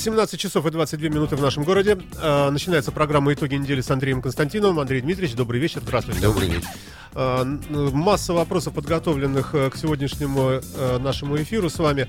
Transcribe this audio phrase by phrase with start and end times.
[0.00, 1.98] 17 часов и 22 минуты в нашем городе.
[2.22, 4.80] Э, Начинается программа «Итоги недели» с Андреем Константиновым.
[4.80, 5.80] Андрей Дмитриевич, добрый вечер.
[5.82, 6.22] Здравствуйте.
[6.22, 6.68] Добрый вечер.
[7.14, 10.62] Э, Масса вопросов, подготовленных э, к сегодняшнему
[11.00, 12.08] нашему эфиру с вами,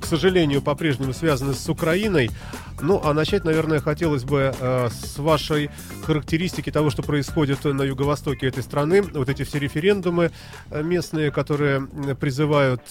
[0.00, 2.30] к- сожалению, по-прежнему связаны с Украиной.
[2.82, 5.70] Ну, а начать, наверное, хотелось бы с вашей
[6.04, 9.00] характеристики того, что происходит на юго-востоке этой страны.
[9.00, 10.30] Вот эти все референдумы
[10.70, 11.86] местные, которые
[12.20, 12.82] призывают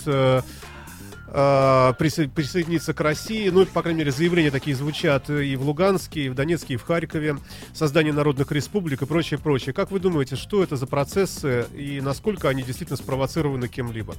[1.37, 3.49] э, присо- присоединиться к России.
[3.49, 6.83] Ну, по крайней мере, заявления такие звучат и в Луганске, и в Донецке, и в
[6.83, 7.37] Харькове.
[7.73, 9.73] Создание народных республик и прочее, прочее.
[9.73, 14.15] Как вы думаете, что это за процессы и насколько они действительно спровоцированы кем-либо?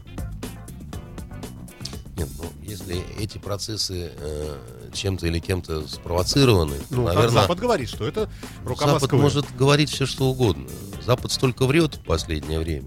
[2.16, 4.56] Нет, ну, если эти процессы э,
[4.92, 8.30] чем-то или кем-то спровоцированы, то, Ну, так наверное, Запад говорит, что это
[8.64, 9.18] рука Запад Москвы.
[9.20, 10.66] может говорить все, что угодно.
[11.04, 12.86] Запад столько врет в последнее время.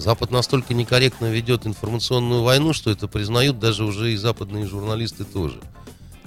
[0.00, 5.60] Запад настолько некорректно ведет информационную войну, что это признают даже уже и западные журналисты тоже.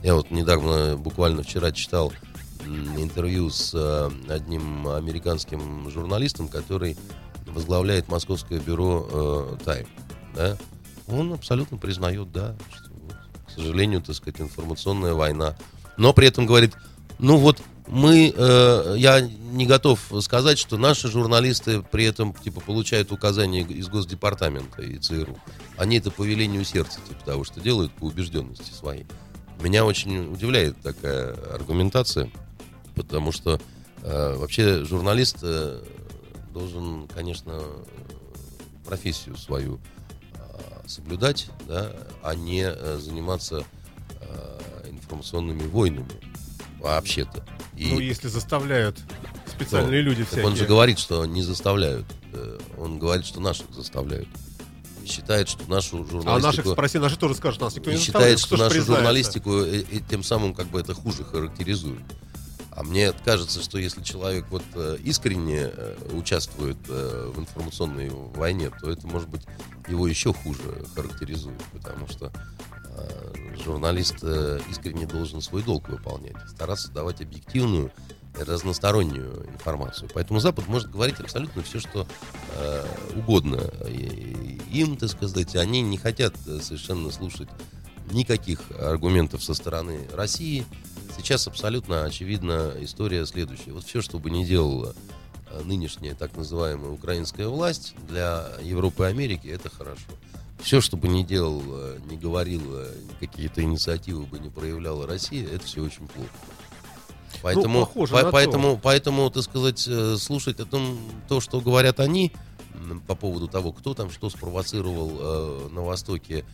[0.03, 2.13] Я вот недавно, буквально вчера читал
[2.97, 6.95] интервью с э, одним американским журналистом, который
[7.47, 9.87] возглавляет московское бюро э, Тайм.
[10.35, 10.55] Да?
[11.07, 12.91] Он абсолютно признает, да, что,
[13.47, 15.55] к сожалению, так сказать, информационная война.
[15.97, 16.75] Но при этом говорит,
[17.17, 23.11] ну вот мы, э, я не готов сказать, что наши журналисты при этом типа получают
[23.11, 25.37] указания из Госдепартамента и ЦРУ.
[25.77, 29.05] Они это по велению сердца, типа того, что делают по убежденности своей.
[29.61, 32.29] Меня очень удивляет такая аргументация,
[32.95, 33.59] потому что
[34.01, 35.83] э, вообще журналист э,
[36.53, 37.61] должен, конечно,
[38.85, 39.79] профессию свою
[40.35, 43.63] э, соблюдать, да, а не э, заниматься
[44.19, 46.32] э, информационными войнами
[46.83, 47.43] вообще-то.
[47.75, 48.99] И Ну, если заставляют
[49.47, 50.47] специальные люди так всякие.
[50.47, 52.05] он же говорит, что не заставляют.
[52.33, 54.27] Э, Он говорит, что наших заставляют.
[55.03, 56.45] И считает, что нашу А журналистику...
[56.47, 58.93] наших спроси, наши тоже скажут, нас никто и не считает, что нашу признается?
[58.95, 62.01] журналистику э, э, тем самым как бы это хуже характеризует.
[62.71, 65.69] А мне кажется, что если человек вот э, искренне
[66.13, 69.43] участвует в информационной войне, то это, может быть,
[69.87, 72.31] его еще хуже характеризует, потому что
[73.63, 77.91] журналист э, искренне должен свой долг выполнять, стараться давать объективную
[78.35, 80.09] разностороннюю информацию.
[80.13, 82.07] Поэтому Запад может говорить абсолютно все, что
[82.55, 83.57] э, угодно.
[84.71, 87.49] Им, так сказать, они не хотят э, совершенно слушать
[88.11, 90.65] никаких аргументов со стороны России.
[91.15, 93.71] Сейчас абсолютно очевидна история следующая.
[93.71, 94.95] Вот все, что бы ни делала
[95.51, 100.07] э, нынешняя так называемая украинская власть для Европы и Америки, это хорошо.
[100.63, 102.87] Все, что бы ни делала, не говорила,
[103.19, 106.29] какие-то инициативы бы не проявляла Россия, это все очень плохо.
[107.41, 108.31] Поэтому, Ну, похоже по- на то.
[108.31, 110.97] поэтому, поэтому, так сказать, э, слушать о том,
[111.27, 112.31] то, что говорят они
[113.07, 116.45] по поводу того, кто там что спровоцировал э, на Востоке,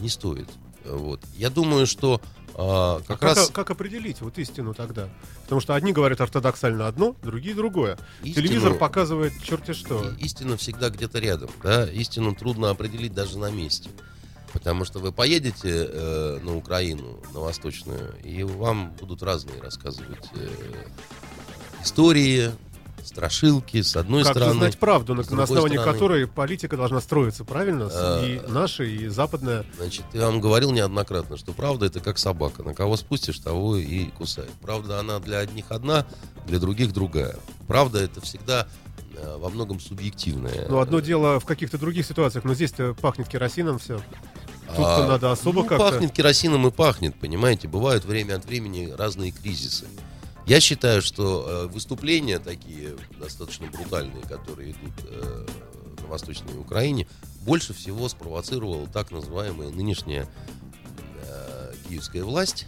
[0.00, 0.48] не стоит.
[0.86, 1.20] Вот.
[1.36, 2.20] Я думаю, что
[2.54, 5.08] а, как Как, раз как определить вот истину тогда?
[5.44, 7.98] Потому что одни говорят ортодоксально одно, другие другое.
[8.22, 10.12] Истину- Телевизор показывает черти что.
[10.18, 11.50] истина всегда где-то рядом.
[11.62, 11.84] Да?
[11.86, 13.90] Истину трудно определить даже на месте.
[14.52, 20.48] Потому что вы поедете э, на Украину, на Восточную, и вам будут разные рассказывать э,
[21.82, 22.50] истории,
[23.04, 24.54] страшилки, с одной Как стороны.
[24.54, 25.92] знать правду, на, основании стороны.
[25.92, 27.88] которой политика должна строиться, правильно?
[27.90, 28.24] А.
[28.24, 29.64] И наша, и западная.
[29.76, 32.62] Значит, я вам говорил неоднократно, что правда это как собака.
[32.62, 34.50] На кого спустишь, того и кусает.
[34.60, 36.06] Правда, она для одних одна,
[36.46, 37.36] для других другая.
[37.66, 38.66] Правда, это всегда
[39.16, 40.66] э, во многом субъективная.
[40.68, 44.00] Ну, одно дело в каких-то других ситуациях, но здесь-то пахнет керосином все.
[44.68, 45.90] Тут-то А, надо особо ну, как-то.
[45.90, 47.68] пахнет керосином и пахнет, понимаете.
[47.68, 49.86] Бывают время от времени разные кризисы.
[50.46, 55.46] Я считаю, что э, выступления такие достаточно брутальные, которые идут э,
[56.00, 57.06] на Восточной Украине,
[57.42, 60.28] больше всего спровоцировала так называемая нынешняя
[61.26, 62.66] э, киевская власть.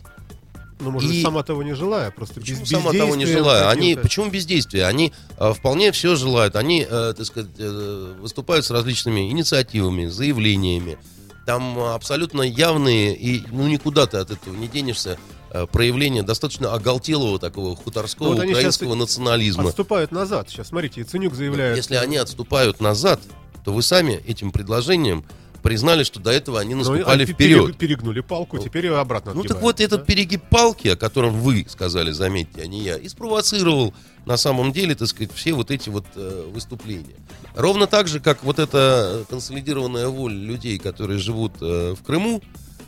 [0.81, 3.69] Ну, может, и- сама того не желая, просто Почему без, сама того не желая?
[3.71, 4.87] Они, почему бездействие?
[4.87, 6.56] Они э, вполне все желают.
[6.56, 10.99] Они, э, так сказать, э, выступают с различными инициативами, заявлениями.
[11.47, 15.19] Там абсолютно явные, и ну никуда ты от этого не денешься,
[15.55, 19.69] э, проявления достаточно оголтелого такого хуторского Ну, вот украинского национализма.
[19.71, 20.51] Отступают назад.
[20.51, 21.77] Сейчас, смотрите, Яценюк заявляет.
[21.77, 23.21] Если они отступают назад,
[23.65, 25.25] то вы сами этим предложением
[25.62, 27.71] признали, что до этого они Ну, наступали они вперед.
[27.71, 29.85] перег- Перегнули палку, теперь обратно Ну так вот да?
[29.85, 33.95] этот перегиб палки, о котором вы сказали, заметьте, а не я, и спровоцировал
[34.27, 37.15] на самом деле, так сказать, все вот эти вот э, выступления.
[37.55, 42.43] Ровно так же, как вот эта консолидированная воля людей, которые живут э, в Крыму,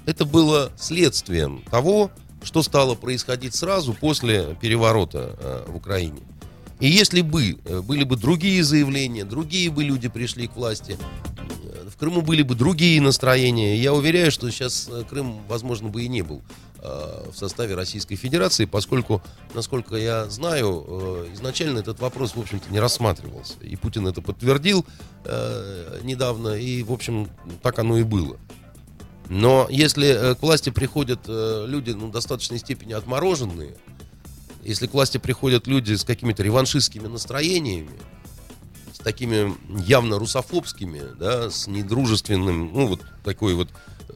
[0.04, 2.10] это было следствием того,
[2.42, 6.22] что стало происходить сразу после переворота э, в Украине.
[6.78, 10.98] И если бы э, были бы другие заявления, другие бы люди пришли к власти,
[11.64, 16.02] э, в Крыму были бы другие настроения, я уверяю, что сейчас э, Крым, возможно, бы
[16.02, 16.42] и не был
[16.80, 19.22] э, в составе Российской Федерации, поскольку,
[19.54, 23.54] насколько я знаю, э, изначально этот вопрос, в общем-то, не рассматривался.
[23.62, 24.84] И Путин это подтвердил
[25.24, 27.30] э, недавно, и, в общем,
[27.62, 28.36] так оно и было.
[29.28, 33.76] Но если э, к власти приходят э, люди, ну, достаточной степени отмороженные,
[34.62, 37.98] если к власти приходят люди с какими-то реваншистскими настроениями,
[38.92, 43.68] с такими явно русофобскими, да, с недружественным, ну, вот такой вот
[44.08, 44.12] э,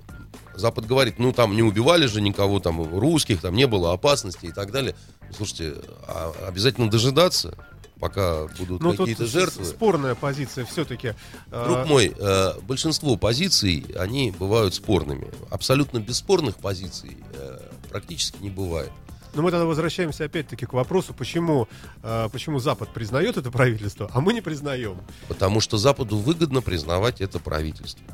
[0.54, 4.52] Запад говорит, ну, там не убивали же никого, там, русских, там не было опасности и
[4.52, 4.94] так далее.
[5.36, 5.74] Слушайте,
[6.06, 7.56] а обязательно дожидаться,
[8.00, 9.64] пока будут Ну, тут какие-то жертвы.
[9.64, 11.14] спорная позиция все-таки.
[11.50, 15.31] Друг мой, э, большинство позиций, они бывают спорными.
[15.50, 17.61] Абсолютно бесспорных позиций э,
[17.91, 18.91] практически не бывает.
[19.35, 21.69] Но мы тогда возвращаемся опять-таки к вопросу, почему,
[22.02, 24.96] э, почему Запад признает это правительство, а мы не признаем.
[25.29, 28.05] Потому что Западу выгодно признавать это правительство.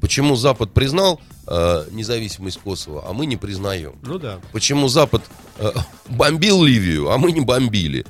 [0.00, 3.94] Почему Запад признал э, независимость Косово, а мы не признаем?
[4.02, 4.40] Ну да.
[4.50, 5.22] Почему Запад
[5.58, 5.70] э,
[6.08, 8.04] бомбил Ливию, а мы не бомбили?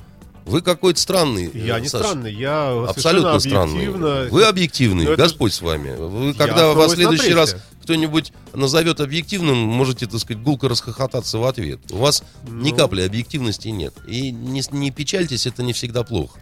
[0.45, 1.49] Вы какой-то странный.
[1.53, 2.03] э, Я не Саша.
[2.05, 3.87] странный, я Абсолютно странный.
[4.29, 5.95] Вы объективный, это Господь с вами.
[5.95, 11.37] Вы, Я когда вас в следующий раз кто-нибудь назовет объективным, можете, так сказать, гулко расхохотаться
[11.37, 11.79] в ответ.
[11.91, 12.75] У вас ни Ну.
[12.77, 13.93] капли объективности нет.
[14.07, 16.39] И не, не печальтесь, это не всегда плохо.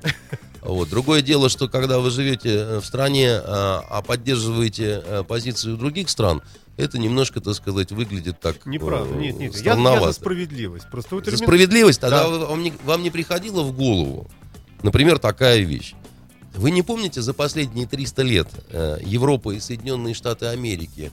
[0.61, 0.89] Вот.
[0.89, 6.07] Другое дело, что когда вы живете э, в стране, а, а поддерживаете э, позицию других
[6.09, 6.43] стран,
[6.81, 9.55] это немножко, так сказать, выглядит так Неправда, э, нет, нет.
[9.57, 10.89] Я, я за справедливость.
[10.89, 12.01] Просто вы За термин- справедливость?
[12.01, 12.45] Тогда Да.
[12.47, 14.29] вам, не, вам не приходило в голову,
[14.83, 15.93] например, такая вещь.
[16.53, 21.11] Вы не помните за последние 300 лет э, Европа и Соединенные Штаты Америки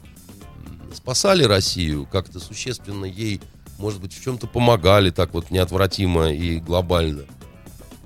[0.93, 3.41] спасали Россию, как-то существенно ей,
[3.79, 7.25] может быть, в чем-то помогали так вот неотвратимо и глобально,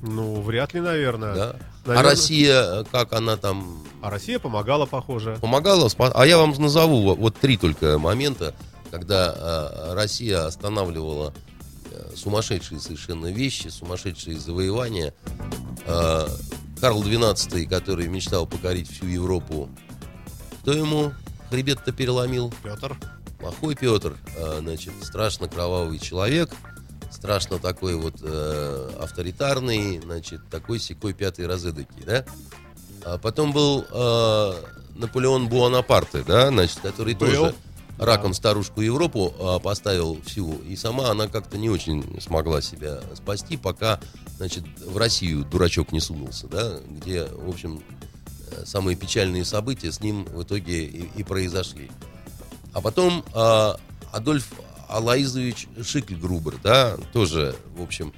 [0.03, 1.35] Ну, вряд ли, наверное.
[1.35, 1.57] да?
[1.85, 2.11] А Наверное.
[2.11, 5.37] Россия, э, как она там А Россия помогала, похоже.
[5.41, 5.91] помогала?
[6.15, 8.55] А я вам назову во- вот три только момента,
[8.91, 11.35] когда э, Россия останавливала
[11.91, 15.13] э, сумасшедшие совершенно вещи, сумасшедшие завоевания.
[15.87, 16.29] Э,
[16.81, 19.69] Карл XII, который мечтал покорить всю Европу,
[20.63, 21.13] кто ему
[21.51, 22.53] хребет-то переломил?
[22.63, 22.97] Петр.
[23.41, 26.51] Плохой Петр, э, значит, страшно кровавый человек,
[27.13, 32.25] страшно такой вот э, авторитарный, значит, такой секой пятый разыдакий, да?
[33.05, 34.53] А потом был э,
[34.97, 37.27] Наполеон Буанапарте, да, значит, который Был.
[37.27, 37.55] тоже
[37.99, 43.57] раком старушку Европу э, поставил всю, и сама она как-то не очень смогла себя спасти,
[43.57, 44.01] пока,
[44.37, 47.83] значит, в Россию дурачок не сунулся, да, где, в общем,
[48.51, 51.91] э, самые печальные события с ним в итоге и, и произошли.
[52.73, 53.79] А потом а,
[54.13, 54.49] Адольф
[54.89, 58.13] Алаизович Шикльгрубер, да, тоже, в общем,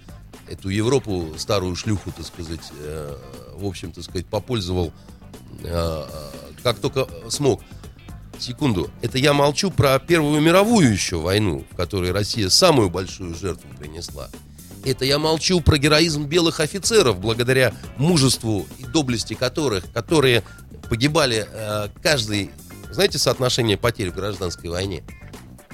[0.49, 3.17] эту Европу, старую шлюху, так сказать, э,
[3.57, 4.93] в общем, так сказать, попользовал
[5.63, 6.05] э,
[6.63, 7.63] как только смог.
[8.39, 13.69] Секунду, это я молчу про Первую мировую еще войну, в которой Россия самую большую жертву
[13.79, 14.29] принесла.
[14.85, 20.43] Это я молчу про героизм белых офицеров, благодаря мужеству и доблести которых, которые
[20.91, 22.51] погибали э, каждый,
[22.91, 25.05] знаете, соотношение потерь в гражданской войне?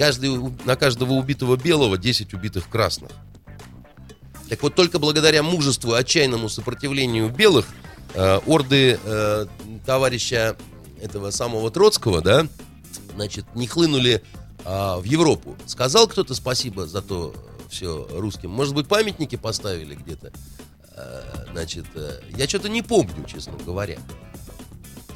[0.01, 0.31] Каждый,
[0.65, 3.11] на каждого убитого белого 10 убитых красных.
[4.49, 7.67] Так вот, только благодаря мужеству отчаянному сопротивлению белых
[8.15, 9.47] э, орды э,
[9.85, 10.57] товарища
[11.03, 12.47] этого самого Троцкого, да,
[13.15, 14.23] значит, не хлынули
[14.65, 15.55] а, в Европу.
[15.67, 17.35] Сказал кто-то спасибо за то
[17.69, 18.49] все русским?
[18.49, 20.33] Может быть, памятники поставили где-то?
[20.95, 23.99] Э, значит, э, я что-то не помню, честно говоря.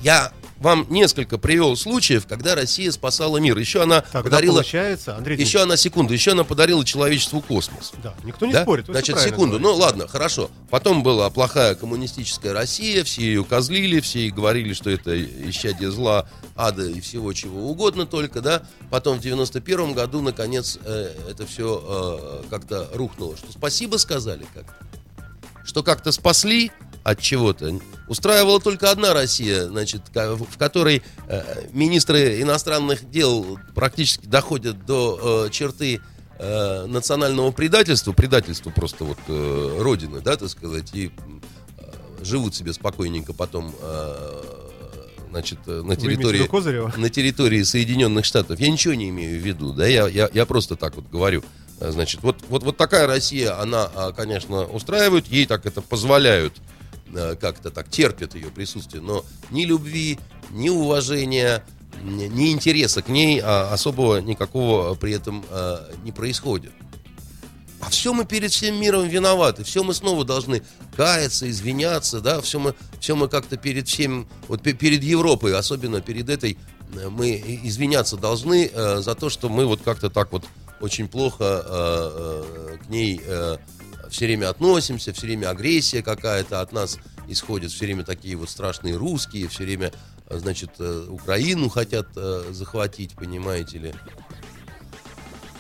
[0.03, 3.59] Я вам несколько привел случаев, когда Россия спасала мир.
[3.59, 4.57] Еще она Тогда подарила...
[4.57, 7.93] получается, Андрей Еще она, секунду, еще она подарила человечеству космос.
[8.03, 8.63] Да, никто не Да?
[8.63, 8.87] спорит.
[8.87, 9.59] Значит, секунду.
[9.59, 9.63] говорите.
[9.69, 10.51] Ну, ладно, хорошо.
[10.71, 15.21] Потом была плохая коммунистическая Россия, все ее козлили, все ей говорили, что это
[15.51, 18.63] исчадие зла, ада и всего чего угодно только, да.
[18.91, 23.37] Потом в 91 году, наконец, э, это все как-то рухнуло.
[23.37, 24.65] Что спасибо сказали как
[25.65, 26.71] Что как-то спасли
[27.05, 27.79] от чего-то.
[28.09, 35.51] Устраивала только одна Россия, значит, в которой э, министры иностранных дел практически доходят до э,
[35.51, 36.01] черты
[36.39, 41.13] э, национального предательства, предательства просто вот родины, да, так сказать, и
[42.23, 43.75] живут себе спокойненько потом
[45.29, 48.59] значит, на территории на территории Соединенных Штатов.
[48.61, 51.45] Я ничего не имею в виду, да, я, я, я просто так вот говорю.
[51.81, 56.55] Значит, вот, вот, вот такая Россия, она, а, конечно, устраивает, ей так это позволяют,
[57.41, 60.19] как-то так терпят ее присутствие, но ни любви,
[60.51, 61.65] ни уважения,
[62.03, 66.73] ни интереса к ней а, особого никакого при этом а, не происходит.
[67.81, 70.63] А все мы перед всем миром виноваты, все мы снова должны
[70.97, 76.01] каяться, извиняться, да, все мы, все мы как-то перед всем, вот пе- перед Европой, особенно
[76.01, 76.57] перед этой,
[76.97, 80.47] э, мы извиняться должны э, за то, что мы вот как-то так вот
[80.81, 83.21] очень плохо э, э, к ней
[84.15, 88.97] все время относимся, все время агрессия какая-то от нас исходит, все время такие вот страшные
[88.97, 89.93] русские, все время,
[90.29, 93.95] э, значит, э, Украину хотят э, захватить, понимаете ли.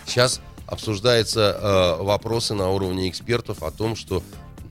[0.06, 4.23] Сейчас обсуждаются вопросы на уровне экспертов о том, что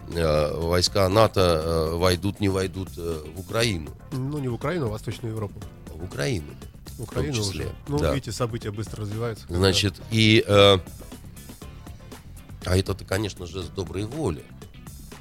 [0.07, 3.91] войска НАТО войдут, не войдут в Украину.
[4.11, 5.59] Ну, не в Украину, а в Восточную Европу.
[5.87, 6.47] В Украину.
[6.97, 7.75] В Украину числе, уже.
[7.87, 8.13] Ну, да.
[8.13, 9.45] видите, события быстро развиваются.
[9.49, 10.43] Значит, и...
[10.47, 10.77] э,
[12.65, 14.43] а это-то, конечно же, с доброй воли.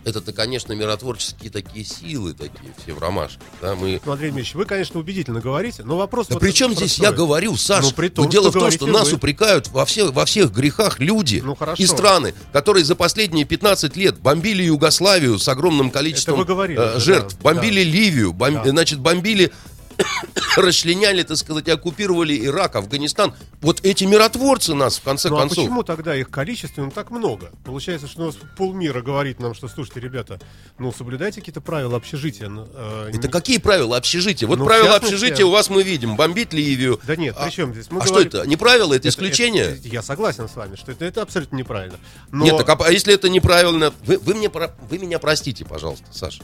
[0.05, 3.41] Это-то, конечно, миротворческие такие силы такие все в ромашках.
[3.61, 4.01] Да, мы...
[4.05, 6.27] Ну, Андрей Дмитриевич, вы, конечно, убедительно говорите, но вопрос...
[6.27, 7.85] Да вот при чем здесь я говорю, Саш?
[7.85, 9.17] Ну, при том, но дело в том, что говорите нас вы.
[9.19, 11.81] упрекают во всех, во всех грехах люди Ну, хорошо.
[11.81, 16.99] и страны, которые за последние 15 лет бомбили Югославию с огромным количеством вы говорили э,
[16.99, 18.71] жертв, да, бомбили Ливию, бом- Да.
[18.71, 19.53] значит, бомбили
[20.57, 23.35] расчленяли, так сказать, оккупировали Ирак, Афганистан.
[23.61, 25.59] Вот эти миротворцы нас, в конце Ну, а концов.
[25.65, 27.51] почему тогда их количественно так много?
[27.65, 30.41] Получается, что у нас полмира говорит нам, что, слушайте, ребята,
[30.79, 32.49] ну, соблюдайте какие-то правила общежития.
[32.49, 34.47] ну, э, Это не- какие правила общежития?
[34.49, 36.17] Вот Ну, правила частности- общежития у вас мы видим.
[36.17, 37.01] Бомбить Ливию.
[37.07, 37.91] Да нет, А- при чем здесь?
[37.91, 38.47] Мы а что говорим- это?
[38.47, 39.65] Не правила, это Это- исключение?
[39.65, 41.99] это- я согласен с вами, что это, это абсолютно неправильно.
[42.31, 42.45] Но...
[42.45, 46.43] Нет, так а, а если это неправильно, вы, вы мне, вы меня простите, пожалуйста, Саша.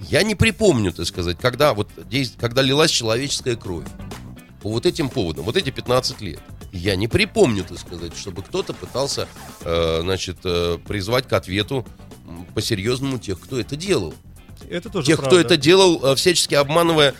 [0.00, 1.88] Я не припомню, так сказать, когда, вот,
[2.38, 3.86] когда лилась человеческая кровь.
[4.62, 6.40] По вот этим поводам, вот эти 15 лет.
[6.72, 9.28] Я не припомню, так сказать, чтобы кто-то пытался,
[9.62, 11.86] э, значит, э, призвать к ответу
[12.54, 14.14] по-серьезному тех, кто это делал.
[14.68, 15.40] это тоже Тех, кто правда.
[15.40, 17.14] это делал, э, всячески обманывая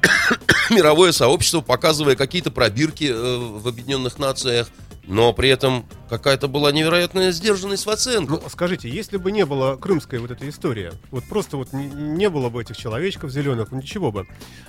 [0.70, 4.68] мировое сообщество, показывая какие-то пробирки э, в Объединенных Нациях,
[5.04, 8.42] но при этом какая-то была невероятная сдержанность в оценках.
[8.42, 12.30] Ну, скажите, если бы не было крымской вот этой истории, вот просто вот не, не
[12.30, 14.26] было бы этих человечков зеленых, ничего бы,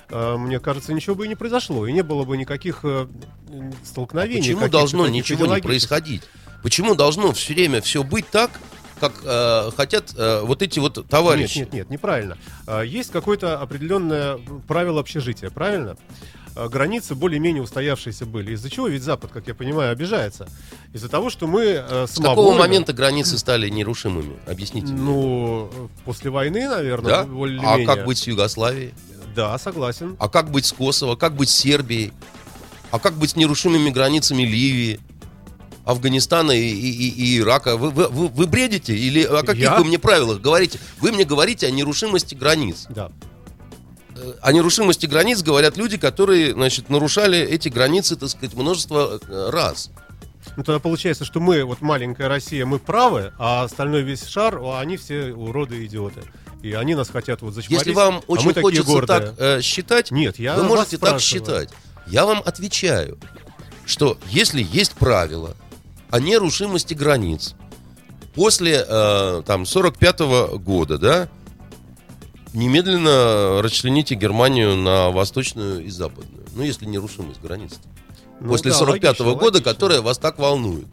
[0.10, 3.08] э, мне кажется, ничего бы и не произошло, и не было бы никаких э,
[3.84, 4.41] столкновений.
[4.41, 6.24] Почему каких-то должно ничего не происходить?
[6.63, 8.51] Почему должно все время все быть так,
[9.00, 11.60] как э, хотят э, вот эти вот товарищи?
[11.60, 12.38] Нет, нет, нет, неправильно.
[12.65, 15.98] А, Есть какое-то определенное правило общежития, правильно?
[16.58, 18.54] А, Границы более-менее устоявшиеся были.
[18.54, 20.48] Из-за чего ведь Запад, как я понимаю, обижается?
[20.94, 24.38] Из-за того, что мы э, С какого момента границы стали нерушимыми?
[24.48, 24.88] Объясните.
[24.94, 25.02] мне.
[25.02, 27.22] Ну, э, после войны, наверное, да?
[27.22, 27.86] А более-менее.
[27.86, 28.94] как быть с Югославией?
[29.36, 30.16] Да, согласен.
[30.20, 31.16] А как быть с Косово?
[31.16, 32.12] Как быть с Сербией?
[32.90, 35.00] А как быть с нерушимыми границами Ливии?
[35.86, 37.78] Афганистана и, и- и- и Ирака.
[37.78, 38.94] Вы, вы- вы- вы бредите?
[38.94, 39.78] Или о каких Я?
[39.78, 40.80] вы мне правилах говорите?
[41.00, 42.88] Вы мне говорите о нерушимости границ.
[42.90, 43.10] Да.
[44.42, 49.92] О нерушимости границ говорят люди, которые, значит, нарушали эти границы, так сказать, множество э, раз.
[50.56, 54.80] Ну, тогда получается, что мы, вот маленькая Россия, мы правы, а остальной весь шар, а
[54.80, 56.22] они все уроды и идиоты.
[56.62, 57.86] И они нас хотят вот зачморить.
[57.86, 59.20] Если вам а очень такие хочется гордые.
[59.20, 61.70] так э, считать, Нет, я вы можете так считать.
[62.08, 63.18] Я вам отвечаю,
[63.86, 65.56] что если есть правила
[66.10, 67.54] о нерушимости границ
[68.34, 70.20] после э, там 45
[70.60, 71.30] года, да,
[72.58, 76.46] немедленно расчлените Германию на восточную и западную.
[76.56, 77.74] Ну, если нерушимость границ.
[78.40, 79.74] Ну после да, 45 логично, года, логично.
[79.74, 80.88] которая вас так волнует.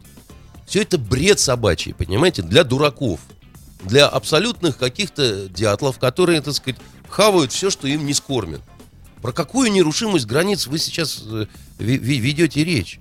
[0.65, 3.19] Все это бред собачий, понимаете, для дураков.
[3.83, 8.61] Для абсолютных каких-то дятлов, которые, так сказать, хавают все, что им не скормят.
[9.21, 11.45] Про какую нерушимость границ вы сейчас э,
[11.77, 12.99] ведете речь?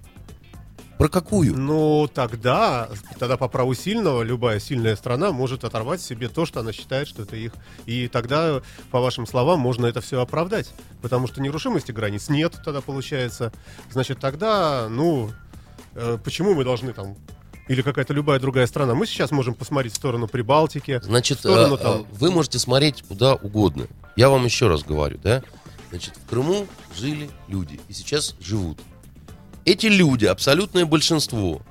[0.98, 1.56] Про какую?
[1.56, 6.72] Ну, тогда, тогда по праву сильного любая сильная страна может оторвать себе то, что она
[6.72, 7.52] считает, что это их.
[7.86, 10.70] И тогда, по вашим словам, можно это все оправдать.
[11.02, 13.52] Потому что нерушимости границ нет, тогда получается.
[13.90, 15.32] Значит, тогда, ну,
[15.94, 17.16] э, почему мы должны там...
[17.66, 18.94] Или какая-то любая другая страна.
[18.94, 21.00] Мы сейчас можем посмотреть в сторону Прибалтики.
[21.02, 23.86] Значит, в сторону э, там- э, вы можете смотреть куда угодно.
[24.16, 25.42] Я вам еще раз говорю, да?
[25.90, 28.78] Значит, в Крыму жили люди, и сейчас живут.
[29.64, 31.62] Эти люди, абсолютное большинство,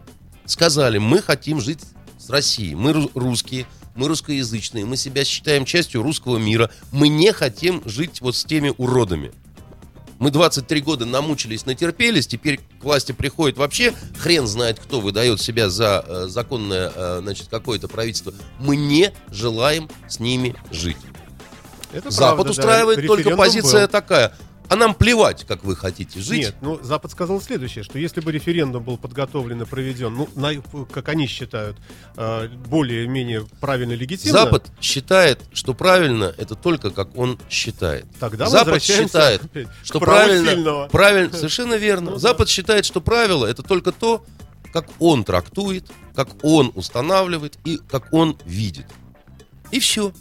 [0.45, 1.81] сказали, мы хотим жить
[2.17, 2.75] с Россией.
[2.75, 6.71] Мы ру- русские, мы русскоязычные, мы себя считаем частью русского мира.
[6.91, 9.31] Мы не хотим жить вот с теми уродами.
[10.19, 15.69] Мы 23 года намучились, натерпелись, теперь к власти приходит вообще хрен знает кто выдает себя
[15.69, 18.33] за э, законное, э, значит, какое-то правительство.
[18.59, 20.97] Мы не желаем с ними жить.
[21.91, 22.49] Это Запад правда, да.
[22.51, 23.91] устраивает только Референдум позиция был.
[23.91, 24.33] такая.
[24.69, 26.39] А нам плевать, как вы хотите жить.
[26.39, 30.85] Нет, ну Запад сказал следующее, что если бы референдум был подготовлен и проведен, ну, на-
[30.85, 31.77] как они считают,
[32.17, 38.05] э, более-менее правильно и легитимно, Запад считает, что правильно это только как он считает.
[38.19, 39.41] тогда Запад считает,
[39.83, 42.11] что правильно, правильно, совершенно верно.
[42.11, 42.19] Ну да.
[42.19, 44.25] Запад считает, что правило это только то,
[44.71, 48.85] как он трактует, как он устанавливает и как он видит.
[49.71, 50.11] И все.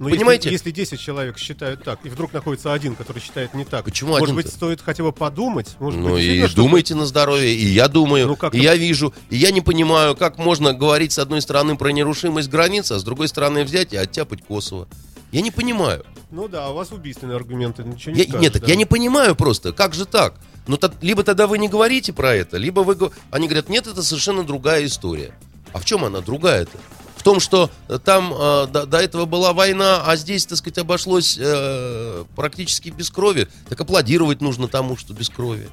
[0.00, 0.50] Но Понимаете?
[0.50, 4.12] Если, если 10 человек считают так, и вдруг находится один, который считает не так, Почему
[4.12, 4.42] может один-то?
[4.42, 5.76] быть, стоит хотя бы подумать?
[5.78, 9.12] Может Ну быть, и что-то- думайте на здоровье, и я думаю, Ну, и я вижу,
[9.28, 13.04] и я не понимаю, как можно говорить с одной стороны про нерушимость границ, а с
[13.04, 14.88] другой стороны взять и оттяпать Косово.
[15.32, 16.06] Я не понимаю.
[16.30, 18.68] Ну да, у вас убийственные аргументы, ничего не Я- скажешь, нет, так да.
[18.68, 20.32] я не понимаю просто, как же так?
[20.66, 22.96] Ну, то- либо тогда вы не говорите про это, либо вы...
[23.30, 25.34] Они говорят, нет, это совершенно другая история.
[25.74, 26.78] А в чем она другая-то?
[27.20, 30.78] В том, что э, там э, до, до этого была война, а здесь, так сказать,
[30.78, 33.46] обошлось э, практически без крови.
[33.68, 35.68] Так аплодировать нужно тому, что без крови.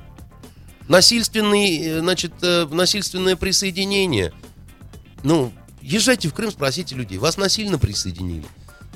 [0.90, 4.34] Насильственный, э, значит, э, насильственное присоединение.
[5.24, 7.18] Ну, езжайте в Крым, спросите людей.
[7.18, 8.46] Вас насильно присоединили?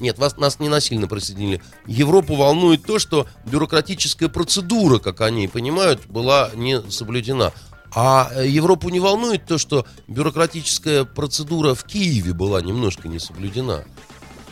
[0.02, 1.62] Нет, вас, нас не насильно присоединили.
[1.88, 7.54] Европу волнует то, что бюрократическая процедура, как они понимают, была не соблюдена.
[7.94, 13.84] А э, Европу не волнует то, что бюрократическая процедура в Киеве была немножко не соблюдена.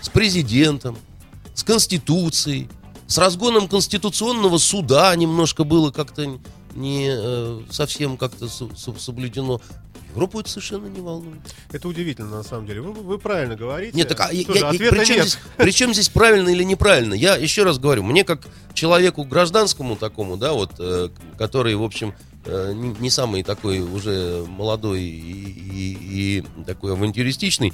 [0.02, 0.98] С президентом,
[1.54, 2.70] с Конституцией,
[3.08, 6.38] с разгоном Конституционного суда немножко было как-то
[6.76, 9.62] не э, совсем как-то соблюдено.
[10.12, 11.40] Европу это совершенно не волнует.
[11.72, 12.82] Это удивительно, на самом деле.
[12.82, 13.96] Вы, вы правильно говорите.
[13.96, 15.28] Нет, так а я- Что же, я- при, чем нет.
[15.28, 17.14] здесь, при чем здесь правильно или неправильно?
[17.14, 22.14] Я еще раз говорю, мне как человеку гражданскому такому, да, вот, э, который, в общем,
[22.46, 25.98] не, не самый такой уже молодой и, и-
[26.40, 27.74] и такой авантюристичный,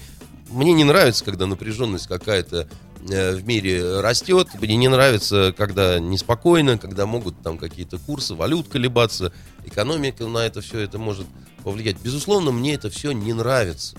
[0.49, 2.67] мне не нравится, когда напряженность какая-то
[3.09, 4.47] э, в мире растет.
[4.59, 9.31] Мне не нравится, когда неспокойно, когда могут там какие-то курсы, валют колебаться,
[9.65, 11.27] экономика на это все это может
[11.63, 11.97] повлиять.
[12.03, 13.97] Безусловно, мне это все не нравится.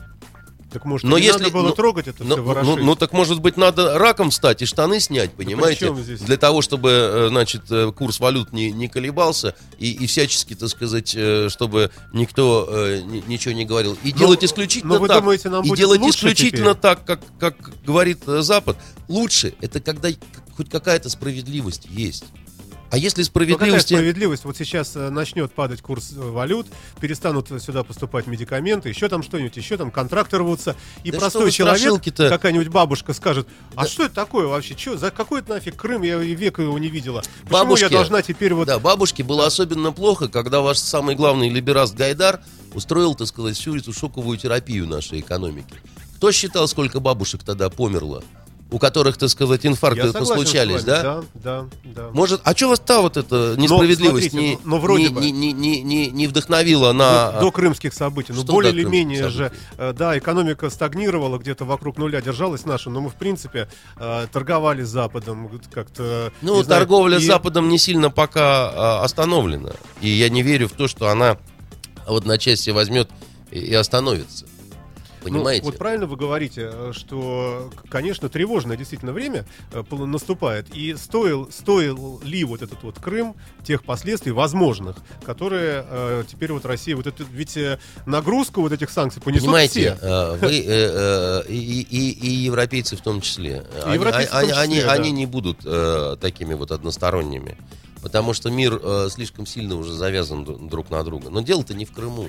[0.72, 2.76] Так может, Но если- надо было ну, трогать это Ну, все, ну, ворошить?
[2.84, 5.94] ну, так может быть надо раком встать и штаны снять, понимаете?
[5.94, 6.20] здесь?
[6.20, 10.68] Для того, чтобы, э, значит, э, курс валют не, не колебался и, и всячески, так
[10.68, 13.96] сказать, э, чтобы никто э, ни- ничего не говорил.
[14.02, 15.20] И Но- делать исключительно но вы так.
[15.20, 16.82] думаете, нам и будет делать исключительно теперь?
[16.82, 18.76] так, как, как говорит Запад.
[19.08, 20.08] Лучше это когда
[20.56, 22.24] хоть какая-то справедливость есть.
[22.90, 24.44] А если Ну, какая справедливость?
[24.44, 26.66] Вот сейчас э, начнет падать курс э, валют,
[27.00, 32.02] перестанут сюда поступать медикаменты, еще там что-нибудь, еще там контракты рвутся, и Да простой человек,
[32.16, 33.88] какая-нибудь бабушка скажет, а Да.
[33.88, 34.74] что это такое вообще?
[34.74, 36.02] Че, за какой это нафиг Крым?
[36.02, 37.22] Я и век его не видела.
[37.42, 38.66] Почему Бабушки- я должна теперь вот...
[38.66, 42.40] Да, бабушке было особенно плохо, когда ваш самый главный либераст Гайдар
[42.72, 45.74] устроил, так сказать, всю эту шоковую терапию нашей экономики.
[46.16, 48.22] Кто считал, сколько бабушек тогда померло?
[48.68, 51.02] У которых, так сказать, инфаркты согласен случались, вами, да?
[51.02, 52.10] Да, да, да.
[52.12, 55.20] Может, а что вас та вот эта несправедливость смотрите, не, ну, но вроде не, бы.
[55.20, 57.30] не, не, не, не- не вдохновила на...
[57.32, 58.32] до, до крымских событий.
[58.32, 59.62] Ну, более или менее же, событий?
[59.78, 64.82] э, да, экономика стагнировала где-то вокруг нуля, держалась наша, но мы, в принципе, э, торговали
[64.82, 66.32] с Западом вот как-то...
[66.42, 69.74] Ну, знаю, торговля с и- Западом не сильно пока а, остановлена.
[70.00, 71.38] И я не верю в то, что она
[72.04, 73.10] в одночасье возьмет
[73.52, 73.74] и, и
[75.26, 75.32] остановится.
[75.32, 75.64] Ну, Понимаете?
[75.64, 80.74] вот правильно вы говорите, э, что, конечно, тревожное действительно время э, наступает.
[80.74, 83.34] И стоил, стоил ли вот этот вот Крым
[83.64, 88.90] тех последствий возможных, которые э, теперь вот Россия, вот это, ведь э, нагрузку вот этих
[88.90, 89.98] санкций понесут Понимаете, все.
[90.00, 94.30] э, вы э, э, и, и- и европейцы в том числе, И они, европейцы в
[94.30, 94.92] том они- числе, они- да.
[94.92, 97.56] они не будут э, такими вот односторонними,
[98.02, 101.30] потому что мир э, слишком сильно уже завязан друг на друга.
[101.30, 102.28] Но дело-то не в Крыму.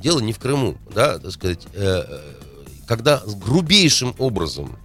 [0.00, 2.34] Дело не в Крыму, да, так сказать, э, э,
[2.86, 4.76] когда грубейшим образом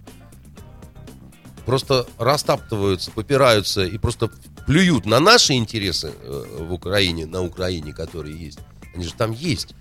[1.64, 4.30] просто растаптываются, попираются и просто
[4.66, 8.58] плюют на наши интересы э, в Украине, на Украине, которые есть.
[8.94, 9.74] Они же там есть.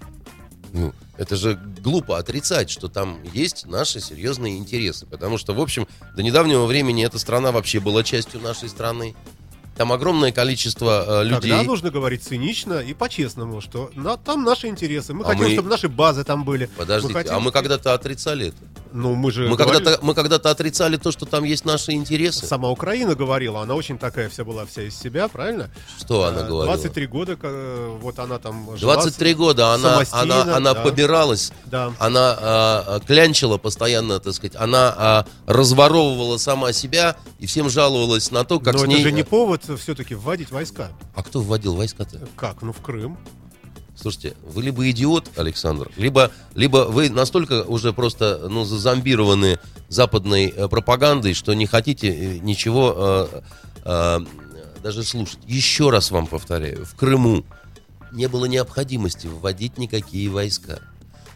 [0.74, 5.06] Ну, это же глупо отрицать, что там есть наши серьезные интересы.
[5.06, 9.16] Потому что, в общем, до недавнего времени эта страна вообще была частью нашей страны.
[9.78, 11.52] Там огромное количество э, людей.
[11.52, 15.14] Тогда нужно говорить цинично и по-честному, что на, там наши интересы.
[15.14, 16.66] Мы А хотим, мы- чтобы наши базы там были.
[16.78, 18.58] Подождите, хотим, а мы когда-то отрицали это.
[18.94, 22.46] Ну, мы же Мы говорили- когда-то, мы когда-то отрицали то, что там есть наши интересы.
[22.46, 25.72] Сама Украина говорила, она очень такая вся была вся из себя, правильно?
[25.98, 26.66] Что она Э, говорила?
[26.76, 30.82] 23 года, э, вот она там жила 23 года она, она, она да.
[30.82, 31.94] побиралась, Да.
[32.00, 38.30] она а, а, клянчила постоянно, так сказать, она а, разворовывала сама себя и всем жаловалась
[38.32, 39.04] на то, как Но с это ней...
[39.04, 40.92] же не повод все-таки вводить войска.
[41.16, 42.28] А кто вводил войска-то?
[42.36, 42.62] Как?
[42.62, 43.18] Ну, в Крым.
[43.96, 50.68] Слушайте, вы либо идиот, Александр, либо, либо вы настолько уже просто ну, зазомбированы западной э,
[50.70, 53.42] пропагандой, что не хотите э, ничего э,
[53.84, 54.20] э,
[54.82, 55.40] даже слушать.
[55.46, 57.46] Еще раз вам повторяю, в Крыму
[58.12, 60.80] не было необходимости вводить никакие войска.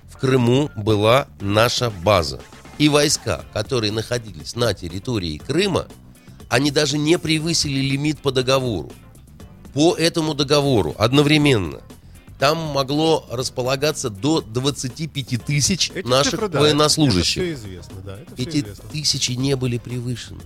[0.09, 2.39] В Крыму была наша база.
[2.77, 5.87] И войска, которые находились на территории Крыма,
[6.49, 8.91] они даже не превысили лимит по договору.
[9.73, 11.81] По этому договору одновременно
[12.39, 17.41] там могло располагаться до 25 тысяч Эти наших цифры, да, военнослужащих.
[17.43, 18.17] Это все известно, да.
[18.19, 18.89] Это Эти известно.
[18.91, 20.41] тысячи не были превышены.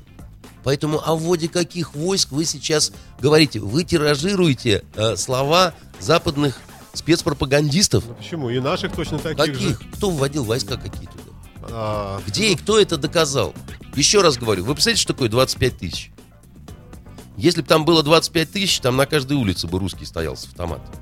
[0.64, 3.60] Поэтому о вводе каких войск вы сейчас говорите?
[3.60, 6.60] Вы тиражируете э, слова западных
[6.94, 8.04] спецпропагандистов.
[8.08, 8.50] Ну, почему?
[8.50, 9.74] И наших точно таких же.
[9.76, 9.92] Каких?
[9.94, 11.24] Кто вводил войска какие туда?
[11.72, 13.54] А, Где и кто это доказал?
[13.96, 16.12] Еще раз говорю, вы представляете, что такое 25 тысяч?
[17.38, 20.94] Если бы там было 25 тысяч, там на каждой улице бы русский стоял с автоматом.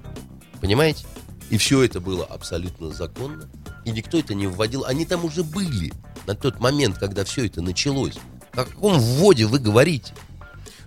[0.61, 1.05] Понимаете?
[1.49, 3.49] И все это было абсолютно законно.
[3.85, 4.85] И никто это не вводил.
[4.85, 5.93] Они там уже были
[6.25, 8.17] на тот момент, когда все это началось.
[8.53, 10.13] О каком вводе вы говорите?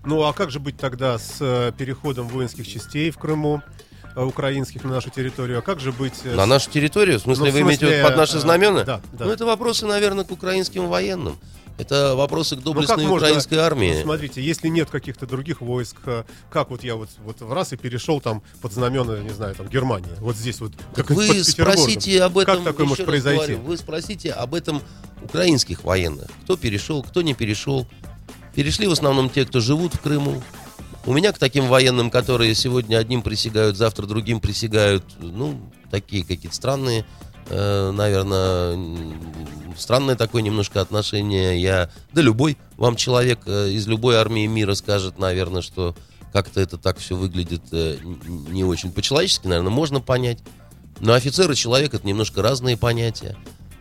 [0.04, 3.62] Ну а как же быть тогда с э, переходом воинских частей в Крыму,
[4.16, 5.58] украинских на нашу территорию?
[5.58, 6.14] А как же быть...
[6.24, 7.18] э, На нашу территорию?
[7.18, 8.84] В смысле, Ну, в вы имеете смысле, виду под наши э, знамена?
[8.84, 9.24] да, да.
[9.24, 11.38] Ну, это вопросы, наверное, к украинским военным.
[11.78, 13.94] Это вопросы к Ну, доблестной можно- украинской армии.
[13.96, 17.72] Ну, смотрите, если нет каких-то других войск, э, как вот я вот, вот в раз
[17.72, 21.26] и перешел там под знамена, не знаю, там Германии, вот здесь вот, Так как вы
[21.28, 21.72] под Петербургом.
[21.78, 22.56] спросите об этом.
[22.56, 23.38] Как такое может произойти?
[23.54, 24.82] говорю, вы спросите об этом
[25.22, 26.28] украинских военных.
[26.44, 27.86] Кто перешел, кто не перешел.
[28.54, 30.42] Перешли в основном те, кто живут в Крыму.
[31.06, 35.58] У меня к таким военным, которые сегодня одним присягают, завтра другим присягают, ну,
[35.90, 37.06] такие какие-то странные,
[37.48, 38.78] э, наверное,
[39.78, 41.60] странное такое немножко отношение.
[41.60, 45.96] Я, да любой вам человек э, из любой армии мира скажет, наверное, что
[46.34, 50.40] как-то это так все выглядит э, не очень по-человечески, наверное, можно понять.
[51.00, 53.36] Но офицер и человек это немножко разные понятия.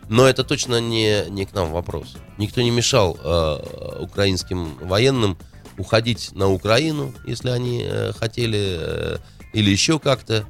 [0.08, 2.16] Но это точно не, не к нам вопрос.
[2.38, 5.38] Никто не мешал э, украинским военным
[5.80, 9.18] уходить на Украину, если они э, хотели, э,
[9.54, 10.46] или еще как-то.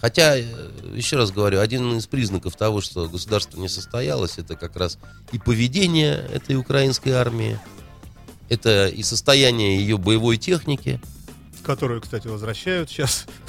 [0.00, 0.44] Хотя, э,
[0.94, 4.98] еще раз говорю, один из признаков того, что государство не состоялось, это как раз
[5.30, 7.58] и поведение этой украинской армии,
[8.48, 11.00] это и состояние ее боевой техники,
[11.64, 13.26] Которую, кстати, возвращают сейчас,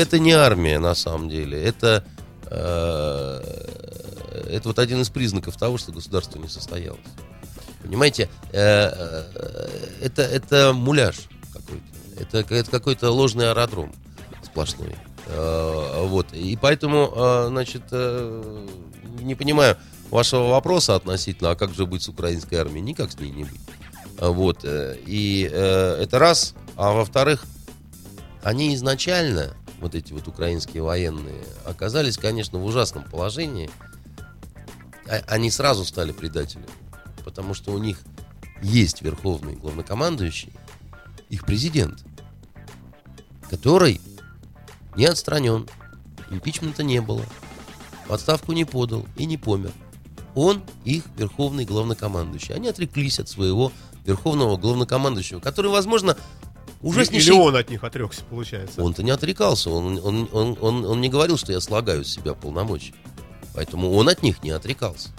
[0.00, 1.62] это не армия, на самом деле.
[1.62, 2.04] Это,
[2.46, 3.40] э,
[4.50, 6.98] это вот один из признаков того, что государство не состоялось.
[7.82, 11.16] Понимаете, э, э, это, это муляж
[11.52, 11.82] какой-то.
[12.38, 13.92] Это, это какой-то ложный аэродром
[14.42, 14.94] сплошной.
[15.26, 16.32] Э, Вот.
[16.32, 17.12] И поэтому,
[17.48, 17.90] значит,
[19.20, 19.76] не понимаю
[20.10, 22.82] вашего вопроса относительно, а как же быть с украинской армией?
[22.82, 23.60] Никак с ней не быть.
[24.18, 24.64] Вот.
[24.64, 26.54] И это раз.
[26.76, 27.44] А во-вторых,
[28.42, 33.70] они изначально, вот эти вот украинские военные, оказались, конечно, в ужасном положении.
[35.08, 36.66] А- Они сразу стали предателями.
[37.24, 38.00] Потому что у них
[38.62, 40.52] есть верховный главнокомандующий,
[41.28, 42.04] их президент,
[43.48, 44.00] который
[44.96, 45.68] не отстранен,
[46.30, 47.24] импичмента не было,
[48.06, 49.72] в отставку не подал и не помер.
[50.34, 52.54] Он их верховный главнокомандующий.
[52.54, 53.72] Они отреклись от своего
[54.04, 56.16] верховного главнокомандующего, который, возможно,
[56.80, 57.34] Или ужаснейший...
[57.34, 58.82] он от них отрекся, получается.
[58.82, 62.34] Он-то не отрекался, он, он, он, он, он не говорил, что я слагаю с себя
[62.34, 62.94] полномочия.
[63.54, 65.10] Поэтому он от них не отрекался.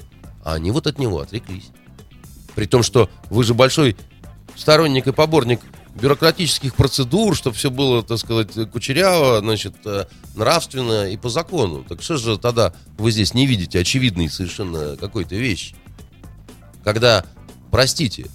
[0.43, 1.71] А они вот от него отреклись.
[2.55, 3.95] При том, что вы же большой
[4.55, 5.61] сторонник и поборник
[5.95, 11.85] бюрократических процедур, чтобы все было, так сказать, кучеряво, значит, э, нравственно и по закону.
[11.87, 15.75] Так что же тогда вы здесь не видите очевидной совершенно какой-то вещи?
[16.83, 17.25] Когда,
[17.69, 18.25] простите,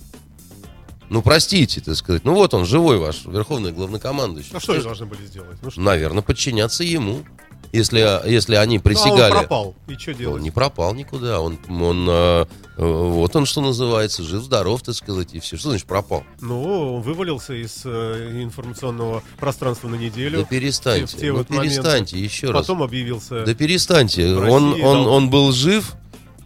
[1.10, 4.50] ну простите, так сказать, ну вот он, живой ваш верховный главнокомандующий.
[4.54, 5.58] А что они должны были сделать?
[5.62, 5.80] Ну что?
[5.80, 7.24] Наверное, подчиняться ему.
[7.70, 9.30] Если, если они Ну, а присягали.
[9.32, 9.74] он пропал.
[9.88, 10.42] И что Он делать?
[10.42, 11.40] не пропал никуда.
[11.40, 12.46] Он, он э,
[12.78, 15.58] э, вот он что называется, жив-здоров, так сказать, и все.
[15.58, 16.24] Что значит пропал?
[16.40, 20.40] Ну, он вывалился из э, информационного пространства на неделю.
[20.40, 21.16] Да перестаньте.
[21.16, 21.74] в те ну вот моменты.
[21.76, 22.62] перестаньте, еще раз.
[22.62, 23.44] Потом объявился.
[23.44, 24.34] Да перестаньте.
[24.34, 25.94] Он, России он, дал- он был жив.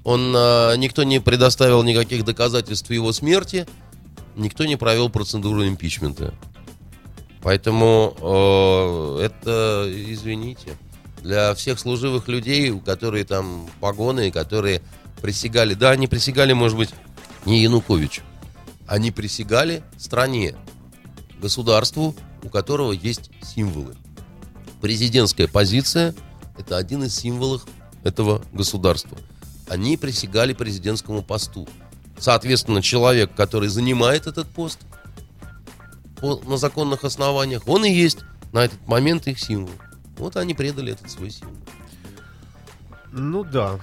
[0.04, 3.66] Он, э, никто не предоставил никаких доказательств его смерти.
[4.34, 6.34] Никто не провел процедуру импичмента.
[7.42, 10.76] Поэтому э, это, извините,
[11.22, 14.82] для всех служивых людей, которые там погоны, которые
[15.20, 16.90] присягали, да, они присягали, может быть,
[17.44, 18.22] не Януковичу,
[18.86, 20.54] они присягали стране,
[21.40, 23.96] государству, у которого есть символы.
[24.80, 26.14] Президентская позиция–
[26.58, 27.66] это один из символов
[28.02, 29.16] этого государства.
[29.68, 31.68] Они присягали президентскому посту.
[32.18, 34.80] Соответственно, человек, который занимает этот пост
[36.20, 38.18] по- на законных основаниях, он и есть
[38.52, 39.74] на этот момент их символ.
[40.16, 41.56] Вот они предали этот свой символ.
[43.12, 43.78] Ну да.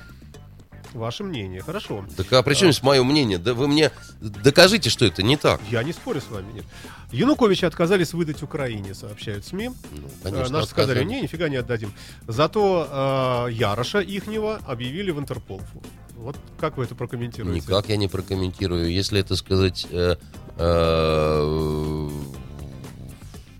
[0.93, 2.03] Ваше мнение, хорошо.
[2.17, 3.37] Так а при чем здесь мое мнение?
[3.37, 5.61] Да вы мне докажите, что это не так.
[5.69, 6.65] Я не спорю с вами, нет.
[7.11, 9.69] Януковича отказались выдать Украине, сообщают СМИ.
[9.69, 11.93] Ну, Э, конечно, Наши сказали, не, нифига не отдадим.
[12.27, 15.61] Зато э, Яроша ихнего объявили в Интерпол.
[16.15, 17.61] Вот как вы это прокомментируете?
[17.61, 18.91] Никак я не прокомментирую.
[18.91, 20.15] Если это сказать э,
[20.57, 22.09] э,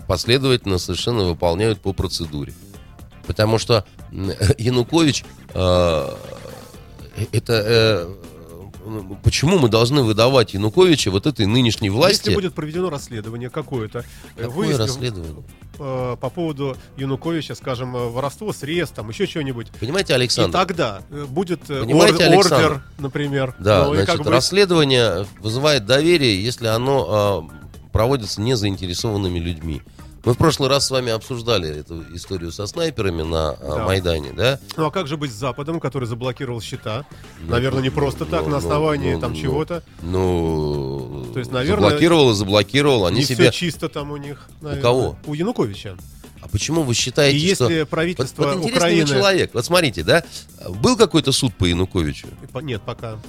[0.09, 2.51] последовательно совершенно выполняют по процедуре.
[3.27, 3.85] Потому что
[4.57, 6.15] Янукович э,
[7.31, 8.15] это э,
[9.23, 12.21] почему мы должны выдавать Януковича вот этой нынешней власти?
[12.29, 14.03] Если будет проведено расследование какое-то, э,
[14.45, 15.43] Какое выяснив, расследование?
[15.77, 20.57] э, по поводу Януковича, скажем, э, воровство средств, там еще что-нибудь, Понимаете, и Александр?
[20.57, 22.65] тогда э, будет э, Понимаете, ор- Александр?
[22.65, 23.53] ордер, например.
[23.59, 29.83] Да, Ну, и значит, как бы- расследование вызывает доверие, если оно а, проводится незаинтересованными людьми.
[30.25, 33.85] Мы в прошлый раз с вами обсуждали эту историю со снайперами на а, Да.
[33.85, 34.59] Майдане, да?
[34.75, 37.05] Ну а как же быть с Западом, который заблокировал счета?
[37.41, 39.83] Ну, Наверное, не просто так, ну, на ну, основании ну, там ну, чего-то.
[40.01, 43.05] Ну, То есть, наверное, заблокировал и заблокировал.
[43.05, 43.51] Они не себе...
[43.51, 44.49] все чисто там у них.
[44.61, 44.81] наверное.
[44.81, 45.17] кого?
[45.25, 45.97] У Януковича.
[46.41, 47.65] А почему вы считаете, И что...
[47.65, 49.07] если Вот, правительство вот интересный Украины...
[49.07, 49.51] человек.
[49.53, 50.23] Вот смотрите, да?
[50.67, 52.27] Был какой-то суд по Януковичу,
[52.61, 53.19] Нет, пока.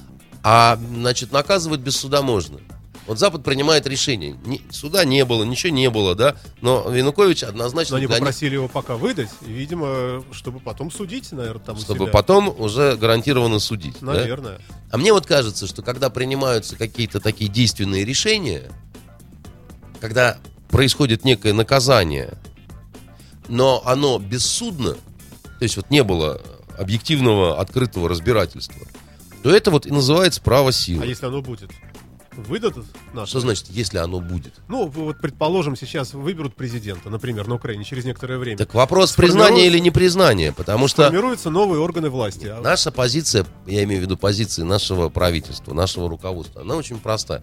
[0.42, 2.60] а, значит, наказывать без суда можно.
[3.06, 4.36] Вот Запад принимает решение.
[4.44, 6.36] Ни- суда не было, ничего не было, да?
[6.60, 10.90] Но Янукович однозначно Но они для них- попросили его пока выдать, и, видимо, чтобы потом
[10.92, 13.96] судить, наверное, там чтобы потом уже гарантированно судить.
[14.00, 14.14] да?
[14.14, 14.60] Наверное.
[14.90, 18.70] А мне вот кажется, что когда принимаются какие-то такие действенные решения,
[20.00, 22.34] когда происходит некое наказание,
[23.48, 26.40] но оно бессудно, то есть вот не было
[26.78, 28.86] объективного открытого разбирательства,
[29.42, 31.02] то это вот и называется право силы.
[31.02, 31.70] А если оно будет?
[32.46, 33.28] Выдадут нас?
[33.28, 34.54] Что значит, если оно будет?
[34.68, 38.58] Ну, вот, предположим, сейчас выберут президента, например, на Украине через некоторое время.
[38.58, 42.52] Так вопрос признания или непризнания, потому что Формируются новые органы власти.
[42.62, 47.42] Наша позиция, я имею в виду позиции нашего правительства, нашего руководства, она очень простая.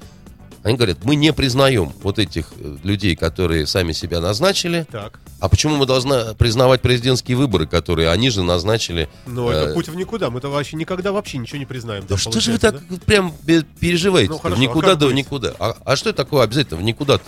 [0.67, 4.85] Они говорят, мы не признаем вот этих э, людей, которые сами себя назначили.
[4.91, 5.17] Так.
[5.39, 9.07] А почему мы должны признавать президентские выборы, которые они же назначили?
[9.25, 10.29] Но Э, это путь в никуда.
[10.29, 12.01] Мы-то вообще никогда вообще ничего не признаем.
[12.01, 14.31] Да там, что же вы так прям бе- переживаете?
[14.31, 15.17] Ну, хорошо, в а никуда как да в быть?
[15.17, 15.53] никуда.
[15.57, 17.15] А, а что это такое обязательно в никуда?
[17.17, 17.23] да?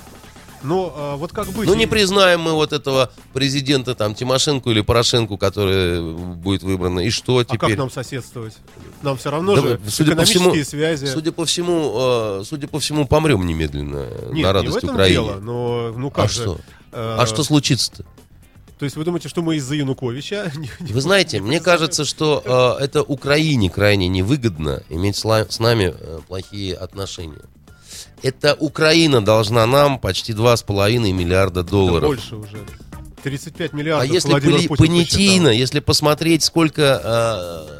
[0.62, 1.68] Ну, а вот как быть?
[1.68, 6.02] Ну не признаем мы вот этого президента там Тимошенко или Порошенко, который
[6.36, 7.00] будет выбран.
[7.00, 7.60] И что А теперь?
[7.60, 8.58] как нам соседствовать?
[9.02, 11.06] Нам все равно Да, же судя по экономические всему- связи.
[11.06, 14.78] Судя по всему, э, судя по всему, помрем немедленно э, Нет, на не радость в
[14.78, 15.14] этом Украине.
[15.16, 16.42] дело, но ну как а же?
[16.42, 16.60] что?
[16.92, 18.04] э, А что случится-то?
[18.78, 20.52] То есть вы думаете, что мы из-за Януковича?
[20.58, 25.94] не- не- Вы знаете, мне кажется, что э, это Украине крайне невыгодно иметь с нами
[25.98, 27.42] э, плохие отношения.
[28.22, 32.08] Это Украина должна нам почти 2,5 миллиарда Да долларов.
[32.10, 32.58] больше уже.
[33.24, 35.52] 35 А миллиардов если Владимир понятийно, посчитал.
[35.60, 37.02] если посмотреть, сколько,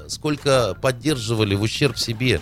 [0.06, 2.42] э, сколько поддерживали в ущерб себе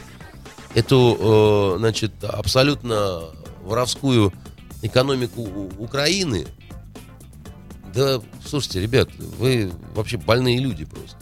[0.73, 3.21] эту, э, значит, абсолютно
[3.63, 4.33] воровскую
[4.81, 5.41] экономику
[5.77, 6.47] Украины,
[7.93, 11.17] да, слушайте, ребят, вы вообще больные люди просто.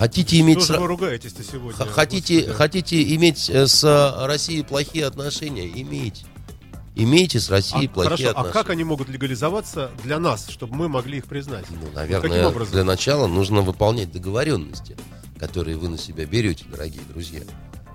[0.00, 0.62] Хотите иметь...
[0.62, 1.86] Что же с- вы ругаетесь-то сегодня?
[1.92, 2.56] Хотите, Господи.
[2.56, 5.68] хотите иметь с Россией плохие отношения?
[5.68, 6.24] Имейте.
[6.94, 8.50] Имейте с Россией А, плохие хорошо, отношения.
[8.50, 11.66] а как они могут легализоваться для нас, чтобы мы могли их признать?
[11.68, 12.72] Ну, наверное, образом?
[12.72, 14.96] для начала нужно выполнять договоренности,
[15.38, 17.42] которые вы на себя берете, дорогие друзья.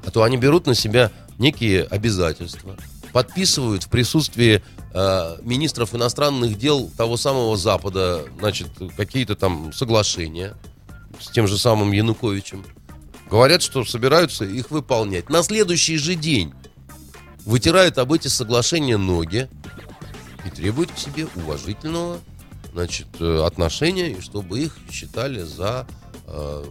[0.06, 2.78] А то они берут на себя некие обязательства,
[3.14, 4.62] подписывают в присутствии
[4.94, 10.54] э, министров иностранных дел того самого Запада, значит, какие-то там соглашения
[11.20, 12.66] с тем же самым Януковичем.
[13.30, 15.30] Говорят, что собираются их выполнять.
[15.30, 16.54] На следующий же день
[17.46, 19.50] вытирают об эти соглашения ноги
[20.46, 22.20] и требуют к себе уважительного
[22.72, 25.88] значит, э, отношения, и чтобы их считали за
[26.28, 26.66] э,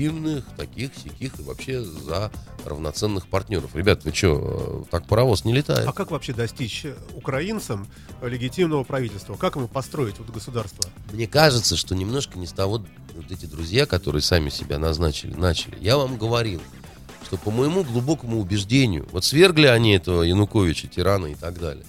[0.00, 2.30] легитимных, таких, сяких и вообще за
[2.64, 3.74] равноценных партнеров.
[3.74, 5.86] Ребят, вы что, так паровоз не летает?
[5.86, 7.86] А как вообще достичь э, украинцам
[8.20, 9.34] э, легитимного правительства?
[9.34, 10.88] Как ему построить вот государство?
[11.12, 12.84] Мне кажется, что немножко не с того
[13.14, 15.76] вот эти друзья, которые сами себя назначили, начали.
[15.80, 16.60] Я вам говорил,
[17.24, 21.84] что по моему глубокому убеждению, вот свергли они этого Януковича, тирана и так далее.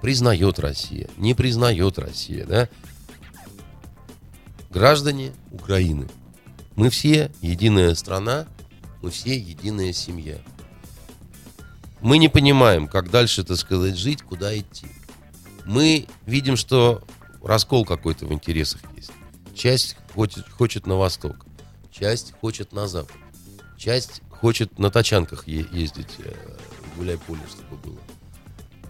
[0.00, 2.68] Признает Россия, не признает Россия, да?
[4.70, 6.08] Граждане Украины.
[6.80, 8.46] Мы все единая страна,
[9.02, 10.38] мы все единая семья.
[12.00, 14.86] Мы не понимаем, как дальше, так сказать, жить, куда идти.
[15.66, 17.04] Мы видим, что
[17.42, 19.12] раскол какой-то в интересах есть.
[19.54, 21.44] Часть хочет, хочет на восток,
[21.90, 23.14] часть хочет на запад,
[23.76, 26.32] часть хочет на тачанках е- ездить, э,
[26.96, 28.00] гуляй поле, чтобы было.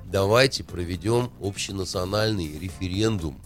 [0.04, 3.36] Давайте проведем общенациональный референдум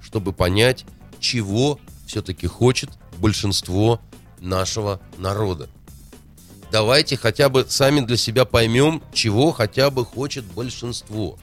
[0.00, 0.86] чтобы понять,
[1.18, 4.00] чего все-таки хочет большинство
[4.40, 5.68] нашего народа.
[6.70, 11.38] Давайте хотя бы сами для себя поймем, чего хотя бы хочет большинство.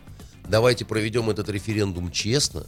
[0.47, 2.65] Давайте проведем этот референдум честно.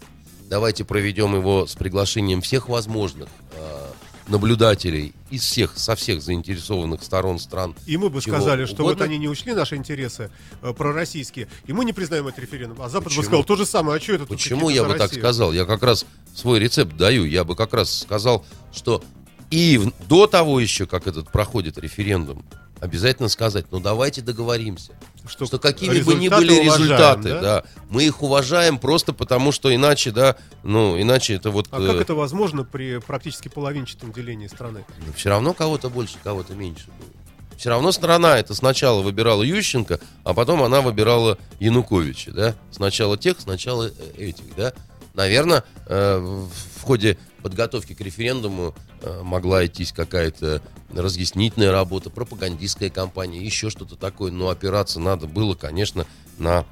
[0.50, 3.83] Давайте проведем его с приглашением всех возможных э,
[4.28, 7.76] наблюдателей из всех, со всех заинтересованных сторон стран.
[7.86, 8.94] И мы бы сказали, что угодно.
[8.94, 10.30] вот они не учли наши интересы
[10.62, 12.82] э, пророссийские, и мы не признаем этот референдум.
[12.82, 13.24] А Запад бы Почему?
[13.24, 15.54] сказал то же самое, а что это Почему я бы так сказал?
[15.54, 16.06] Я как раз
[16.36, 17.26] свой рецепт даю.
[17.26, 19.04] Я бы как раз сказал, что
[19.52, 22.44] и в- до того еще, как этот проходит референдум,
[22.84, 24.92] обязательно сказать, ну давайте договоримся.
[25.26, 27.42] Что, Что, какими бы ни были уважаем, результаты, да?
[27.42, 27.64] да?
[27.90, 31.68] мы их уважаем просто потому, что иначе, да, ну, иначе это вот...
[31.72, 34.84] А как это возможно при практически половинчатом делении страны?
[35.16, 37.14] все равно кого-то больше, кого-то меньше будет.
[37.58, 42.56] Все равно страна это сначала выбирала Ющенко, а потом она выбирала Януковича, да?
[42.72, 44.74] Сначала тех, сначала э, этих, да?
[45.14, 50.62] Наверное, э, в ходе подготовки к референдуму э, могла идти какая-то
[50.96, 56.08] разъяснительная работа, пропагандистская кампания, еще что-то такое, но опираться надо было, конечно,
[56.40, 56.66] на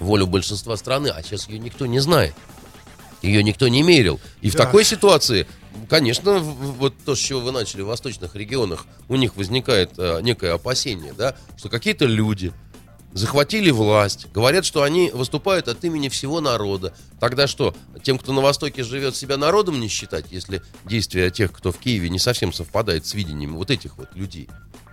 [0.00, 2.34] волю большинства страны, а сейчас ее никто не знает.
[3.22, 4.20] Ее никто не мерил.
[4.40, 4.64] И в Да.
[4.64, 5.46] такой ситуации,
[5.88, 9.92] конечно, в- в- вот то, с чего вы начали, в восточных регионах, у них возникает
[9.98, 12.52] э, некое опасение, да, что какие-то люди
[13.16, 16.94] захватили власть, говорят, что они выступают от имени всего народа.
[17.18, 21.72] Тогда что, тем, кто на Востоке живет, себя народом не считать, если действия тех, кто
[21.72, 24.48] в Киеве, не совсем совпадает с видением вот этих вот людей?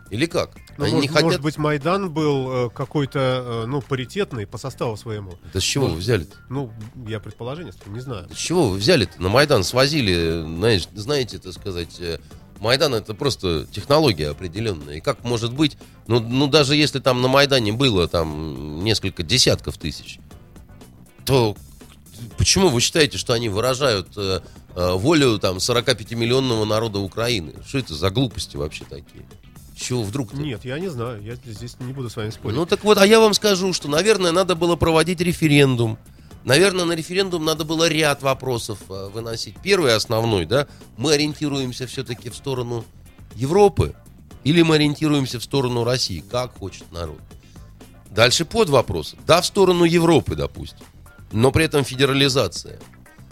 [0.10, 0.52] Или как?
[0.78, 1.24] Ну, они может, не хотят...
[1.24, 5.40] может быть, Майдан был э, какой-то, э, ну, паритетный по составу своему.
[5.52, 6.36] Да с чего вы взяли -то?
[6.50, 6.72] Ну,
[7.08, 8.28] я предположение, не знаю.
[8.30, 9.20] Да с чего вы взяли-то?
[9.22, 12.20] На Майдан свозили, знаешь, знаете, так сказать, э,
[12.64, 14.96] Майдан это просто технология определенная.
[14.96, 19.78] И как может быть, ну, ну даже если там на Майдане было там несколько десятков
[19.78, 20.20] тысяч,
[21.26, 21.58] то
[22.38, 24.40] почему вы считаете, что они выражают э,
[24.76, 27.54] э, волю там 45-миллионного народа Украины?
[27.68, 29.26] Что это за глупости вообще такие?
[29.76, 30.34] Чего вдруг?
[30.34, 32.56] Нет, я не знаю, я здесь не буду с вами спорить.
[32.56, 35.98] Ну так вот, а я вам скажу, что, наверное, надо было проводить референдум.
[36.46, 39.56] Наверное, на референдум надо было ряд вопросов э, выносить.
[39.64, 42.84] Первый основной, да, мы ориентируемся все-таки в сторону
[43.36, 43.96] Европы
[44.44, 47.20] или мы ориентируемся в сторону России, как хочет народ.
[48.10, 49.16] Дальше под вопрос.
[49.26, 50.86] Да, в сторону Европы, допустим,
[51.32, 52.80] но при этом федерализация.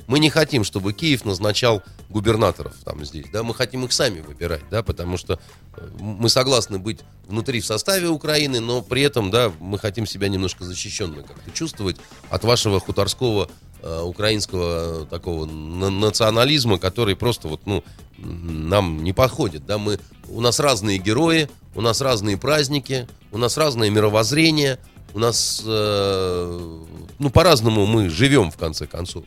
[0.07, 4.61] Мы не хотим, чтобы Киев назначал губернаторов там здесь, да, мы хотим их сами выбирать,
[4.69, 5.39] да, потому что
[5.75, 10.27] э, мы согласны быть внутри в составе Украины, но при этом, да, мы хотим себя
[10.27, 11.97] немножко защищенно как-то чувствовать
[12.29, 13.49] от вашего хуторского
[13.81, 17.83] э, украинского такого на- национализма, который просто вот, ну,
[18.17, 23.57] нам не подходит, да, мы, у нас разные герои, у нас разные праздники, у нас
[23.57, 24.77] разное мировоззрение,
[25.13, 26.83] у нас, э,
[27.19, 29.23] ну, по-разному мы живем, в конце концов.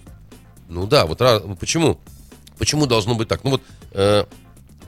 [0.68, 1.18] Ну да, вот
[1.60, 1.98] почему?
[2.58, 3.44] Почему должно быть так?
[3.44, 3.62] Ну вот
[3.92, 4.24] э,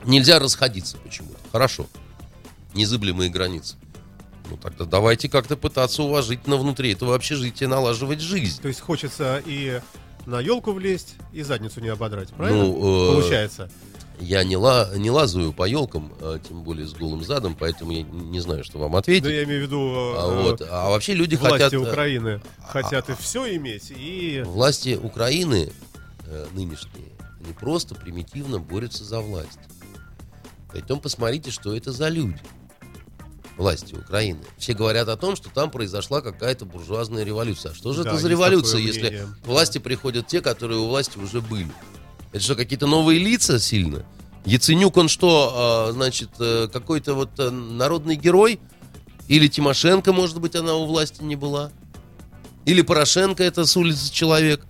[0.05, 1.39] нельзя расходиться почему-то.
[1.51, 1.87] Хорошо.
[2.73, 3.75] Незыблемые границы.
[4.49, 8.61] Ну тогда давайте как-то пытаться уважительно внутри этого общежития налаживать жизнь.
[8.61, 9.81] То есть хочется и
[10.25, 12.63] на елку влезть, и задницу не ободрать, правильно?
[12.63, 13.69] Ну, э, Получается.
[14.19, 18.01] Я не, ла, не лазаю по елкам, а тем более с голым задом, поэтому я
[18.01, 19.23] не знаю, что вам ответить.
[19.25, 19.77] Да я имею в виду
[20.17, 21.73] А, э, вот, а вообще люди власти хотят...
[21.73, 25.71] э, Украины хотят и все иметь, и Власти Украины
[26.25, 27.16] э, нынешние
[27.47, 29.59] не просто примитивно борются за власть.
[30.71, 32.39] Притом посмотрите, что это за люди.
[33.55, 34.41] Власти Украины.
[34.57, 37.71] Все говорят о том, что там произошла какая-то буржуазная революция.
[37.71, 41.17] А что же Да, это за революция, если к власти приходят те, которые у власти
[41.17, 41.71] уже были?
[42.33, 44.05] Это что, какие-то новые лица сильно?
[44.45, 48.59] Яценюк, он что, а, значит, э, какой-то вот э, народный герой?
[49.27, 51.71] Или Тимошенко, может быть, она у власти не была?
[52.65, 54.65] Или Порошенко это с улицы человек?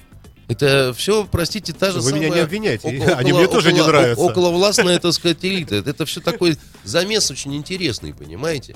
[0.47, 2.39] Это все, простите, та же Вы меня самая...
[2.39, 4.25] не обвиняйте, они мне тоже не около- нравятся.
[4.25, 5.75] Околовластная, так сказать, элита.
[5.75, 8.75] Это все такой замес очень интересный, понимаете?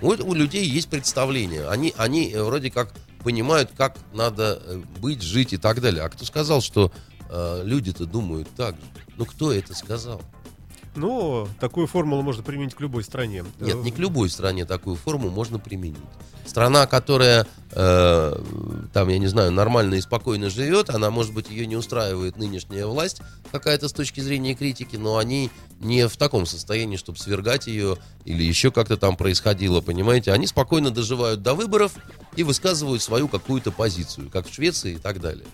[0.00, 1.68] Вот у людей есть представление.
[1.68, 6.04] Они, они э, вроде как понимают, как надо э, быть, жить и так далее.
[6.04, 6.92] А кто сказал, что
[7.28, 8.82] э, люди-то думают так же?
[9.16, 10.22] Ну, кто это сказал?
[10.96, 13.44] Ну, такую формулу можно применить к любой стране.
[13.60, 15.96] Нет, не к любой стране такую форму можно применить.
[16.46, 18.42] Страна, которая э,
[18.94, 22.86] там, я не знаю, нормально и спокойно живет, она, может быть, ее не устраивает нынешняя
[22.86, 23.20] власть
[23.52, 28.42] какая-то с точки зрения критики, но они не в таком состоянии, чтобы свергать ее или
[28.42, 30.32] еще как-то там происходило, понимаете?
[30.32, 31.92] Они спокойно доживают до выборов
[32.34, 35.46] и высказывают свою какую-то позицию, как в Швеции и так далее.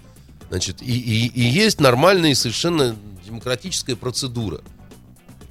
[0.49, 2.95] Значит, и, и- и есть нормальная и совершенно
[3.27, 4.61] демократическая процедура.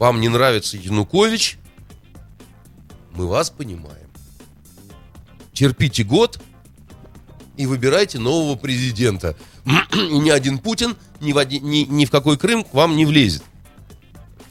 [0.03, 1.57] Вам не нравится Янукович,
[3.13, 4.09] мы вас понимаем.
[5.53, 6.41] Терпите год,
[7.55, 9.37] и выбирайте нового президента.
[9.93, 13.43] Ни один Путин ни в, один, ни, ни в какой Крым к вам не влезет.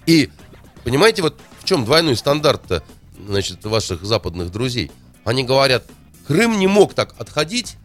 [0.07, 0.31] И
[0.85, 2.83] понимаете, вот в чем двойной стандарт-то,
[3.19, 4.91] значит, ваших западных друзей?
[5.23, 5.85] Они говорят,
[6.27, 7.77] Крым не мог так отходить,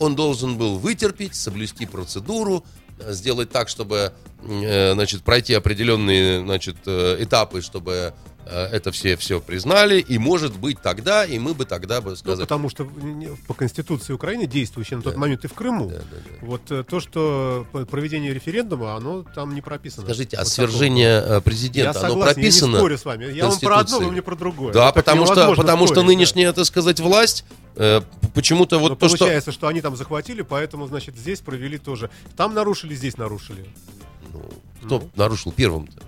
[0.00, 2.64] он должен был вытерпеть, соблюсти процедуру,
[3.08, 8.14] сделать так, чтобы, э, значит, пройти определенные, значит, э, этапы, чтобы
[8.46, 12.40] это все все признали, и может быть тогда, и мы бы тогда бы Ну, сказали.
[12.40, 12.88] потому что
[13.46, 15.18] по Конституции Украины, действующей на тот Да.
[15.18, 16.46] момент и в Крыму, Да, да, да.
[16.46, 20.04] вот э, то, что проведение референдума, оно там не прописано.
[20.06, 20.68] Скажите, а Вот такого.
[20.68, 22.66] свержение э, Я президента, оно согласен, прописано?
[22.70, 23.24] я не спорю с вами.
[23.32, 24.72] Я вам про одно, вы мне про другое.
[24.72, 26.14] Да, так потому что, потому что спорить, да.
[26.14, 27.44] нынешняя, так сказать, власть
[27.76, 28.00] э,
[28.34, 29.18] почему-то вот Но то, что...
[29.18, 29.68] получается, что...
[29.68, 32.10] они там захватили, поэтому, значит, здесь провели тоже.
[32.36, 33.64] Там нарушили, здесь нарушили.
[34.32, 34.42] Ну,
[34.84, 36.02] кто нарушил первым-то?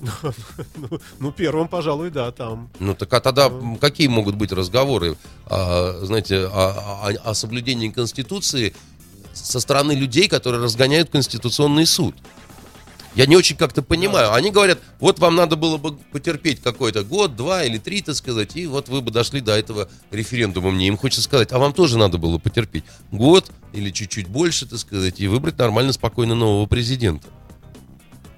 [0.00, 2.70] Ну, ну, первым, пожалуй, да, там.
[2.78, 7.88] Ну так а тогда м, какие могут быть разговоры, а, знаете, о, о- о соблюдении
[7.88, 8.74] Конституции
[9.32, 12.14] со стороны людей, которые разгоняют Конституционный суд?
[13.14, 14.32] Я не очень как-то понимаю.
[14.32, 18.54] Они говорят, вот вам надо было бы потерпеть какой-то год, два или три, так сказать,
[18.54, 20.70] и вот вы бы дошли до этого референдума.
[20.70, 24.78] Мне им хочется сказать, а вам тоже надо было потерпеть год или чуть-чуть больше, так
[24.78, 27.26] сказать, и выбрать нормально, спокойно нового президента.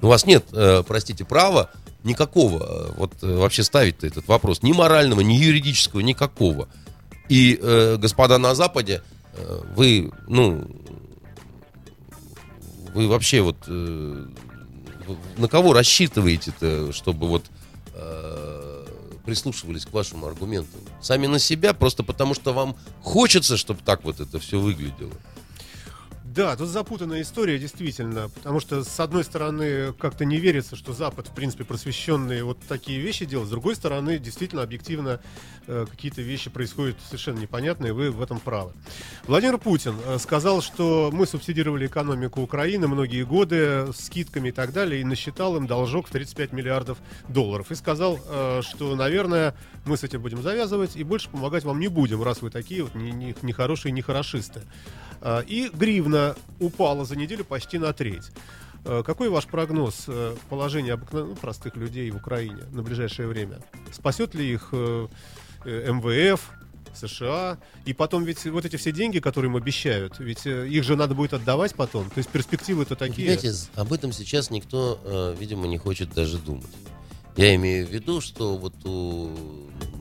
[0.03, 1.71] У вас нет, э, простите, права
[2.05, 4.63] никакого э, вот э, вообще ставить этот вопрос.
[4.63, 6.69] Ни морального, ни юридического, никакого.
[7.29, 7.61] И,
[7.99, 9.05] господа на Западе,
[9.77, 10.69] вы, ну,
[12.93, 17.45] вы вообще вот на кого рассчитываете-то, чтобы вот
[19.25, 20.81] прислушивались к вашим аргументам?
[21.01, 25.13] Сами на себя, просто потому что вам хочется, чтобы так вот это все выглядело.
[26.33, 31.27] Да, тут запутанная история, действительно, потому что, с одной стороны, как-то не верится, что Запад,
[31.27, 35.21] в принципе, просвещенный вот такие вещи делает, с другой стороны, действительно, объективно,
[35.67, 38.75] э, какие-то вещи происходят совершенно непонятные, вы в этом правы.
[39.27, 44.73] Владимир Путин э, сказал, что мы субсидировали экономику Украины многие годы с скидками и так
[44.73, 47.73] далее, и насчитал им должок в 35 миллиардов долларов.
[47.73, 51.89] И сказал, э, что, наверное, мы с этим будем завязывать и больше помогать вам не
[51.89, 54.61] будем, раз вы такие вот не- не- нехорошие нехорошисты.
[54.61, 55.00] А,
[55.47, 58.31] И гривна упала за неделю почти на треть.
[58.85, 63.59] Э, Какой ваш прогноз э, положения обыкновенных ну, простых людей в Украине на ближайшее время?
[63.93, 65.09] Спасет ли их э,
[65.67, 66.41] э, МВФ,
[66.95, 67.59] США?
[67.85, 71.35] И потом ведь вот эти все деньги, которые им обещают, ведь их же надо будет
[71.35, 72.05] отдавать потом.
[72.09, 73.17] То есть перспективы-то такие.
[73.29, 76.65] Понимаете, с- об этом сейчас никто, видимо, не хочет даже думать.
[77.37, 79.31] Я имею в виду, что вот у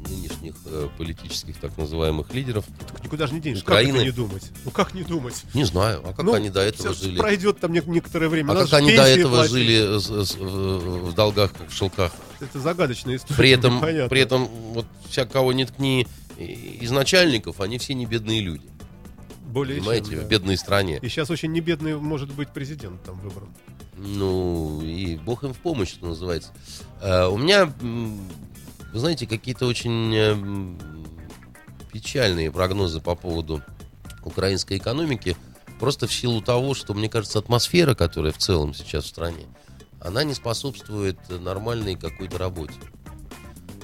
[0.10, 3.64] нынешних э, политических так называемых лидеров, Так никуда же не денешься.
[3.64, 3.92] Украины.
[3.94, 4.52] Как это не думать?
[4.66, 5.44] Ну как не думать?
[5.54, 7.18] не знаю, а как Ну, они до этого жили?
[7.20, 8.52] Пройдет там нек- некоторое время.
[8.52, 9.52] А надо как они до этого платить.
[9.54, 12.12] жили с- с- в долгах, как в шелках?
[12.40, 13.38] Это загадочная история.
[13.38, 14.10] При этом, непонятно.
[14.10, 16.08] при этом вот вся кого не ткни
[16.38, 18.66] из начальников, они все не бедные люди.
[19.46, 20.22] Более чем, Понимаете, да.
[20.24, 21.00] в бедной стране.
[21.02, 23.50] И сейчас очень небедный может быть президент там выбран.
[24.02, 26.52] Ну, и бог им в помощь, что называется.
[27.02, 30.78] Э, у меня, вы знаете, какие-то очень э,
[31.92, 33.62] печальные прогнозы по поводу
[34.24, 35.36] украинской экономики,
[35.80, 39.46] просто в силу того, что, мне кажется, атмосфера, которая в целом сейчас в стране,
[40.00, 42.76] она не способствует нормальной какой-то работе.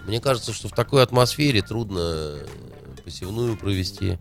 [0.05, 2.47] Мне кажется, что в такой атмосфере трудно э,
[3.03, 4.17] посевную провести.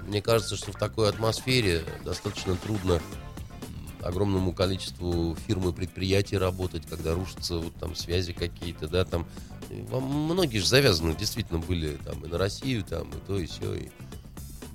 [0.00, 3.00] Мне кажется, что в такой атмосфере достаточно трудно
[4.02, 9.26] огромному количеству фирм и предприятий работать, когда рушатся вот там связи какие-то, да, там
[9.88, 13.74] во- многие же завязаны действительно были там и на Россию, там и то и все.
[13.74, 13.88] И...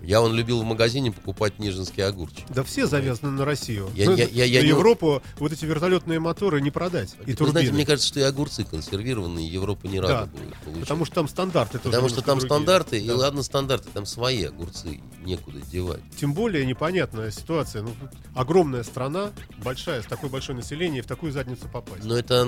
[0.05, 2.45] Я он любил в магазине покупать нежинские огурчики.
[2.49, 3.89] Да все завязаны на Россию.
[3.95, 7.15] Я- Ну, я- я- я на не- Европу вот эти вертолетные моторы не продать.
[7.25, 7.51] И Вы турбины.
[7.51, 10.81] знаете, мне кажется, что и огурцы консервированные Европа не рада Да, будет получить.
[10.81, 12.47] Потому что там стандарты Потому что там другие.
[12.55, 13.15] стандарты, и Да.
[13.15, 16.01] ладно стандарты, там свои огурцы, некуда девать.
[16.19, 17.81] Тем более непонятная ситуация.
[17.81, 19.31] Ну, тут огромная страна,
[19.63, 22.03] большая, с такой большой населением, и в такую задницу попасть.
[22.03, 22.47] Но это,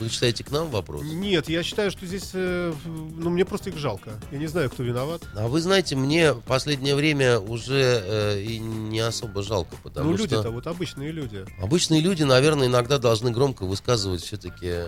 [0.00, 1.02] вы считаете, к нам вопрос?
[1.04, 4.12] Нет, я считаю, что здесь, э, ну, мне просто их жалко.
[4.32, 5.22] Я не знаю, кто виноват.
[5.36, 6.40] А вы знаете, мне в
[6.80, 11.44] последнее время уже э, и не особо жалко, потому ну, что люди-то, вот обычные люди.
[11.60, 14.86] обычные люди, наверное, иногда должны громко высказывать все-таки,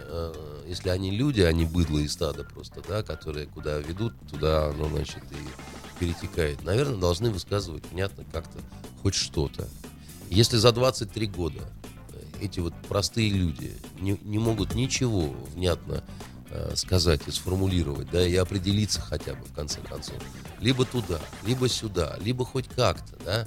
[0.66, 5.22] если они люди, они быдло и стадо просто, да, которые куда ведут, туда оно, значит,
[5.32, 6.64] и перетекает.
[6.64, 8.58] Наверное, должны высказывать внятно как-то
[9.02, 9.68] хоть что-то.
[10.30, 16.31] Если за 23 года э, эти вот простые люди не, не могут ничего внятно э,
[16.74, 20.16] сказать и сформулировать, да, и определиться хотя бы в конце концов,
[20.60, 23.46] либо туда, либо сюда, либо хоть как-то, да,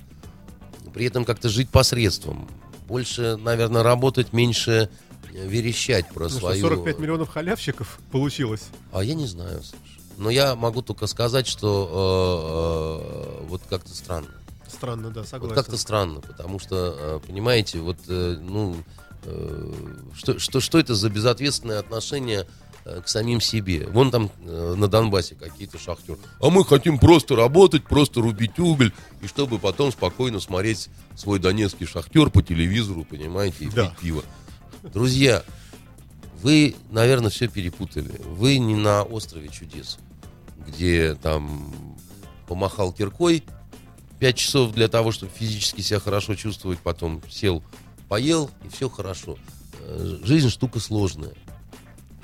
[0.94, 2.48] при этом как-то жить посредством,
[2.88, 4.90] больше, наверное, работать, меньше
[5.34, 6.62] э, верещать про Ну, что, свою...
[6.62, 8.64] 45 миллионов халявщиков получилось.
[8.92, 9.80] А я не знаю, Саш.
[10.18, 14.30] Но я могу только сказать, что э, э, вот как-то странно.
[14.68, 15.56] Странно, да, Вот согласен.
[15.56, 18.76] как-то странно, потому что, э, понимаете, вот, э, ну,
[19.24, 19.74] э,
[20.16, 22.46] что, что, что это за безответственное отношение э,
[22.86, 23.88] к самим себе?
[23.88, 26.20] Вон там э, на Донбассе какие-то шахтеры.
[26.40, 31.86] А мы хотим просто работать, просто рубить уголь, и чтобы потом спокойно смотреть свой донецкий
[31.88, 33.88] шахтер по телевизору, понимаете, и Да.
[33.90, 34.24] пить пиво.
[34.94, 35.44] Друзья,
[36.44, 38.22] вы, наверное, все перепутали.
[38.24, 39.98] Вы не на острове чудес,
[40.68, 41.96] где там
[42.48, 43.44] помахал киркой
[44.20, 47.64] пять часов для того, чтобы физически себя хорошо чувствовать, потом сел,
[48.08, 49.38] поел, и все хорошо.
[49.82, 51.34] Э, Жизнь штука сложная.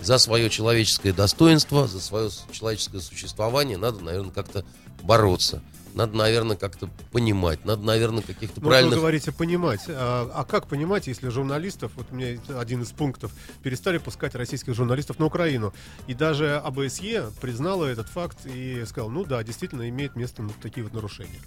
[0.01, 4.65] За свое человеческое достоинство, за свое человеческое существование надо, наверное, как-то
[5.03, 5.61] бороться.
[5.93, 7.65] Надо, наверное, как-то понимать.
[7.65, 8.95] Надо, наверное, каких-то Ну, правильных...
[8.95, 9.81] вы говорите понимать.
[9.87, 13.31] А, а как понимать, если журналистов, вот у меня один из пунктов,
[13.61, 15.73] перестали пускать российских журналистов на Украину?
[16.07, 20.83] И даже АБСЕ признала этот факт и сказала, ну да, действительно имеет место ну, такие
[20.83, 21.39] вот нарушения.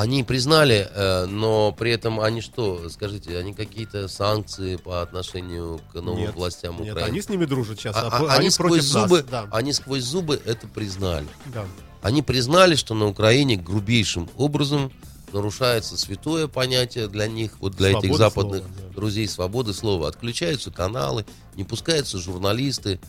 [0.00, 6.00] Они признали, э, но при этом они что, скажите, они какие-то санкции по отношению к
[6.00, 7.10] новым Нет, властям Нет, Украины?
[7.10, 9.46] они с ними дружат сейчас, А- а, а- п- они, сквозь против нас, зубы, да,
[9.52, 11.26] они сквозь зубы это признали.
[11.52, 11.66] да.
[12.00, 14.90] Они признали, что на Украине грубейшим образом
[15.34, 18.94] нарушается святое понятие для них, вот для этих Свобода западных слова, да.
[18.94, 20.08] друзей свободы слова.
[20.08, 21.26] Отключаются каналы,
[21.56, 23.00] не пускаются журналисты.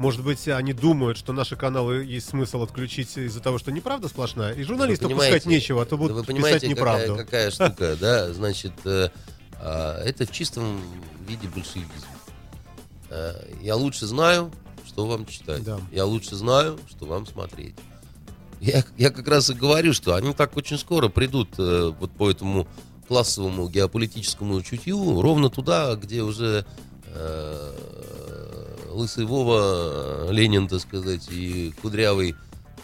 [0.00, 4.54] Может быть, они думают, что наши каналы есть смысл отключить из-за того, что неправда сплошная,
[4.54, 7.16] и журналистам Вы пускать нечего, а то да будут Вы писать неправду.
[7.16, 8.32] какая, какая штука, да?
[8.32, 9.10] Значит, э,
[9.60, 10.80] а, это в чистом
[11.28, 11.90] виде большевизм.
[13.10, 14.50] Э, Я лучше знаю,
[14.86, 15.62] что вам читать.
[15.64, 15.78] Да.
[15.92, 17.74] Я лучше знаю, что вам смотреть.
[18.58, 22.30] Я, я как раз и говорю, что они так очень скоро придут э, вот по
[22.30, 22.66] этому
[23.06, 26.64] классовому геополитическому чутью ровно туда, где уже
[27.04, 27.72] э,
[28.90, 32.34] Лысый Вова, Ленин, так сказать, и Кудрявый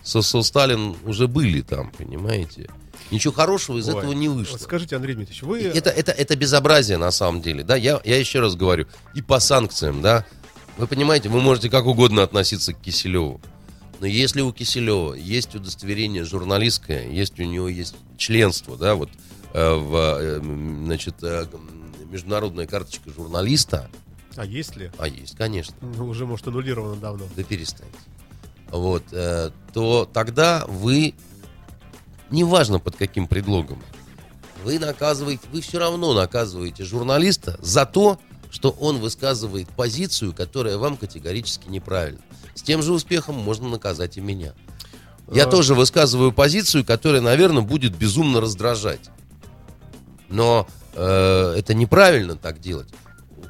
[0.02, 2.70] Сосо Сталин уже были там, понимаете?
[3.10, 4.56] Ничего хорошего из Ой, этого не вышло.
[4.56, 5.62] Скажите, Андрей Дмитриевич, вы...
[5.62, 9.38] Это, это, это безобразие на самом деле, да, я, я еще раз говорю, и по
[9.40, 10.24] санкциям, да,
[10.76, 13.40] вы понимаете, вы можете как угодно относиться к Киселеву,
[14.00, 19.10] но если у Киселева есть удостоверение журналистское, есть у него есть членство, да, вот
[19.52, 20.40] э, в, э,
[20.84, 21.46] значит, э,
[22.10, 23.90] международная карточка журналиста,
[24.36, 24.90] А есть ли?
[24.98, 27.24] а есть, конечно, Ну, уже, может, аннулировано давно.
[27.36, 27.96] да перестаньте,
[28.70, 31.14] вот, э, то тогда вы,
[32.30, 33.82] неважно под каким предлогом,
[34.64, 38.18] вы наказываете, вы все равно наказываете журналиста за то,
[38.50, 42.20] что он высказывает позицию, которая вам категорически неправильна.
[42.54, 44.54] С тем же успехом можно наказать и меня.
[45.30, 45.50] Я А.
[45.50, 49.10] тоже высказываю позицию, которая, наверное, будет безумно раздражать.
[50.28, 52.88] Но э, это неправильно так делать.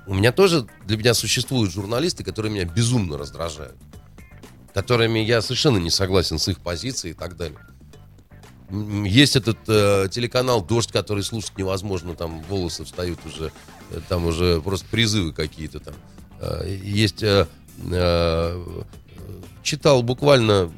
[0.07, 3.77] У меня тоже для меня существуют журналисты, которые меня безумно раздражают.
[4.75, 7.59] Которыми я совершенно не согласен с их позицией и так далее.
[8.71, 13.53] Есть этот э, телеканал Дождь, который слушать невозможно, там волосы встают уже,
[13.91, 15.95] э, там уже просто призывы какие-то там.
[16.41, 17.47] Э, есть э,
[17.93, 18.83] э,
[19.63, 20.73] читал буквально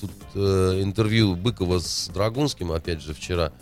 [0.00, 3.52] тут э, интервью Быкова с Драгунским, опять же, вчера.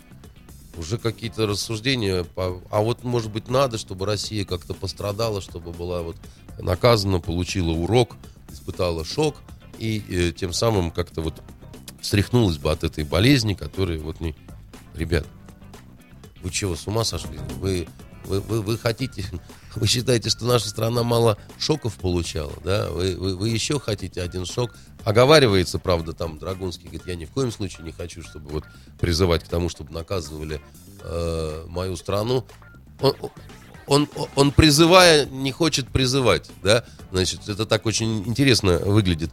[0.75, 6.01] Уже какие-то рассуждения, по- а вот, может быть, надо, чтобы Россия как-то пострадала, чтобы была
[6.01, 6.17] вот
[6.59, 8.15] наказана, получила урок,
[8.51, 9.37] испытала шок,
[9.77, 11.41] и э, тем самым как-то вот
[12.01, 14.35] встряхнулась бы от этой болезни, которая вот не...
[14.95, 15.25] Ребят,
[16.41, 17.39] вы чего, с ума сошли?
[17.59, 17.87] Вы,
[18.25, 19.25] вы, вы, вы хотите,
[19.75, 22.89] вы считаете, что наша страна мало шоков получала, да?
[22.89, 24.75] Вы, вы, вы еще хотите один шок?
[25.03, 28.63] Оговаривается, правда, там Драгунский говорит, я ни в коем случае не хочу, чтобы вот
[28.99, 30.61] призывать к тому, чтобы наказывали
[31.01, 32.45] э, мою страну.
[32.99, 33.15] Он,
[33.87, 36.85] он, он, призывая, не хочет призывать, да?
[37.11, 39.31] Значит, это так очень интересно выглядит.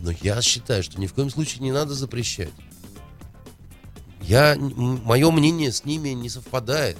[0.00, 2.52] Но я считаю, что ни в коем случае не надо запрещать.
[4.22, 6.98] Я, мое мнение с ними не совпадает.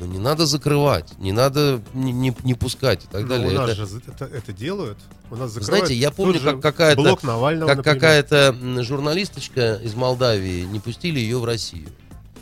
[0.00, 3.50] Но не надо закрывать, не надо не, не, не пускать и так Ну, далее.
[3.50, 4.96] у нас Это- же это, это делают.
[5.30, 7.16] У нас закрывают Знаете, я помню, как какая-то,
[7.66, 11.90] как какая-то журналисточка из Молдавии не пустили ее в Россию.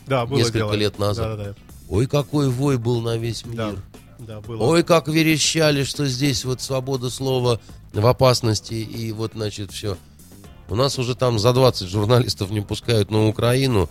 [0.06, 0.72] да, было несколько дело.
[0.74, 1.36] лет назад.
[1.36, 1.54] Да, да,
[1.88, 3.56] Ой, какой вой был на весь мир.
[3.56, 3.72] да.
[4.20, 4.62] Да, было.
[4.62, 7.60] Ой, как верещали, что здесь вот свобода слова
[7.92, 9.96] в опасности, и вот, значит, все.
[10.68, 13.88] У нас уже там за 20 журналистов не пускают на Украину.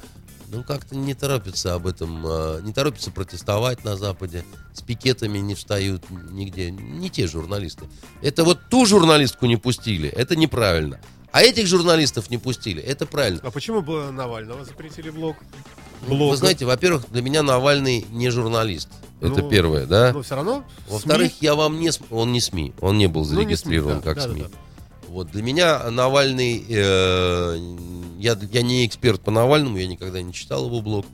[0.49, 5.55] Ну, как-то не торопятся об этом, а, не торопятся протестовать на Западе, с пикетами не
[5.55, 7.85] встают нигде, не те журналисты.
[8.21, 10.99] Это вот ту журналистку не пустили, это неправильно.
[11.31, 13.41] А этих журналистов не пустили, это правильно.
[13.43, 15.35] А почему бы Навального запретили блок?
[16.01, 16.31] Ну, Блога?
[16.31, 18.89] Вы знаете, во-первых, для меня Навальный не журналист.
[19.19, 20.13] Это Ну, первое, да?
[20.13, 21.91] Но все равно Во-вторых, я вам не...
[22.11, 24.41] Он не СМИ, он не был Ну, не зарегистрирован СМИ, да, как да, СМИ.
[24.43, 24.57] да, да.
[25.07, 27.57] Вот для меня Навальный, э,
[28.19, 31.05] я, я не эксперт по Навальному, я никогда не читал его блог,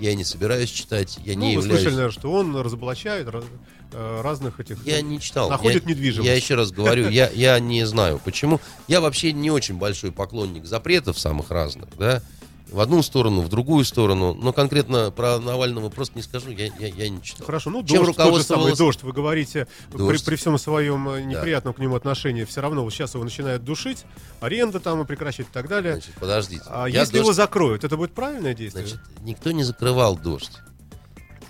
[0.00, 1.80] я не собираюсь читать, я Ну, не вы являюсь...
[1.82, 3.44] слышали, наверное, что он разоблачает раз-
[3.92, 4.84] э, разных этих...
[4.86, 5.48] Я не читал.
[5.48, 6.26] Находит я, недвижимость.
[6.28, 8.60] Я еще раз говорю, я, я не знаю почему.
[8.88, 12.22] Я вообще не очень большой поклонник запретов самых разных, да.
[12.70, 14.34] В одну сторону, в другую сторону.
[14.34, 17.46] Но конкретно про Навального просто не скажу, я, я, я не читал.
[17.46, 20.24] Хорошо, ну Чем дождь, тот же самый дождь, вы говорите, при, Дождь.
[20.24, 24.04] при всем своем э, неприятном к нему отношении, все равно вот сейчас его начинают душить,
[24.40, 25.92] аренда там и прекращать и так далее.
[25.92, 26.62] Значит, подождите.
[26.66, 28.86] а Я если его дождь- закроют, это будет правильное действие?
[28.86, 30.52] Значит, никто не закрывал дождь.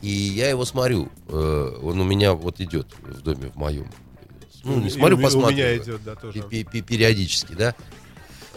[0.02, 1.08] И я его смотрю.
[1.28, 3.90] э, Он у меня вот идет в доме в моем.
[4.64, 6.42] Ну, не смотрю, меня- у меня идет, да, тоже.
[6.42, 7.74] Пе- пе- периодически, да.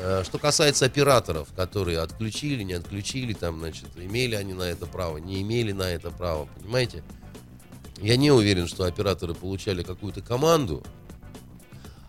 [0.02, 5.18] Э, Что касается операторов, которые отключили, не отключили, там, значит, имели они на это право,
[5.18, 7.04] не имели на это право, понимаете?
[8.02, 10.84] Я не уверен, что операторы получали какую-то команду.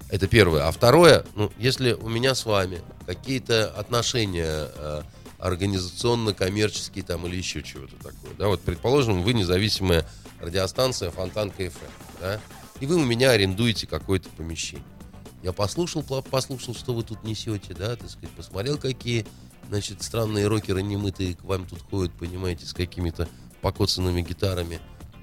[0.09, 0.69] Это первое.
[0.69, 5.03] А второе, ну, если у меня с вами какие-то отношения э,
[5.39, 10.07] организационно-коммерческие там или еще чего-то такое, да, вот, предположим, вы независимая
[10.39, 12.41] радиостанция Фонтанка ФМ, да,
[12.79, 14.85] и вы у меня арендуете какое-то помещение.
[15.43, 19.27] Я послушал, послушал, что вы тут несете, да, так сказать, посмотрел, какие,
[19.69, 23.29] значит, странные рокеры немытые к вам тут ходят, понимаете, с какими-то
[23.63, 24.81] покоцанными гитарами.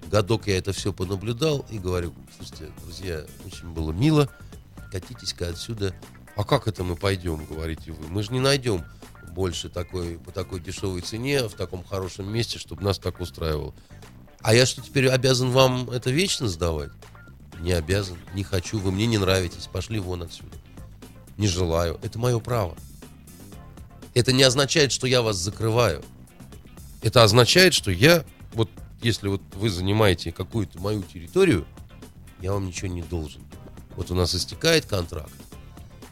[0.10, 4.30] Годок я это все понаблюдал и говорю, слушайте, друзья, очень было мило,
[4.92, 5.94] катитесь-ка отсюда.
[6.36, 8.08] А как это мы пойдем, говорите вы?
[8.08, 8.86] Мы же не найдем
[9.32, 13.76] больше такой, по такой дешевой цене, в таком хорошем месте, чтобы нас так устраивало.
[14.42, 16.92] А я что, теперь обязан вам это вечно сдавать?
[17.60, 20.56] Не обязан, не хочу, вы мне не нравитесь, пошли вон отсюда.
[21.38, 22.76] Не желаю, это мое право.
[24.14, 26.04] Это не означает, что я вас закрываю.
[27.02, 28.70] Это означает, что я, вот
[29.02, 31.66] если вот вы занимаете какую-то мою территорию,
[32.42, 33.42] я вам ничего не должен.
[33.96, 35.32] Вот у нас истекает контракт,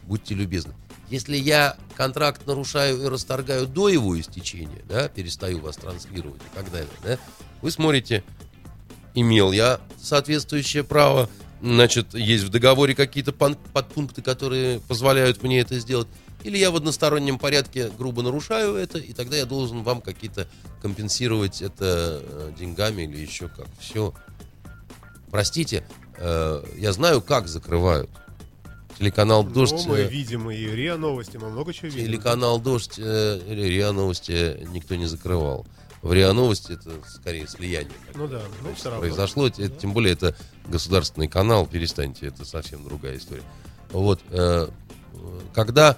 [0.04, 0.74] будьте любезны.
[1.10, 6.72] Если я контракт нарушаю и расторгаю до его истечения, да, перестаю вас транслировать и так
[6.72, 7.20] далее, да,
[7.62, 8.24] вы смотрите,
[9.16, 11.30] имел я соответствующее право,
[11.62, 16.08] значит, есть в договоре какие-то подпункты, которые позволяют мне это сделать,
[16.44, 20.48] или я в одностороннем порядке грубо нарушаю это, и тогда я должен вам какие-то
[20.80, 23.66] компенсировать это э, деньгами или еще как.
[23.80, 24.14] Все.
[25.32, 25.84] Простите,
[26.18, 28.12] э, я знаю, как закрывают.
[29.00, 29.74] Телеканал «Дождь».
[29.74, 32.06] Ну, мы э, видим и РИА новости, мы много чего видим.
[32.06, 35.66] Телеканал «Дождь» или РИА Новости никто не закрывал.
[36.06, 39.00] В РИА Новости это скорее слияние Ну да, ну все равно.
[39.00, 39.50] произошло.
[39.50, 40.36] Те- Тем более это
[40.68, 43.42] государственный канал, перестаньте, это совсем другая история.
[43.90, 44.68] Вот, э,
[45.56, 45.98] когда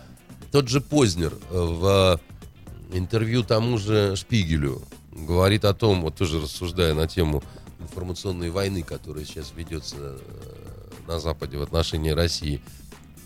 [0.54, 2.22] тот же Познер э, в
[2.94, 4.82] интервью тому же Шпигелю
[5.12, 7.44] говорит о том, вот тоже рассуждая на тему
[7.82, 10.20] информационной войны, которая сейчас ведется э,
[11.06, 12.62] на Западе в отношении России,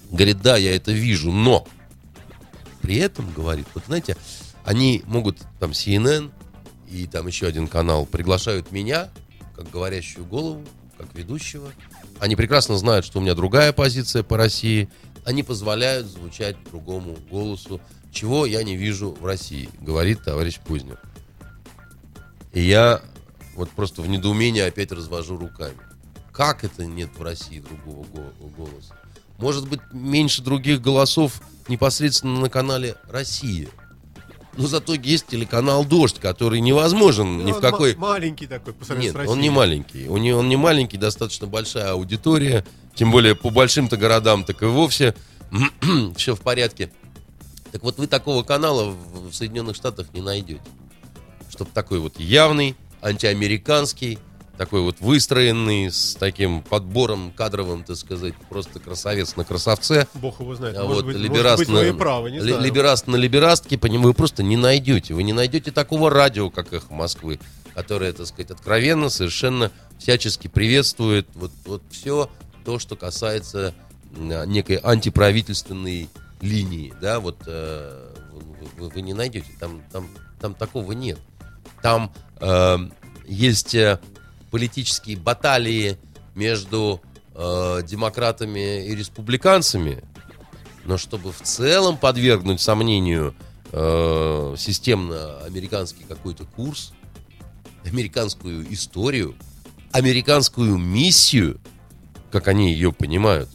[0.10, 1.68] говорит, да, я это вижу, но
[2.82, 4.18] при этом, говорит, вот знаете,
[4.66, 6.32] они могут, там, CNN
[6.92, 9.10] и там еще один канал приглашают меня,
[9.56, 10.64] как говорящую голову,
[10.98, 11.72] как ведущего.
[12.20, 14.89] Они прекрасно знают, что у меня другая позиция по России.
[15.24, 17.80] Они позволяют звучать другому голосу,
[18.12, 21.00] чего я не вижу в России, говорит товарищ Познер.
[22.52, 23.02] И я
[23.56, 25.78] вот просто в недоумении опять развожу руками.
[26.34, 28.96] Как это нет в России другого го- голоса?
[29.38, 33.70] Может быть, меньше других голосов непосредственно на канале «Россия».
[34.58, 37.95] Но зато есть телеканал «Дождь», который невозможен Ну, ни в какой...
[37.95, 40.10] ма- маленький такой по Нет, с он не маленький.
[40.10, 42.66] Он не, он не маленький, достаточно большая аудитория.
[42.93, 45.16] Тем более по большим-то городам так и вовсе
[46.18, 46.91] все в порядке.
[47.72, 50.62] Так вот, вы такого канала в в Соединенных Штатах не найдете.
[51.49, 54.20] Чтобы такой вот явный, антиамериканский,
[54.62, 60.07] такой вот выстроенный, с таким подбором кадровым, так сказать, просто красавец на красавце.
[60.14, 60.78] Бог его знает.
[60.78, 62.64] А может вот быть, либераст может быть, и правы, не ли- знаю.
[62.64, 65.16] либераст на либерастке, вы просто не найдете.
[65.16, 67.39] Вы не найдете такого радио, как «Эхо Москвы»,
[67.74, 72.30] которое, так сказать, откровенно, совершенно всячески приветствует вот, вот все
[72.64, 73.74] то, что касается
[74.16, 76.07] м, некой антиправительственной
[76.39, 80.07] линии, да, вот э, вы, вы- вы не найдете, там, там,
[80.39, 81.18] там такого нет.
[81.82, 82.78] Там э,
[83.28, 83.99] есть э,
[84.52, 85.97] политические баталии
[86.36, 87.02] между
[87.34, 90.04] э, демократами и республиканцами,
[90.86, 93.34] но чтобы в целом подвергнуть сомнению
[93.72, 96.93] э, системно-американский какой-то курс,
[97.86, 99.36] американскую историю,
[99.91, 101.60] американскую миссию,
[102.32, 103.49] как они ее понимают,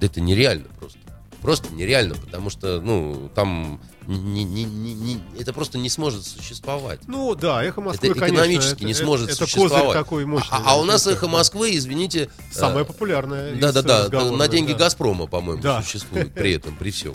[0.00, 0.98] да это нереально просто.
[1.40, 3.80] Просто нереально, потому что, ну, там
[4.16, 7.00] не, не, не, не- это просто не сможет существовать.
[7.06, 9.72] Ну да, эхо Москвы, это конечно, экономически не это- сможет это, существовать.
[9.72, 10.48] козырь такой мощный.
[10.50, 11.12] а, а у да, нас да.
[11.12, 13.52] эхо Москвы, извините, Самое э, популярное.
[13.54, 14.78] из Да-да-да, разговорных, на деньги да.
[14.78, 15.82] Газпрома, по-моему, Да.
[15.82, 17.14] существует при этом, при всем.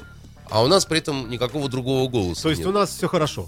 [0.49, 2.67] А у нас при этом никакого другого голоса То есть нет.
[2.67, 3.47] у нас все хорошо.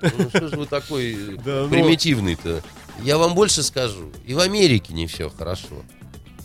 [0.00, 2.62] Ну что же вы такой э, Да, ну- примитивный-то?
[3.02, 4.10] Я вам больше скажу.
[4.26, 5.82] И в Америке не все хорошо.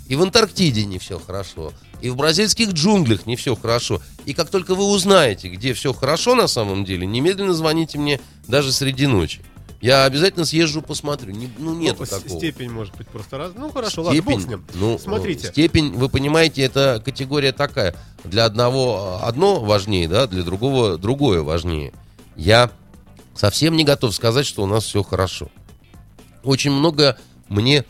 [0.07, 1.71] И в Антарктиде не все хорошо.
[2.01, 4.01] И в бразильских джунглях не все хорошо.
[4.25, 8.71] И как только вы узнаете, где все хорошо на самом деле, немедленно звоните мне даже
[8.73, 9.41] среди ночи.
[9.79, 11.31] Я обязательно съезжу, посмотрю.
[11.33, 12.37] Не- ну, нету Ну, такого.
[12.39, 13.51] Степень может быть просто раз.
[13.55, 14.65] Ну хорошо, ладно, бог с ним.
[14.75, 15.47] ну, Смотрите.
[15.47, 17.93] степень, вы понимаете, это категория такая.
[18.23, 21.91] Для одного э, одно важнее, да, для другого другое важнее.
[22.37, 22.71] Я
[23.35, 25.49] совсем не готов сказать, что у нас все хорошо.
[26.43, 27.17] Очень много
[27.49, 27.83] мне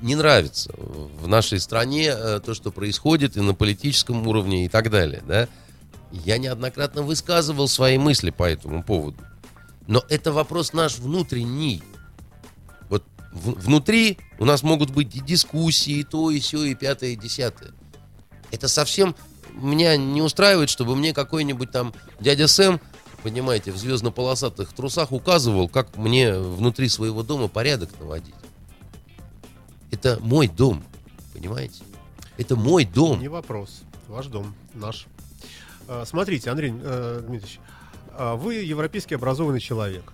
[0.00, 4.90] не нравится в нашей стране э, то, что происходит и на политическом уровне и так
[4.90, 5.48] далее, да.
[6.10, 9.18] Я неоднократно высказывал свои мысли по этому поводу.
[9.86, 11.82] Но это вопрос наш внутренний.
[12.88, 17.10] Вот в- внутри у нас могут быть и дискуссии, и то, и все, и пятое,
[17.10, 17.72] и десятое.
[18.50, 19.14] Это совсем
[19.54, 22.80] меня не устраивает, чтобы мне какой-нибудь там дядя Сэм,
[23.22, 28.34] понимаете, в звездно-полосатых трусах указывал, как мне внутри своего дома порядок наводить.
[29.90, 30.82] Это мой дом,
[31.32, 31.82] понимаете?
[32.36, 33.20] Это мой дом.
[33.20, 33.82] Не вопрос.
[34.06, 35.06] Ваш дом, наш.
[35.88, 37.60] А, Смотрите, Андрей э, Дмитриевич,
[38.12, 40.12] а вы европейский образованный человек.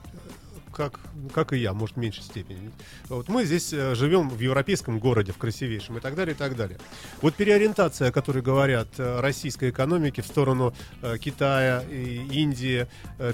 [0.74, 0.98] Как,
[1.32, 2.70] как и я, может, в меньшей степени.
[3.08, 6.56] Вот мы здесь э, живем в европейском городе, в красивейшем и так далее, и так
[6.56, 6.78] далее.
[7.22, 12.88] Вот переориентация, о которой говорят э, российской экономики в сторону э, Китая и Индии,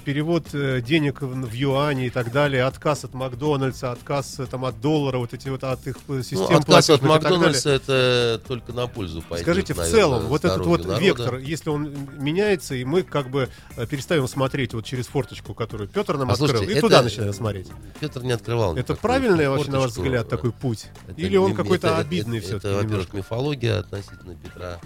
[0.05, 5.33] перевод денег в, юани и так далее, отказ от Макдональдса, отказ там, от доллара, вот
[5.33, 7.39] эти вот от их э, систем Ну, отказ от платежных и так далее.
[7.39, 9.47] Макдональдса это только на пользу пойдет.
[9.47, 11.01] Скажите, в целом, вот этот вот народа.
[11.03, 13.49] вектор, если он меняется, и мы как бы
[13.89, 17.30] перестаем смотреть вот через форточку, которую Петр нам А открыл, слушайте, и это- туда начинаем
[17.33, 17.69] смотреть.
[18.01, 18.77] Петр не открывал.
[18.77, 20.87] Это правильный, вообще, на ваш взгляд, такой путь?
[21.07, 24.81] Это Или он какой-то это- обидный это, все-таки Это, во-первых, мифология относительно Петра.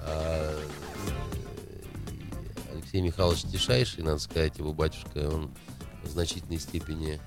[0.00, 0.58] А,
[2.68, 5.50] э, Алексей Михайлович Тишайший, надо сказать, его батюшка, он
[6.02, 7.20] в значительной степени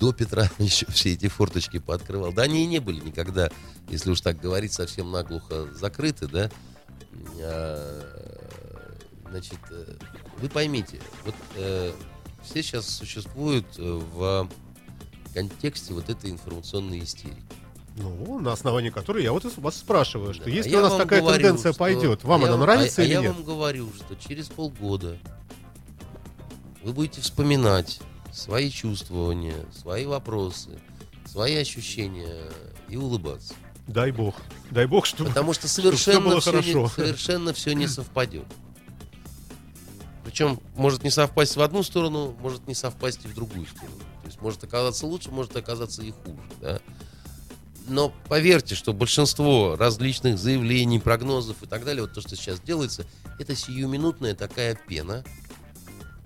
[0.00, 2.32] до Петра еще все эти форточки пооткрывал.
[2.32, 3.50] Да, они и не были никогда,
[3.88, 6.50] если уж так говорить, совсем наглухо закрыты, да.
[7.40, 8.22] А,
[9.32, 9.94] Значит, э,
[10.38, 11.92] вы поймите, вот э,
[12.42, 14.48] все сейчас существуют э, в
[15.34, 17.40] контексте вот этой информационной истерики.
[17.96, 20.96] Ну, на основании которой я вот вас спрашиваю, что Да, если а я у нас
[20.96, 23.20] такая говорю, тенденция что- пойдет, вам а я она вам- нравится а- а или я
[23.20, 23.34] нет?
[23.34, 25.18] вам говорю, что через полгода
[26.82, 28.00] вы будете вспоминать
[28.32, 30.80] свои чувствования, свои вопросы,
[31.26, 32.50] свои ощущения
[32.88, 33.54] и улыбаться.
[33.86, 34.36] Дай бог.
[34.70, 35.24] Дай бог, что...
[35.24, 36.88] Потому что совершенно было все, не, хорошо.
[36.88, 38.46] совершенно все не совпадет.
[40.24, 43.98] Причем может не совпасть в одну сторону, может не совпасть и в другую сторону.
[44.22, 46.40] То есть может оказаться лучше, может оказаться и хуже.
[46.60, 46.80] Да?
[47.88, 53.04] Но поверьте, что большинство различных заявлений, прогнозов и так далее, вот то, что сейчас делается,
[53.38, 55.24] это сиюминутная такая пена,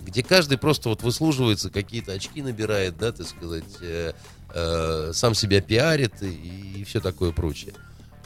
[0.03, 4.13] где каждый просто вот выслуживается, какие-то очки набирает, да, так сказать, э,
[4.55, 7.75] э, сам себя пиарит и, все такое прочее.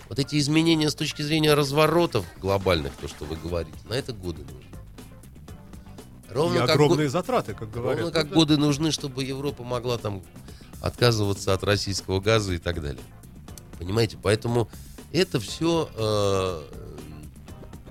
[0.08, 4.42] Вот эти изменения с точки зрения разворотов глобальных, то, что вы говорите, на это годы
[4.42, 4.69] нужны.
[6.30, 7.98] И Ровно как, огромные го- затраты, как говорят.
[8.04, 10.22] ровно как годы нужны, чтобы Европа могла там
[10.80, 13.02] отказываться от российского газа и так далее.
[13.78, 14.16] Понимаете?
[14.22, 14.68] Поэтому
[15.12, 15.88] это все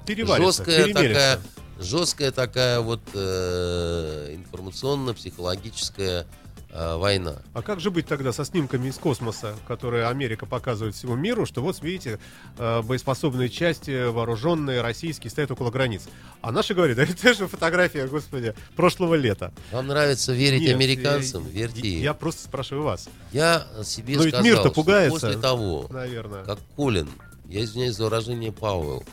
[0.05, 1.39] Переварится, жесткая такая,
[1.79, 6.25] жесткая такая вот э, информационно-психологическая
[6.72, 7.38] э, война.
[7.53, 11.61] А как же быть тогда со снимками из космоса, которые Америка показывает всему миру, что
[11.61, 12.20] вот, видите,
[12.57, 16.03] э, боеспособные части, вооруженные, российские, стоят около границ.
[16.41, 19.53] А наши говорят, да это же фотография, господи, прошлого лета.
[19.72, 21.45] Вам нравится верить Нет, американцам?
[21.45, 22.01] я- Верьте им.
[22.01, 25.11] Я просто спрашиваю вас, Я себе Но ведь сказал, мир-то пугается.
[25.28, 26.43] после того, наверное.
[26.45, 27.09] как Колин,
[27.45, 29.03] я извиняюсь за выражение Пауэлл,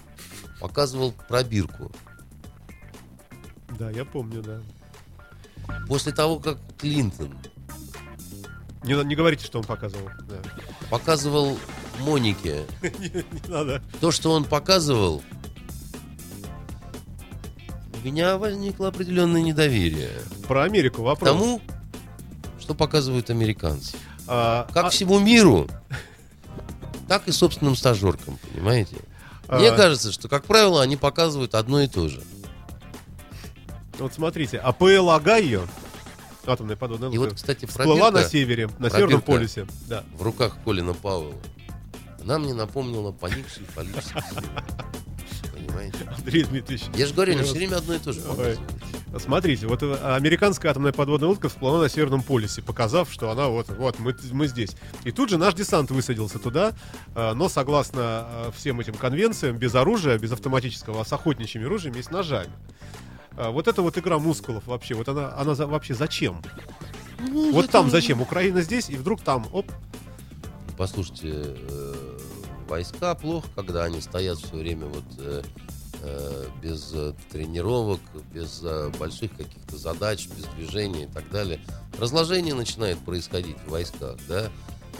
[0.60, 1.90] показывал пробирку,
[3.78, 4.60] Да, я помню, да.
[5.88, 7.36] После того, как Клинтон
[8.84, 10.08] Не, не говорите, что он показывал.
[10.28, 10.36] да.
[10.90, 11.58] показывал
[12.00, 13.82] Монике не, надо.
[14.00, 15.22] то, что он показывал,
[17.94, 20.10] у меня возникло определенное недоверие
[20.46, 21.28] Про Америку вопрос.
[21.28, 21.60] тому,
[22.60, 23.96] что показывают американцы.
[24.28, 25.68] А, Как а- всему миру,
[27.08, 28.96] так и собственным стажеркам, понимаете?
[29.48, 32.22] Мне а, кажется, что, как правило, они показывают одно и то же.
[33.98, 35.66] Вот смотрите, АПЛ Огайо,
[36.46, 39.66] атомная подводная И лодка, вот, кстати, всплыла на севере, на Северном полюсе.
[39.88, 40.04] Да.
[40.16, 41.34] в руках Колина Пауэлла,
[42.22, 44.20] Она мне напомнила поникший фаллический
[45.52, 45.98] Понимаете?
[46.16, 46.86] Андрей Дмитриевич.
[46.94, 48.20] Я же говорю, они все время одно и то же.
[49.18, 53.68] Смотрите, вот э, американская атомная подводная лодка всплыла на Северном полюсе, показав, что она вот,
[53.70, 54.76] вот мы, мы здесь.
[55.04, 56.74] И тут же наш десант высадился туда,
[57.14, 61.98] э, но согласно э, всем этим конвенциям, без оружия, без автоматического, а с охотничьими ружьями
[61.98, 62.52] и с ножами.
[63.36, 66.42] А Вот это вот игра мускулов вообще, вот она, она за- вообще зачем?
[67.18, 68.20] Ну, Вот там зачем?
[68.22, 69.70] Украина здесь, и вдруг там, оп,
[70.76, 72.18] Послушайте, э,
[72.68, 75.42] войска плохо, когда они стоят все время вот э,
[76.02, 78.00] э, без э, тренировок,
[78.34, 81.60] без э, больших каких-то задач, без движения и так далее.
[81.98, 84.50] Разложение начинает происходить в войсках, да.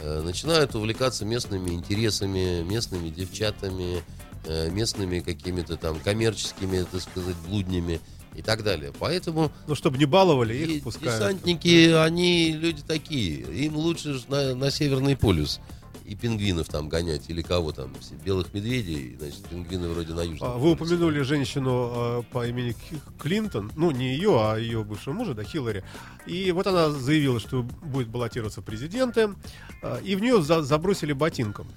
[0.01, 4.01] Э, начинают увлекаться местными интересами, местными девчатами,
[4.45, 7.99] э, местными какими-то там коммерческими, так сказать, блуднями
[8.37, 8.93] и так далее.
[8.97, 11.09] Поэтому ну чтобы не баловали и их, пускай.
[11.09, 13.41] десантники, они люди такие.
[13.41, 15.59] Им лучше на, на Северный полюс
[16.05, 20.57] и пингвинов там гонять, или кого там, белых медведей, значит, пингвины вроде на Южном А,
[20.57, 22.75] Вы упомянули женщину э, по имени
[23.19, 25.83] Клинтон, ну не ее, а ее бывшего мужа, да, Хиллари.
[26.25, 29.35] И вот она заявила, что будет баллотироваться в президенты,
[29.81, 31.67] э, и в нее за- забросили ботинком.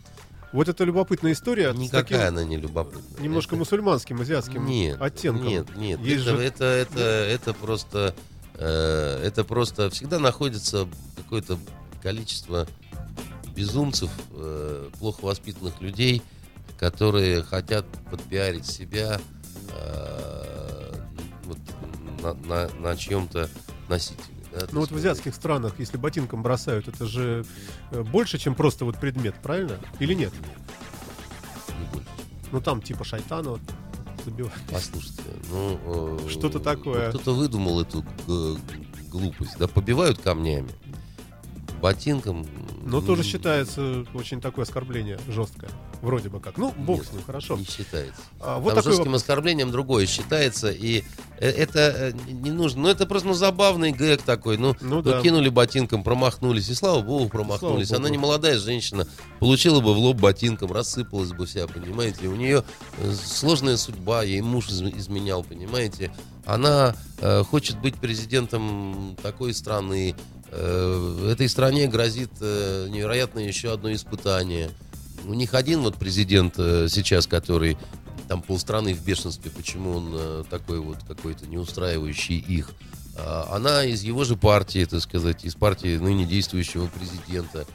[0.53, 1.73] Вот это любопытная история.
[1.73, 3.23] Никакая таким она не любопытная.
[3.23, 5.47] немножко Это- мусульманским, азиатским нет, оттенком.
[5.47, 8.15] Нет, нет, Есть это, же- это, это, это просто,
[8.55, 11.57] э, это просто всегда находится какое-то
[12.03, 12.67] количество
[13.55, 16.23] безумцев, э, плохо воспитанных людей,
[16.79, 19.21] которые хотят подпиарить себя
[19.73, 20.93] э,
[21.45, 21.59] вот,
[22.23, 23.49] на, на, на чьем-то
[23.89, 24.40] носителе.
[24.53, 27.45] Да, Ну вот в азиатских странах, если ботинком бросают, это же
[27.91, 29.79] э, больше, чем просто вот предмет, правильно?
[29.99, 30.33] Или нет?
[31.69, 32.09] не больше.
[32.53, 33.61] Ну там типа шайтана вот
[34.25, 34.55] забивают.
[34.71, 36.19] Послушайте, ну...
[36.25, 37.07] э, Что-то такое.
[37.13, 38.61] ну, кто-то выдумал эту г-
[39.11, 40.71] глупость, да, побивают камнями,
[41.81, 42.47] ботинком.
[42.85, 45.71] Но м, тоже считается очень такое оскорбление жесткое.
[46.03, 46.57] Вроде бы как.
[46.57, 47.57] Ну, бог Нет, с ним, хорошо.
[47.57, 48.21] Не считается.
[48.41, 51.03] А, вот Там такой жестким оскорблением другое считается, и
[51.39, 52.83] э, это э, не нужно.
[52.83, 54.57] Ну, это просто ну, забавный гэг такой.
[54.57, 55.21] Ну, Ну ну, да.
[55.21, 57.89] кинули ботинком, промахнулись, и слава богу, промахнулись.
[57.89, 58.13] Слава Она богу.
[58.13, 59.07] не молодая женщина,
[59.41, 62.29] получила бы в лоб ботинком, рассыпалась бы вся, понимаете.
[62.29, 62.65] У нее
[62.99, 66.11] э, сложная судьба, ей муж из- изменял, понимаете.
[66.47, 70.15] Она э, хочет быть президентом такой страны.
[70.53, 74.71] Э, этой стране грозит э, невероятное еще одно испытание.
[75.25, 77.79] У них один вот президент э, сейчас, который
[78.29, 82.71] там полстраны в бешенстве, почему он такой вот какой-то не устраивающий их.
[83.17, 87.67] А, Она из его же партии, так сказать, из партии ныне действующего президента.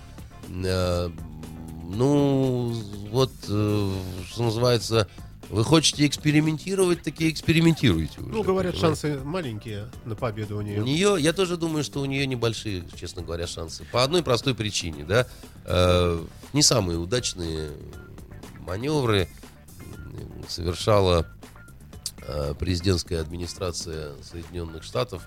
[1.88, 2.73] Ну,
[3.11, 3.99] вот, что
[4.38, 5.09] называется,
[5.50, 8.30] вы хотите экспериментировать, таки экспериментируйте уже.
[8.30, 9.02] Ну, говорят, понимаете?
[9.02, 10.82] шансы маленькие на победу у нее.
[10.82, 13.86] У нее, я тоже думаю, что у нее небольшие, честно говоря, шансы.
[13.91, 15.28] По одной простой причине, да.
[15.66, 16.24] Э,
[16.54, 17.72] не самые удачные
[18.60, 19.28] маневры
[20.48, 21.28] совершала
[22.22, 25.24] э, президентская администрация Соединенных Штатов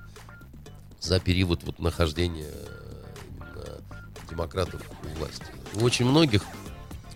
[1.01, 2.53] за период вот нахождения
[3.55, 3.81] э,
[4.29, 5.47] демократов у власти.
[5.75, 6.43] У очень многих,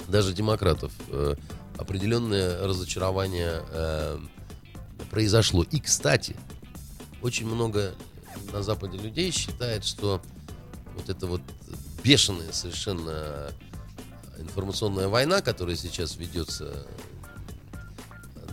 [0.08, 1.34] даже демократов, э,
[1.78, 4.18] определенное разочарование э,
[5.10, 5.62] произошло.
[5.62, 6.36] И, кстати,
[7.22, 7.94] очень много
[8.52, 10.20] на Западе людей считает, что
[10.94, 11.40] вот эта вот
[12.02, 13.50] бешеная совершенно
[14.38, 16.86] информационная война, которая сейчас ведется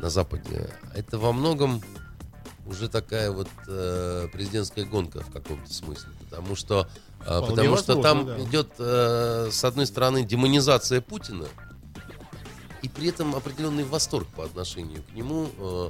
[0.01, 1.81] на Западе, это во многом
[2.65, 6.87] уже такая вот э, президентская гонка в каком-то смысле, потому что
[7.21, 8.43] э, потому что возможно, там да.
[8.43, 11.47] идет э, с одной стороны демонизация Путина
[12.81, 15.89] и при этом определенный восторг по отношению к нему э,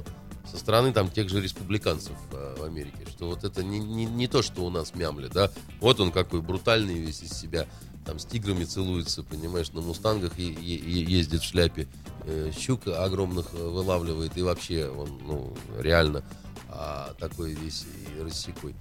[0.50, 4.26] со стороны там тех же республиканцев э, в Америке, что вот это не, не, не
[4.26, 7.66] то, что у нас мямля, да, вот он какой брутальный весь из себя,
[8.04, 11.86] там с тиграми целуется, понимаешь, на мустангах и- и ездит в шляпе,
[12.24, 16.24] э, щук огромных э, вылавливает и вообще он, ну, реально
[16.72, 18.74] а, такой весь и рассекой.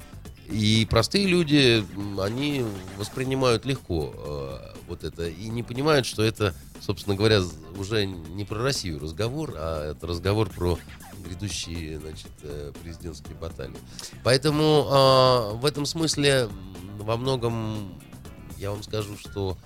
[0.47, 1.83] И простые люди,
[2.19, 2.65] они
[2.97, 7.41] воспринимают легко э, вот это и не понимают, что это, собственно говоря,
[7.77, 10.77] уже не про Россию разговор, а это разговор про
[11.23, 13.77] грядущие, значит, э, президентские баталии.
[14.23, 16.49] Поэтому а, в этом смысле
[16.97, 18.01] во многом
[18.57, 19.57] я вам скажу, что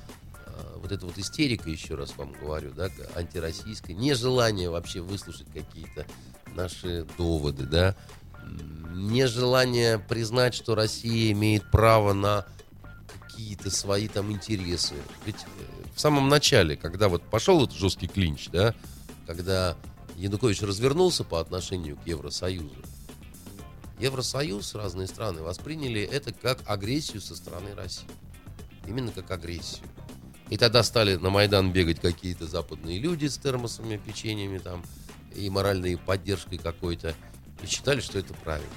[0.46, 6.06] а, вот эта вот истерика, еще раз вам говорю, да, антироссийская, нежелание вообще выслушать какие-то
[6.56, 7.96] наши доводы, да,
[8.94, 12.46] нежелание признать, что Россия имеет право на
[13.44, 14.96] какие-то свои там интересы.
[15.26, 18.74] Ведь э, в самом начале, когда вот пошел этот жесткий клинч, да,
[19.28, 19.76] когда
[20.16, 22.74] Янукович развернулся по отношению к Евросоюзу,
[24.00, 28.08] Евросоюз, разные страны восприняли это как агрессию со стороны России.
[28.88, 29.86] Именно как агрессию.
[30.50, 34.84] И тогда стали на Майдан бегать какие-то западные люди с термосами, печеньями там
[35.36, 37.14] и моральной поддержкой какой-то.
[37.62, 38.70] И считали, что это правильно.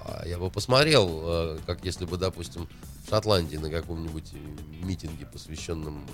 [0.00, 2.68] А я бы посмотрел, э, как если бы, допустим,
[3.08, 4.32] Шотландии на каком-нибудь
[4.82, 6.06] митинге, посвященном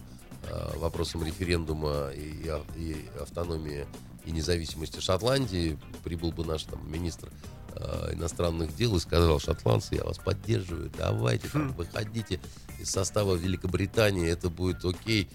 [0.45, 3.86] э, вопросам референдума и, и автономии
[4.24, 7.30] и независимости Шотландии, прибыл бы наш там министр
[7.74, 12.41] э, иностранных дел и сказал, шотландцы, я вас поддерживаю, давайте, там, выходите
[12.78, 15.28] из состава Великобритании, это будет окей.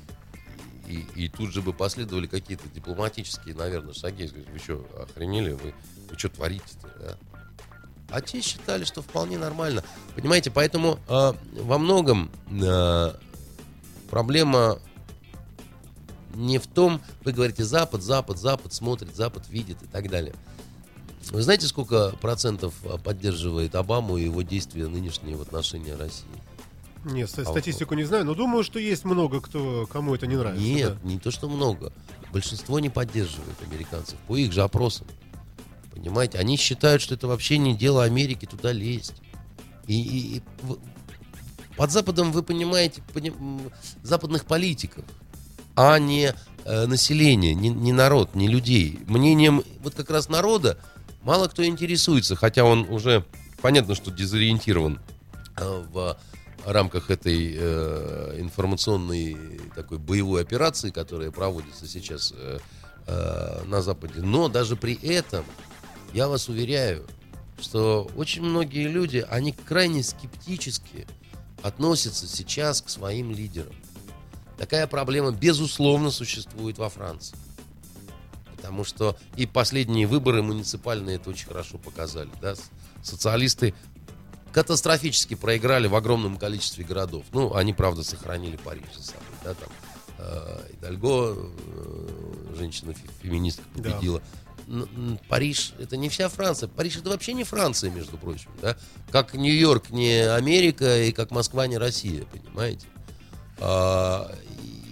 [0.87, 4.29] И, и тут же бы последовали какие-то дипломатические, наверное, шаги.
[4.51, 5.53] Вы что, охренели?
[5.53, 5.73] Вы,
[6.09, 6.87] вы что творите-то?
[6.99, 7.17] А?
[8.13, 9.83] А те считали, что вполне нормально.
[10.15, 13.13] Понимаете, поэтому э, во многом э,
[14.09, 14.77] проблема
[16.35, 20.35] не в том, вы говорите Запад, Запад, Запад смотрит, Запад видит и так далее.
[21.31, 26.27] Вы знаете, сколько процентов поддерживает Обаму и его действия нынешние в отношении России?
[27.05, 30.63] Нет, статистику не знаю, но думаю, что есть много, кто, кому это не нравится.
[30.63, 31.09] Нет, да.
[31.09, 31.91] не то, что много.
[32.31, 35.07] Большинство не поддерживает американцев по их же опросам.
[35.93, 39.15] Понимаете, они считают, что это вообще не дело Америки туда лезть.
[39.87, 40.41] И, и, и
[41.75, 43.71] под Западом вы понимаете поним,
[44.01, 45.05] западных политиков,
[45.75, 46.33] а не
[46.65, 48.99] э, население, не, не народ, не людей.
[49.07, 50.77] Мнением вот как раз народа
[51.23, 53.25] мало кто интересуется, хотя он уже
[53.61, 54.99] понятно, что дезориентирован
[55.57, 56.17] э, в
[56.65, 62.59] рамках этой э, информационной такой боевой операции, которая проводится сейчас э,
[63.07, 64.21] э, на Западе.
[64.21, 65.43] Но даже при этом,
[66.13, 67.05] я вас уверяю,
[67.59, 71.07] что очень многие люди, они крайне скептически
[71.61, 73.73] относятся сейчас к своим лидерам.
[74.57, 77.35] Такая проблема, безусловно, существует во Франции.
[78.55, 82.29] Потому что и последние выборы муниципальные это очень хорошо показали.
[82.41, 82.55] Да?
[83.01, 83.73] Социалисты
[84.53, 87.25] катастрофически проиграли в огромном количестве городов.
[87.33, 89.27] Ну, они, правда, сохранили Париж за собой.
[89.43, 89.69] Да, там,
[90.19, 94.19] э, Идальго, э, женщина-феминистка, победила.
[94.19, 94.25] Да.
[95.27, 96.69] Париж это не вся Франция.
[96.69, 98.49] Париж это вообще не Франция, между прочим.
[98.61, 98.77] Да?
[99.11, 102.87] Как Нью-Йорк не Америка и как Москва не Россия, понимаете?
[103.59, 104.33] А,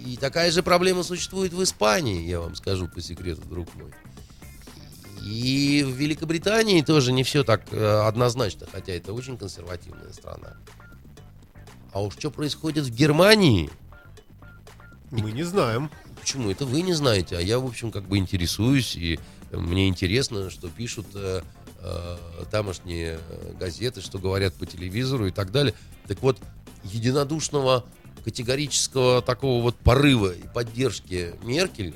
[0.04, 3.92] и такая же проблема существует в Испании, я вам скажу по секрету, друг мой.
[5.22, 10.56] И в Великобритании тоже не все так э, однозначно, хотя это очень консервативная страна.
[11.92, 13.70] А уж что происходит в Германии?
[15.10, 15.90] Мы не знаем.
[16.18, 16.50] Почему?
[16.50, 19.20] Это вы не знаете, а я, в общем, как бы интересуюсь, и
[19.52, 21.42] мне интересно, что пишут э,
[21.80, 22.16] э,
[22.50, 23.18] тамошние
[23.58, 25.74] газеты, что говорят по телевизору и так далее.
[26.08, 26.38] Так вот,
[26.84, 27.84] единодушного
[28.24, 31.94] категорического такого вот порыва и поддержки Меркель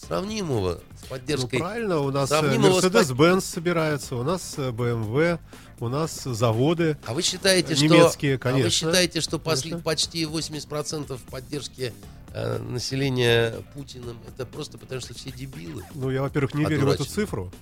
[0.00, 1.58] сравнимого поддержкой.
[1.58, 5.38] Ну, правильно, у нас Mercedes-Benz собирается, у нас BMW,
[5.80, 8.62] у нас заводы а вы считаете, немецкие, что, конечно.
[8.62, 11.92] А вы считаете, что после, почти 80% поддержки
[12.38, 15.84] э, населения Путиным это просто потому, что все дебилы?
[15.94, 17.52] Ну, я, во-первых, не верю в эту цифру.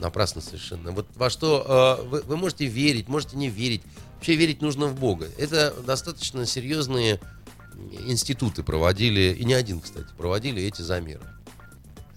[0.00, 0.90] Напрасно совершенно.
[0.90, 3.82] Вот во что э, вы, вы можете верить, можете не верить.
[4.16, 5.28] Вообще верить нужно в Бога.
[5.38, 7.20] Это достаточно серьезные
[8.06, 11.22] институты проводили, и не один, кстати, проводили эти замеры.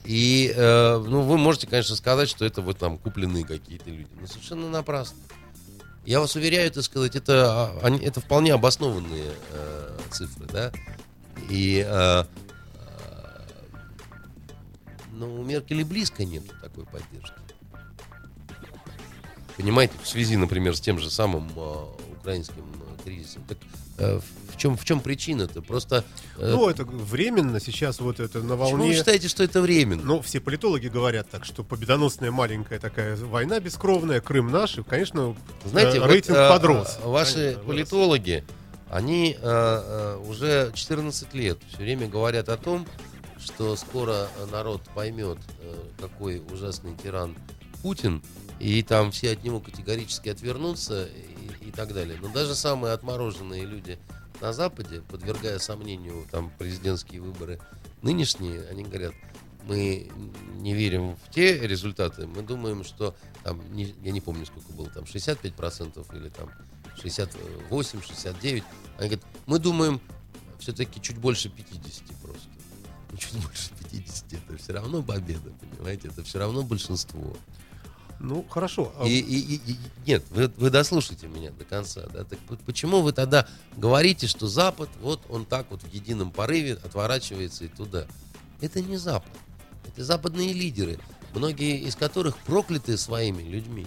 [0.04, 4.10] И, э, ну, вы можете, конечно, сказать, что это вот там купленные какие-то люди.
[4.20, 5.18] Но совершенно напрасно.
[6.06, 10.72] Я вас уверяю, это сказать, это, а, это вполне обоснованные э, цифры, да.
[11.50, 12.26] И э, э,
[15.12, 17.34] ну, у Меркель близко нет такой поддержки.
[19.58, 21.86] Понимаете, в связи, например, с тем же самым э,
[22.20, 23.44] украинским э, кризисом.
[23.48, 23.58] Так
[23.98, 24.20] Э,
[24.52, 25.62] в чем, в чем причина-то?
[25.62, 26.04] Просто...
[26.38, 28.74] Э, ну, это временно сейчас вот это на волне...
[28.74, 30.02] Почему вы считаете, что это временно?
[30.04, 35.36] Ну, все политологи говорят так, что победоносная маленькая такая война бескровная, Крым наш, и, конечно,
[35.66, 37.00] Знаете, рейтинг вот, подрос.
[37.04, 38.44] Ваши конечно, политологи,
[38.90, 42.88] они э, уже 14 лет все время говорят о том,
[43.40, 45.38] что скоро народ поймет,
[46.00, 47.36] какой ужасный тиран
[47.84, 48.24] Путин,
[48.60, 51.08] и там все от него категорически отвернутся,
[51.66, 52.18] и так далее.
[52.22, 53.98] Но даже самые отмороженные люди
[54.42, 57.60] на Западе, подвергая сомнению там президентские выборы
[58.02, 59.14] нынешние, они говорят,
[59.64, 60.10] мы
[60.58, 64.90] не верим в те результаты, мы думаем, что там, не, я не помню, сколько было,
[64.90, 66.52] там 65% или там
[67.02, 68.64] 68, 69.
[68.98, 70.02] Они говорят, мы думаем
[70.60, 72.48] все-таки чуть больше 50 просто.
[73.12, 77.36] Ну, чуть больше 50 это все равно победа, понимаете, это все равно большинство.
[78.20, 78.94] Ну, хорошо.
[78.98, 79.78] А и, и, и,
[80.08, 82.08] нет, вы, вы дослушайте меня до конца.
[82.14, 82.24] Да?
[82.24, 87.66] Так почему вы тогда говорите, что Запад, вот он так вот в едином порыве отворачивается
[87.66, 88.08] и туда?
[88.62, 89.32] Это не Запад.
[89.86, 90.98] Это западные лидеры,
[91.34, 93.86] многие из которых прокляты своими людьми.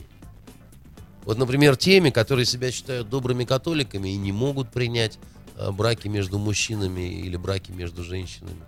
[1.24, 5.18] Вот, например, теми, которые себя считают добрыми католиками и не могут принять
[5.56, 8.62] э, браки между мужчинами или браки между женщинами.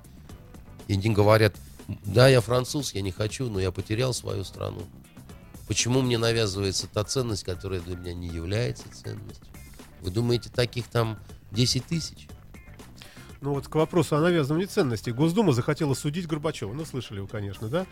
[0.88, 1.54] И они говорят,
[2.04, 4.82] да, я француз, я не хочу, но я потерял свою страну.
[5.68, 9.46] Почему мне навязывается та ценность, которая для меня не является ценностью?
[10.00, 11.18] Вы думаете, таких там
[11.52, 12.28] 10 тысяч?
[13.40, 15.12] Ну вот к вопросу о навязывании ценностей.
[15.12, 16.72] Госдума захотела судить Горбачева.
[16.72, 17.86] Ну, слышали вы, конечно, да?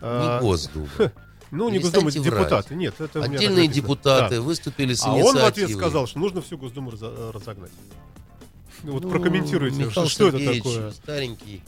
[0.00, 0.88] Не Госдума.
[1.52, 2.14] Ну, не Госдума, врать.
[2.22, 2.74] депутаты.
[2.74, 4.40] Нет, это Отдельные депутаты Да.
[4.42, 5.80] выступили с А он в ответ инициативой.
[5.80, 7.70] сказал, что нужно всю Госдуму разо- разогнать.
[8.82, 10.90] Вот Ну, прокомментируйте, Михаил что, что это Сергеевич такое?
[10.92, 11.62] старенький,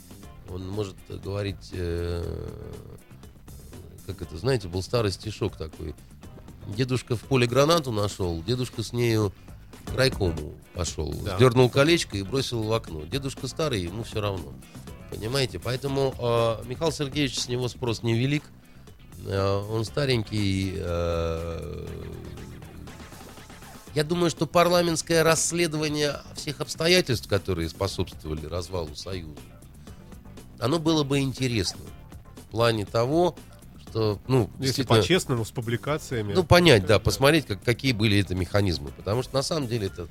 [0.49, 2.49] он может говорить, э,
[4.07, 5.95] как это, знаете, был старый стишок такой.
[6.66, 9.32] Дедушка в поле гранату нашел, дедушка с нею
[9.85, 11.12] к райкому пошел.
[11.24, 11.37] Да.
[11.39, 13.03] Дернул колечко и бросил в окно.
[13.05, 14.55] Дедушка старый, ему все равно.
[15.11, 15.59] Понимаете?
[15.59, 18.45] Поэтому э, Михаил Сергеевич с него спрос невелик.
[18.45, 18.63] Э,
[19.27, 20.75] он старенький.
[20.77, 21.87] э,
[23.95, 29.41] я думаю, что парламентское расследование всех обстоятельств, которые способствовали развалу Союза,
[30.59, 31.81] оно было бы интересно.
[32.37, 33.37] В плане того,
[33.81, 36.33] что, ну, Если по-честному, с публикациями.
[36.35, 38.91] ну, понять, да, посмотреть, как, какие были это механизмы.
[38.91, 40.09] Потому что на самом деле это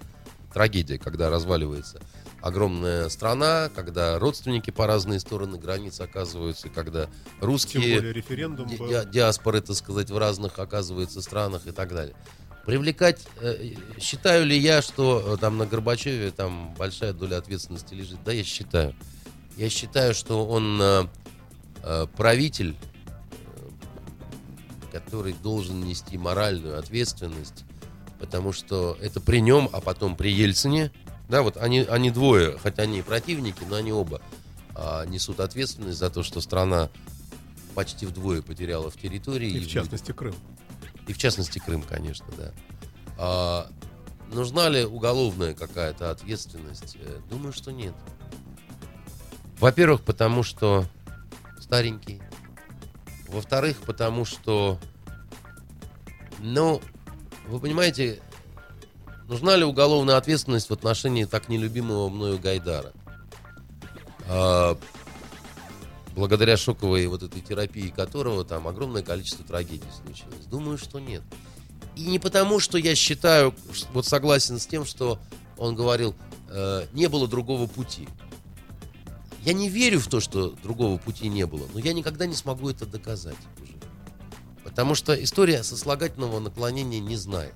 [0.53, 2.01] трагедия, когда разваливается
[2.43, 8.77] огромная страна, когда родственники по разные стороны границ оказываются, когда Тем русские более референдум ди-
[8.77, 12.15] ди- диаспоры, так сказать, в разных, оказывается, странах и так далее.
[12.65, 18.17] Привлекать, э, считаю ли я, что э, там на Горбачеве там большая доля ответственности лежит?
[18.25, 18.93] Да, я считаю.
[19.55, 21.07] Я считаю, что он э,
[21.81, 22.75] э, правитель,
[23.07, 27.63] э, который должен нести моральную ответственность,
[28.19, 30.91] потому что это при нем, а потом при Ельцине,
[31.29, 34.21] да, вот они, они двое, хотя они и противники, но они оба
[34.75, 36.89] а, несут ответственность за то, что страна
[37.75, 39.49] почти вдвое потеряла в территории.
[39.49, 40.35] И в будет- частности Крым.
[41.07, 42.51] и в частности Крым, конечно, да.
[43.17, 43.69] А,
[44.31, 46.97] нужна ли уголовная какая-то ответственность?
[46.99, 47.93] Э, Думаю, что нет.
[49.59, 50.85] Во-первых, потому что
[51.59, 52.21] старенький.
[53.29, 54.77] Во-вторых, потому что,
[56.39, 56.81] ну,
[57.47, 58.21] вы понимаете,
[59.27, 62.93] нужна ли уголовная ответственность в отношении так нелюбимого мною Гайдара?
[64.27, 64.77] А,
[66.15, 70.45] благодаря шоковой вот этой терапии которого там огромное количество трагедий случилось.
[70.45, 71.21] Думаю, что нет.
[71.95, 73.53] И не потому, что я считаю,
[73.93, 75.19] вот согласен с тем, что
[75.57, 76.15] он говорил,
[76.49, 78.07] э, не было другого пути.
[79.41, 82.69] Я не верю в то, что другого пути не было, но я никогда не смогу
[82.69, 83.73] это доказать уже.
[84.63, 87.53] Потому что история сослагательного наклонения не знает.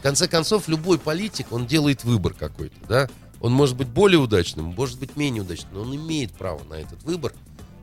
[0.00, 3.06] В конце концов, любой политик, он делает выбор какой-то, да?
[3.38, 7.02] Он может быть более удачным, может быть менее удачным, но он имеет право на этот
[7.02, 7.34] выбор,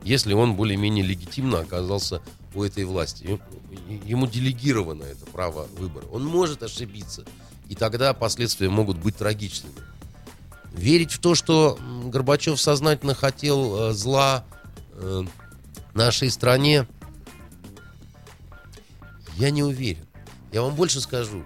[0.02, 2.20] если он более-менее легитимно оказался
[2.56, 3.22] у этой власти.
[3.24, 3.40] Ем-
[4.04, 6.06] Ему делегировано это право выбора.
[6.06, 7.24] Он может ошибиться,
[7.68, 9.76] и тогда последствия могут быть трагичными.
[10.72, 14.44] Верить в то, что Горбачев сознательно хотел э, зла
[14.94, 15.22] э,
[15.94, 16.88] нашей стране,
[19.36, 20.04] я не уверен.
[20.50, 21.44] Я вам больше скажу.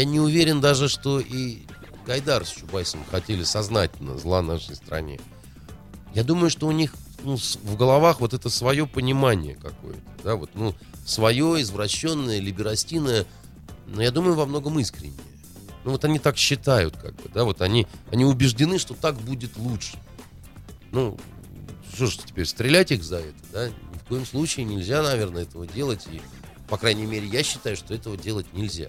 [0.00, 1.58] Я не уверен даже, что и
[2.06, 5.20] Гайдар с Чубайсом хотели сознательно зла нашей стране.
[6.14, 10.00] Я думаю, что у них ну, в головах вот это свое понимание какое-то.
[10.24, 10.74] Да, вот, ну,
[11.04, 13.26] свое извращенное, либерастиное,
[13.88, 15.20] но я думаю, во многом искреннее.
[15.84, 19.58] Ну, вот они так считают, как бы, да, вот они, они убеждены, что так будет
[19.58, 19.98] лучше.
[20.92, 21.20] Ну,
[21.92, 23.68] что ж теперь, стрелять их за это, да?
[23.68, 26.06] Ни в коем случае нельзя, наверное, этого делать.
[26.10, 26.22] И,
[26.70, 28.88] по крайней мере, я считаю, что этого делать нельзя.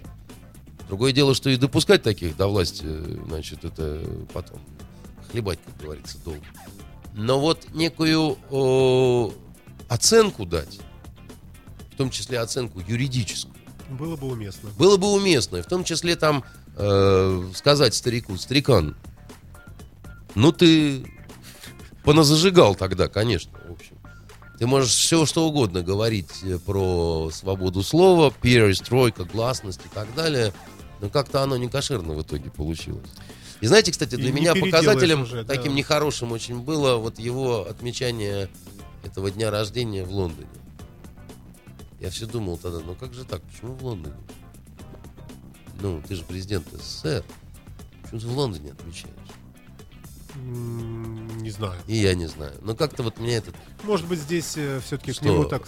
[0.92, 4.60] Другое дело, что и допускать таких до власти, э, значит, это потом
[5.32, 6.44] хлебать, как говорится, долго.
[7.14, 9.34] Но вот некую о,
[9.88, 10.82] оценку дать,
[11.94, 13.56] в том числе оценку юридическую,
[13.92, 14.70] Было бы уместно.
[14.78, 16.44] было бы уместно, в том числе там
[16.76, 18.98] э, сказать старику, старикан,
[20.36, 21.06] ну ты
[22.04, 23.96] поназажигал тогда, конечно, в общем.
[24.60, 30.54] Ты можешь все что угодно говорить э, про свободу слова, перестройка, гласность и так далее,
[31.02, 33.10] но как-то оно не кошерно в итоге получилось.
[33.60, 35.56] И знаете, кстати, для И меня показателем уже, да.
[35.56, 38.50] таким нехорошим очень было вот его отмечание
[39.04, 40.48] этого дня рождения в Лондоне.
[42.00, 44.16] Я все думал тогда, ну как же так, почему в Лондоне?
[45.82, 47.24] Ну, ты же президент СССР.
[48.04, 49.16] Почему ты в Лондоне отмечаешь?
[50.36, 51.80] Не знаю.
[51.88, 52.54] И я не знаю.
[52.62, 55.68] Но как-то вот меня этот Может быть, здесь все-таки к нему так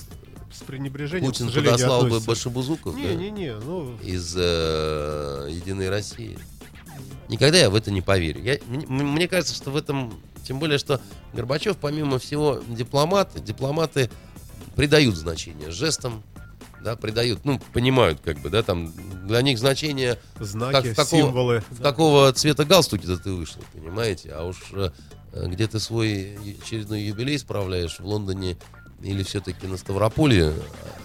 [0.57, 2.27] с- пренебрежением, Путин подослал бы относятся.
[2.29, 3.01] Башибузуков, да?
[3.01, 6.37] Не-не-не, ну, из э, Единой России.
[7.29, 8.41] Никогда я в это не поверю.
[8.43, 10.13] Я, мне, мне кажется, что в этом,
[10.47, 10.99] тем более, что
[11.33, 14.09] Горбачев, помимо всего, дипломат, дипломаты
[14.75, 16.21] придают значение жестам,
[16.83, 18.91] да, придают, ну, понимают, как бы, да, там
[19.25, 21.63] для них значение Знаки, как- какого- символы.
[21.69, 21.83] в да.
[21.91, 24.31] какого цвета галстуки-то ты вышел, понимаете?
[24.33, 24.89] А уж э,
[25.47, 28.57] где ты свой очередной юбилей справляешь в Лондоне
[29.03, 30.53] или все-таки на Ставрополе,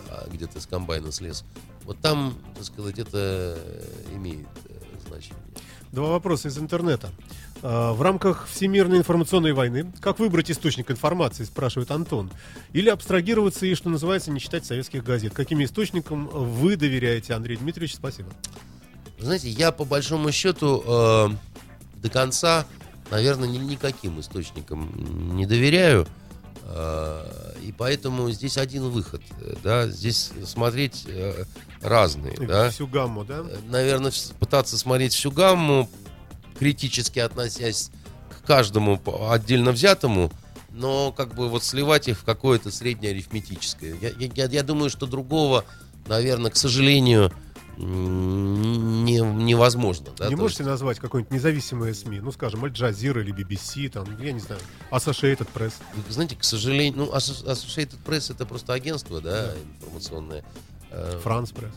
[0.08, 1.44] а, а где ты с комбайна слез,
[1.84, 5.42] вот там, так сказать, это э, имеет э, значение.
[5.92, 7.10] Два вопроса из интернета.
[7.62, 12.30] А, В рамках Всемирной информационной войны, как выбрать источник информации, спрашивает Антон.
[12.72, 15.32] Или абстрагироваться и, что называется, не читать советских газет?
[15.34, 17.94] Каким источникам вы доверяете, Андрей Дмитриевич?
[17.96, 18.28] Спасибо.
[19.18, 21.28] Знаете, я по большому счету э,
[21.96, 22.66] до конца,
[23.10, 26.06] наверное, ни- никаким источникам не доверяю.
[26.70, 29.23] Э, и поэтому здесь один выход.
[29.40, 31.45] э, Да, здесь смотреть э,
[31.81, 32.36] разные.
[32.36, 32.70] Да?
[32.70, 33.45] Всю гамму, да?
[33.69, 35.89] Наверное, вс- пытаться смотреть всю гамму,
[36.59, 37.90] критически относясь
[38.31, 39.01] к каждому
[39.31, 40.31] отдельно взятому,
[40.70, 43.97] но как бы вот сливать их в какое-то среднее арифметическое.
[44.01, 45.65] Я, я- я- думаю, что другого,
[46.07, 47.32] наверное, к сожалению,
[47.78, 50.06] не, невозможно.
[50.16, 52.20] да, не то можете есть- назвать какое-нибудь независимое СМИ?
[52.20, 54.60] Ну, скажем, Аль Джазира или BBC, там, я не знаю,
[54.90, 55.74] Associated Press.
[56.09, 60.44] Знаете, к сожалению, ну, Asso- Associated Press это просто агентство, да, информационное.
[60.90, 61.72] Э, Франс Пресс.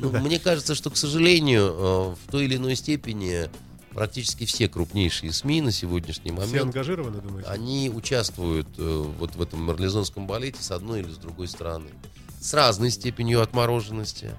[0.00, 3.48] Ну, Мне кажется, что, к сожалению, э, в той или иной степени
[3.94, 7.48] практически все крупнейшие СМИ на сегодняшний Все момент, ангажированы, думаете?
[7.48, 11.88] они участвуют э, вот в этом марлезонском балете с одной или с другой стороны.
[12.40, 14.32] С разной степенью отмороженности,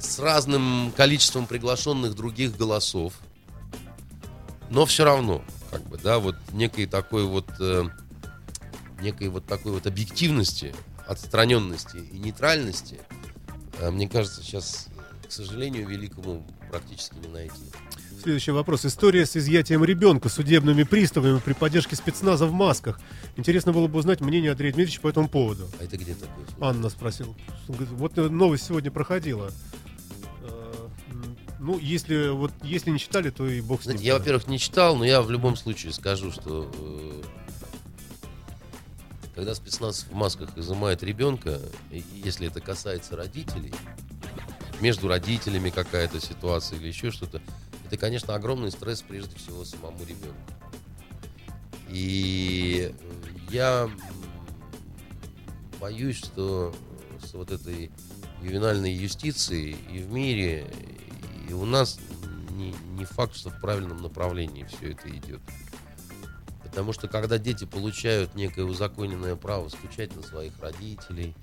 [0.00, 3.14] с разным количеством приглашенных других голосов.
[4.70, 7.84] Но все равно, как бы, да, вот некой такой вот, э,
[9.00, 10.74] некой вот такой вот объективности,
[11.06, 13.00] отстраненности и нейтральности,
[13.78, 14.88] э, мне кажется, сейчас,
[15.26, 17.62] к сожалению, великому практически не найти.
[18.22, 18.84] Следующий вопрос.
[18.84, 22.98] История с изъятием ребенка судебными приставами при поддержке спецназа в масках.
[23.36, 25.68] Интересно было бы узнать мнение Андрея Дмитриевича по этому поводу.
[25.78, 26.44] А это где такое?
[26.60, 27.36] Анна спросила.
[27.68, 29.52] Вот э, новость сегодня проходила.
[31.58, 33.96] Ну, если вот если не читали, то и бог с ним.
[33.96, 37.22] Я, во-первых, не читал, но я в любом случае скажу, что э,
[39.34, 41.60] когда спецназ в масках изымает ребенка,
[41.90, 43.72] если это касается родителей,
[44.80, 47.40] между родителями какая-то ситуация или еще что-то,
[47.86, 50.36] это, конечно, огромный стресс прежде всего самому ребенку.
[51.88, 52.92] И
[53.50, 53.88] я
[55.80, 56.74] боюсь, что
[57.22, 57.90] с вот этой
[58.42, 60.66] ювенальной юстицией и в мире,
[61.48, 61.98] и у нас
[62.50, 65.40] не, не факт, что в правильном направлении все это идет.
[66.62, 71.34] Потому что когда дети получают некое узаконенное право стучать на своих родителей,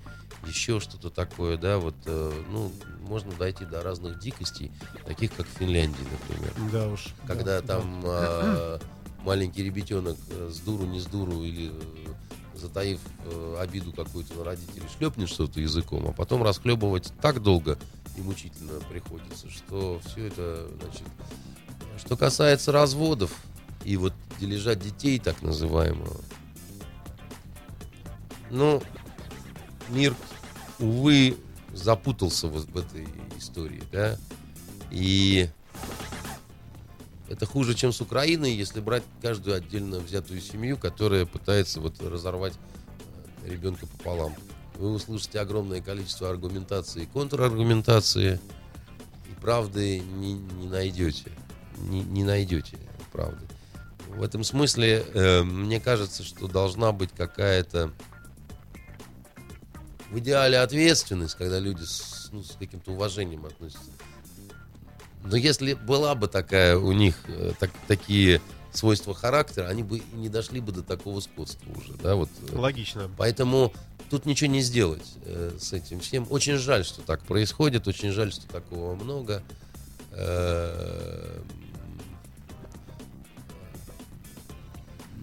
[0.46, 2.70] еще что-то такое, да, вот, э, ну,
[3.08, 4.70] можно дойти до разных дикостей,
[5.06, 6.52] таких как в Финляндии, например.
[6.70, 7.06] Да уж.
[7.26, 8.78] Когда да, там э,
[9.24, 12.14] маленький ребятенок э, с дуру, не с дуру, или э,
[12.54, 17.78] затаив э, обиду какую-то на родителей, шлепнет что-то языком, а потом расхлебывать так долго
[18.16, 21.02] и мучительно приходится, что все это, значит...
[21.98, 23.32] Что касается разводов
[23.84, 26.20] и вот дележа детей, так называемого,
[28.50, 28.82] ну,
[29.88, 30.14] мир,
[30.78, 31.36] увы,
[31.72, 33.06] запутался вот в этой
[33.38, 34.18] истории, да,
[34.90, 35.48] и
[37.28, 42.54] это хуже, чем с Украиной, если брать каждую отдельно взятую семью, которая пытается вот разорвать
[43.44, 44.34] э, ребенка пополам.
[44.74, 48.40] Вы услышите огромное количество аргументации и контраргументации,
[49.40, 51.30] правды не, не найдете.
[51.78, 52.78] Не, не найдете
[53.12, 53.46] правды.
[54.08, 57.92] В этом смысле э, мне кажется, что должна быть какая-то
[60.10, 63.90] в идеале ответственность, когда люди с, ну, с каким-то уважением относятся.
[65.24, 68.40] Но если была бы такая у них э, так- такие
[68.74, 72.28] свойства характера, они бы не дошли бы до такого скотства уже, да, вот.
[72.52, 73.10] Логично.
[73.16, 73.72] Поэтому
[74.10, 76.26] тут ничего не сделать э, с этим всем.
[76.30, 79.42] Очень жаль, что так происходит, очень жаль, что такого много.
[80.12, 81.40] Э,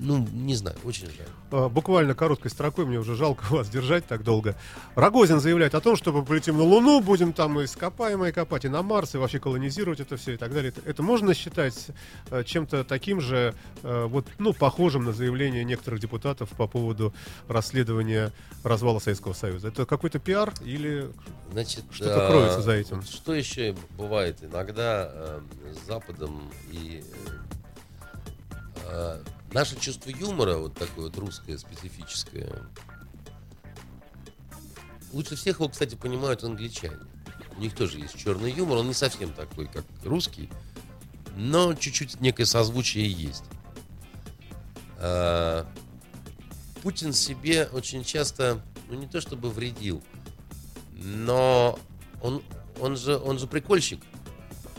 [0.01, 1.27] Ну, не знаю, очень жаль.
[1.51, 4.55] А, Буквально короткой строкой, мне уже жалко вас держать так долго.
[4.95, 8.81] Рогозин заявляет о том, что мы полетим на Луну, будем там ископаемые копать, и на
[8.81, 10.73] Марс, и вообще колонизировать это все и так далее.
[10.75, 11.87] Это, это можно считать
[12.29, 13.53] э, чем-то таким же,
[13.83, 17.13] э, вот, ну, похожим на заявление некоторых депутатов по поводу
[17.47, 18.31] расследования
[18.63, 19.69] развала Советского Союза?
[19.69, 21.09] Это какой-то пиар или
[21.51, 23.01] Значит, Что-то а, кроется за этим.
[23.01, 25.41] Что еще бывает иногда э,
[25.73, 27.03] с Западом и
[28.85, 29.17] э, э,
[29.53, 32.69] наше чувство юмора, вот такое вот русское, специфическое,
[35.11, 36.97] лучше всех его, кстати, понимают англичане.
[37.57, 40.49] У них тоже есть черный юмор, он не совсем такой, как русский,
[41.35, 43.43] но чуть-чуть некое созвучие есть.
[44.97, 45.67] А,
[46.81, 50.01] Путин себе очень часто, ну не то чтобы вредил,
[50.93, 51.77] но
[52.21, 52.41] он
[52.79, 54.01] он же, он же прикольщик,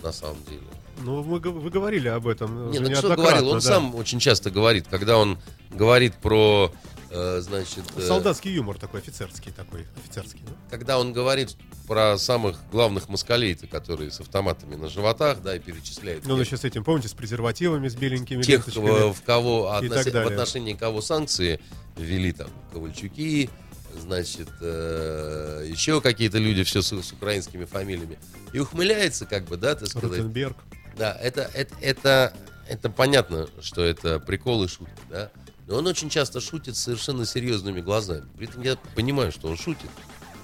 [0.03, 0.67] на самом деле.
[1.01, 2.71] Ну, г- вы говорили об этом.
[2.71, 3.61] Не, уже ну что говорил, он да.
[3.61, 5.39] сам очень часто говорит, когда он
[5.71, 6.73] говорит про,
[7.11, 10.43] э, значит, э, Солдатский юмор такой, офицерский такой, офицерский.
[10.47, 10.53] да?
[10.71, 11.57] когда он говорит
[11.87, 16.47] про самых главных москалей, которые с автоматами на животах, да, и перечисляет Ну, он тех,
[16.49, 19.11] еще с этим, помните, с презервативами, с беленькими тех, ленточками.
[19.11, 19.69] в, в кого
[20.13, 20.29] далее.
[20.29, 21.61] в отношении кого санкции
[21.97, 23.51] ввели там Ковальчуки,
[23.99, 28.19] значит, э, еще какие-то люди, все с, с украинскими фамилиями.
[28.53, 30.11] И ухмыляется, как бы, да, так сказать.
[30.11, 30.57] Ротенберг.
[30.97, 32.33] Да, это, это, это,
[32.69, 35.31] это понятно, что это прикол и шутки, да.
[35.67, 38.27] Но он очень часто шутит совершенно серьезными глазами.
[38.37, 39.91] При этом я понимаю, что он шутит.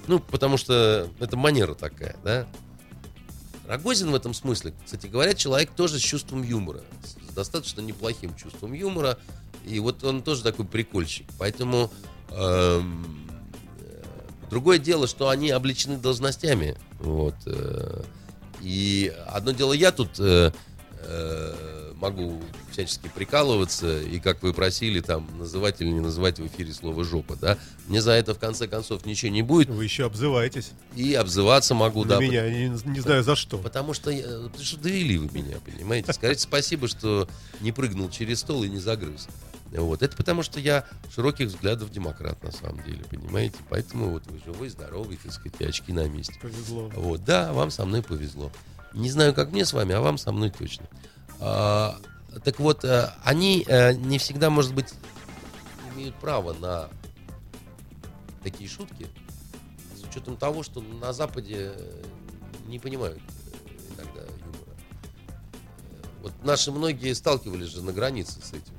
[0.07, 2.47] Ну, потому что это манера такая, да.
[3.67, 6.81] Рогозин в этом смысле, кстати говоря, человек тоже с чувством юмора.
[7.03, 9.19] С достаточно неплохим чувством юмора.
[9.65, 11.27] И вот он тоже такой прикольщик.
[11.37, 11.91] Поэтому
[12.31, 13.29] эм,
[14.49, 16.77] другое дело, что они обличены должностями.
[16.99, 17.35] Вот.
[17.45, 18.01] э,
[18.61, 20.51] и одно дело, я тут э,
[21.01, 22.41] э, могу
[22.71, 27.35] всячески прикалываться, и как вы просили, там, называть или не называть в эфире слово «жопа»,
[27.35, 27.57] да?
[27.87, 32.03] Мне за это, в конце концов, ничего не будет, Вы еще обзываетесь и обзываться могу,
[32.03, 32.19] на да.
[32.19, 33.57] меня, я не, не знаю за что.
[33.57, 36.13] Потому что, потому что довели вы меня, понимаете?
[36.13, 37.27] Скажите спасибо, что
[37.59, 39.27] не прыгнул через стол и не загрыз.
[39.71, 40.01] Вот.
[40.01, 43.57] Это потому, что я широких взглядов демократ, на самом деле, понимаете?
[43.69, 46.39] Поэтому вот вы живой, здоровый, так сказать, и очки на месте.
[46.41, 46.89] Повезло.
[46.95, 48.51] Вот, да, вам со мной повезло.
[48.93, 50.85] Не знаю, как мне с вами, а вам со мной точно.
[51.39, 51.99] А,
[52.43, 54.93] так вот, э, они э, не всегда, может быть,
[55.93, 56.89] имеют право на
[58.43, 59.07] такие шутки,
[59.95, 62.03] с учетом того, что на Западе э,
[62.67, 63.21] не понимают
[63.89, 64.75] иногда юмора.
[66.21, 68.73] Вот наши многие сталкивались же на границе с этим,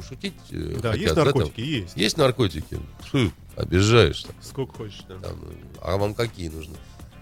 [0.00, 1.24] пошутить э, Да, хотят, есть там.
[1.24, 1.96] наркотики, есть.
[1.96, 2.80] Есть наркотики?
[3.10, 4.22] Фу, обижаешь.
[4.22, 4.34] там.
[4.40, 5.02] Сколько хочешь.
[5.08, 5.16] да.
[5.18, 5.38] Там,
[5.80, 6.76] а вам какие нужны?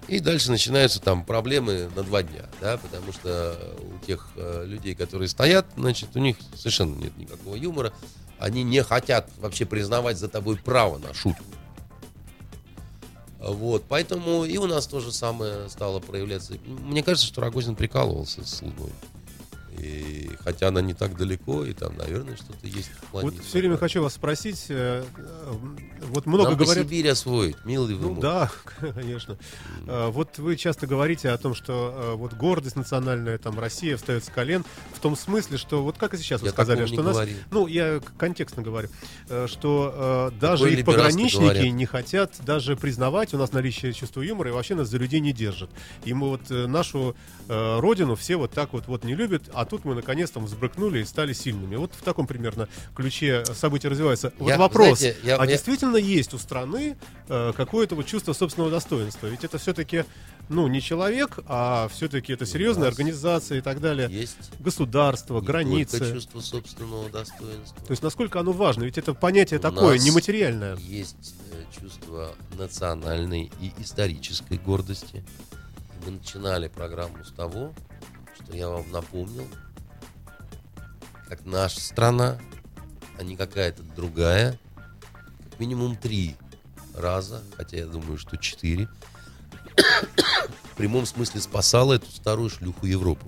[0.09, 4.95] И дальше начинаются там проблемы на два дня, да, потому что у тех э, людей,
[4.95, 7.93] которые стоят, значит, у них совершенно нет никакого юмора,
[8.39, 11.45] они не хотят вообще признавать за тобой право на шутку.
[13.39, 16.55] Вот, поэтому и у нас то же самое стало проявляться.
[16.67, 18.93] Мне кажется, что Рогозин прикалывался с Луной.
[19.79, 23.31] И хотя она не так далеко, и там, наверное, что-то есть в плане.
[23.31, 25.53] Вот все время хочу вас спросить, э, э,
[26.09, 26.87] вот много Нам говорят...
[26.87, 28.23] Сибирь освоить, милый вы Ну мой.
[28.23, 28.51] да,
[28.95, 29.39] конечно.
[29.87, 34.25] А, Вот вы часто говорите о том, что а, вот гордость национальная, там Россия встает
[34.25, 34.65] с колен,
[34.95, 37.37] в том смысле, что вот как и сейчас вы Я сказали, что нас, говорил.
[37.51, 38.89] ну я контекстно говорю,
[39.47, 41.65] что э, даже и либерасты пограничники говорят.
[41.73, 45.33] не хотят даже признавать у нас наличие чувства юмора и вообще нас за людей не
[45.33, 45.71] держат.
[46.05, 47.17] И мы вот нашу
[47.49, 51.33] родину все вот так вот вот не любят, а тут мы наконец-то взбрыкнули и стали
[51.33, 51.77] сильными.
[51.77, 54.33] Вот в таком примерно ключе события развиваются.
[54.39, 56.97] Вот Я, вопрос, знаете, я- а я- действительно есть у страны
[57.29, 59.27] э, какое-то вот чувство собственного достоинства?
[59.27, 60.05] Ведь это все-таки,
[60.49, 64.09] ну, не человек, а все-таки это серьезная организация и так далее.
[64.11, 66.13] Есть Государство, не границы.
[66.13, 67.85] чувство собственного достоинства.
[67.87, 68.85] То есть насколько оно важно?
[68.85, 70.77] Ведь это понятие У такое, нематериальное.
[70.77, 75.25] Есть э, чувство национальной и исторической гордости.
[76.07, 77.75] Мы начинали программу с того,
[78.43, 79.47] что я вам напомнил,
[81.29, 82.39] как наша страна,
[83.19, 84.59] а не какая-то другая,
[85.45, 86.37] как минимум три
[86.95, 88.89] раза, хотя я думаю, что четыре,
[90.73, 93.27] в прямом смысле спасала эту старую шлюху Европу.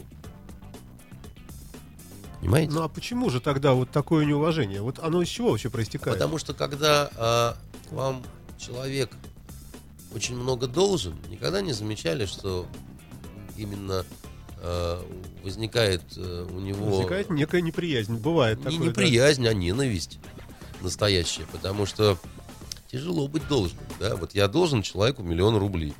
[2.40, 2.72] Понимаете?
[2.72, 4.80] Ну а почему же тогда вот такое неуважение?
[4.80, 6.16] Вот оно из чего вообще проистекает?
[6.16, 7.56] Потому что когда а,
[7.90, 8.22] вам
[8.58, 9.14] человек
[10.14, 12.66] очень много должен, никогда не замечали, что
[13.56, 14.06] именно
[15.42, 18.16] возникает а, у него Возникает некая неприязнь.
[18.16, 18.78] Бывает не такое.
[18.78, 18.84] да.
[18.86, 20.18] неприязнь, а ненависть
[20.80, 22.18] настоящая, потому что
[22.90, 25.94] тяжело быть должным, да, вот я должен человеку миллион рублей,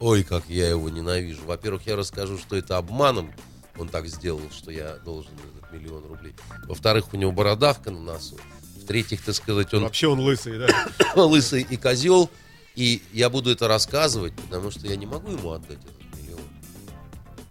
[0.00, 3.32] ой, как я его ненавижу, во-первых, я расскажу, что это обманом
[3.76, 8.36] он так сделал, что я должен этот миллион рублей, во-вторых, у него бородавка на носу,
[8.82, 10.68] в-третьих, так сказать, он Вообще он лысый, да.
[11.16, 12.30] лысый и козел,
[12.74, 16.07] и я буду это рассказывать, потому что я не могу ему отдать этот.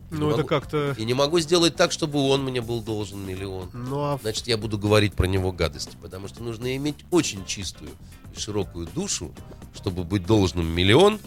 [0.09, 0.95] Ну это как-то...
[0.97, 3.69] И не могу сделать так, чтобы он мне был должен миллион.
[3.73, 7.91] Ну а Значит, я буду говорить про него гадости, потому что нужно иметь очень чистую
[8.35, 9.34] и широкую душу,
[9.75, 11.19] чтобы быть должным миллион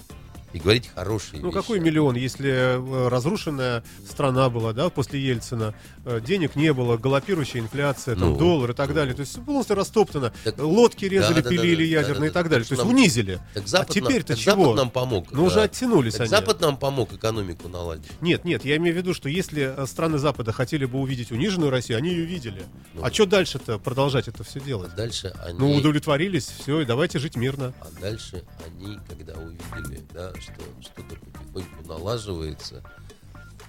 [0.52, 1.60] и говорить хорошие Ну вещи.
[1.60, 5.74] какой миллион, если э, разрушенная страна была, да, после Ельцина,
[6.05, 9.77] э, денег не было, галопирующая инфляция, там Ну, доллар и так далее, то есть полностью
[9.77, 12.82] растоптано, Так- лодки резали, Да, пилили да, ядерные да, да, и так далее, то есть
[12.85, 13.39] нам- унизили.
[13.55, 14.56] Так Запад, а теперь-то чего?
[14.64, 15.31] Запад нам помог.
[15.32, 15.62] Ну уже да.
[15.64, 16.31] оттянулись Так они.
[16.31, 18.10] Запад нам помог экономику наладить.
[18.20, 21.70] Нет, нет, я имею в виду, что если э, страны Запада хотели бы увидеть униженную
[21.70, 22.62] Россию, они ее видели.
[22.94, 23.05] Ну.
[23.05, 24.94] А что дальше-то продолжать это все А делать?
[24.97, 25.59] дальше они...
[25.59, 27.72] Ну, удовлетворились, все, и давайте жить мирно.
[27.81, 32.83] А дальше они, когда увидели, да, что что-то потихоньку налаживается,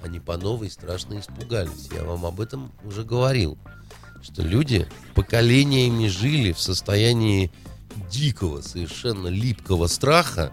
[0.04, 1.90] они по новой страшно испугались.
[1.94, 3.58] Я вам об этом уже говорил,
[4.22, 7.52] что люди поколениями жили в состоянии
[8.10, 10.52] дикого, совершенно липкого страха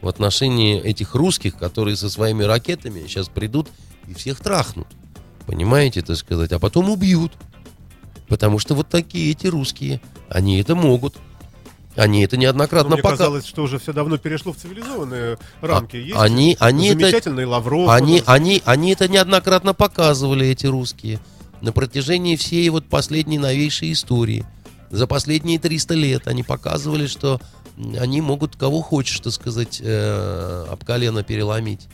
[0.00, 3.68] в отношении этих русских, которые со своими ракетами сейчас придут
[4.08, 4.88] и всех трахнут.
[5.46, 7.32] Понимаете, так сказать, а потом убьют.
[8.28, 11.16] Потому что вот такие эти русские, они это могут.
[11.96, 15.96] Они это неоднократно Ну, мне пока- казалось, что уже все давно перешло в цивилизованные рамки.
[15.96, 17.88] А- Есть они- они это- замечательный Лавров.
[17.88, 21.18] у Они, они, они это неоднократно показывали, эти русские,
[21.62, 24.44] на протяжении всей вот последней новейшей истории.
[24.90, 27.40] За последние 300 лет они показывали, что
[27.98, 31.88] они могут кого хочешь, так сказать, э, об колено переломить.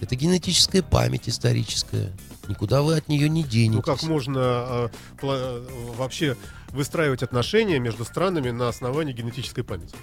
[0.00, 2.12] Это генетическая память историческая.
[2.46, 3.74] Никуда вы от нее не денетесь.
[3.76, 4.90] Ну как можно а,
[5.22, 5.62] э,
[5.96, 6.36] вообще
[6.74, 9.94] выстраивать отношения между странами на основании генетической памяти?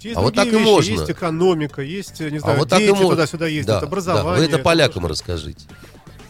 [0.00, 0.90] Есть А вот так и вещи, можно.
[0.92, 3.10] Есть экономика, есть, не А знаю, вот так и дети можно.
[3.10, 4.32] туда-сюда ездят, Да, образование.
[4.32, 4.38] да.
[4.38, 5.12] Вы это полякам тоже.
[5.12, 5.66] расскажите.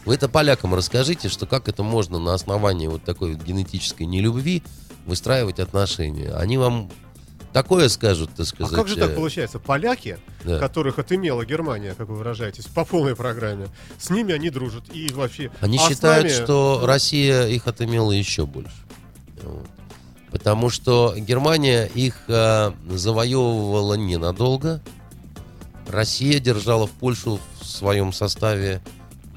[0.05, 4.61] Вы это полякам расскажите, что как это можно на основании вот такой вот генетической нелюбви
[5.05, 6.31] выстраивать отношения.
[6.33, 6.91] Они вам
[7.53, 8.75] такое скажут, так А сказать.
[8.75, 9.59] как же так э, получается?
[9.59, 10.59] Поляки, да.
[10.59, 13.67] которых отымела Германия, как вы выражаетесь, по полной программе,
[13.97, 14.83] с ними они дружат.
[14.93, 15.49] И вообще...
[15.61, 18.73] Они а считают, нами- что Россия их отымела еще больше.
[20.31, 24.81] Потому что Германия их э, завоевывала ненадолго.
[25.87, 28.81] Россия держала в Польшу в своем составе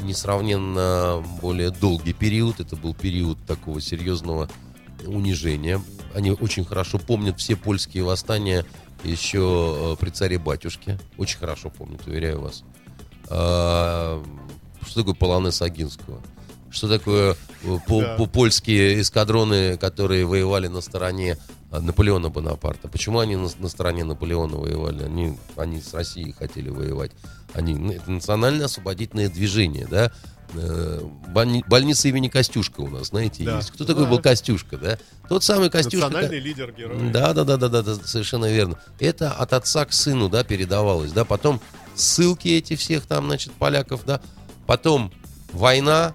[0.01, 2.61] несравненно более долгий период.
[2.61, 4.49] Это был период такого серьезного
[5.05, 5.81] унижения.
[6.15, 8.65] Они очень хорошо помнят все польские восстания
[9.03, 10.99] еще э, при царе-батюшке.
[11.19, 12.63] Очень хорошо помнят, уверяю вас.
[13.29, 14.23] А,
[14.87, 16.21] Что такое полонез Агинского?
[16.75, 18.17] Что такое э, по- Да.
[18.17, 21.39] по- польские эскадроны, которые воевали на стороне
[21.71, 22.89] а, Наполеона Бонапарта?
[22.89, 25.05] Почему они на, на стороне Наполеона воевали?
[25.05, 27.13] Они, они с Россией хотели воевать.
[27.53, 30.11] Они, ну, это национально-освободительное движение, да?
[30.55, 33.59] Э, больни- больница имени Костюшка у нас, знаете, Да.
[33.59, 33.71] есть.
[33.71, 34.23] Кто такой был Знаю.
[34.23, 34.99] Костюшка, да?
[35.29, 36.09] Тот самый Костюшка.
[36.09, 37.11] Национальный лидер героя.
[37.13, 38.79] Да, да, да, да, да, да, совершенно верно.
[38.99, 41.25] Это от отца к сыну, да, передавалось, да.
[41.25, 41.61] Потом
[41.95, 44.21] ссылки эти всех там, значит, поляков, да.
[44.67, 45.13] Потом
[45.53, 46.15] война,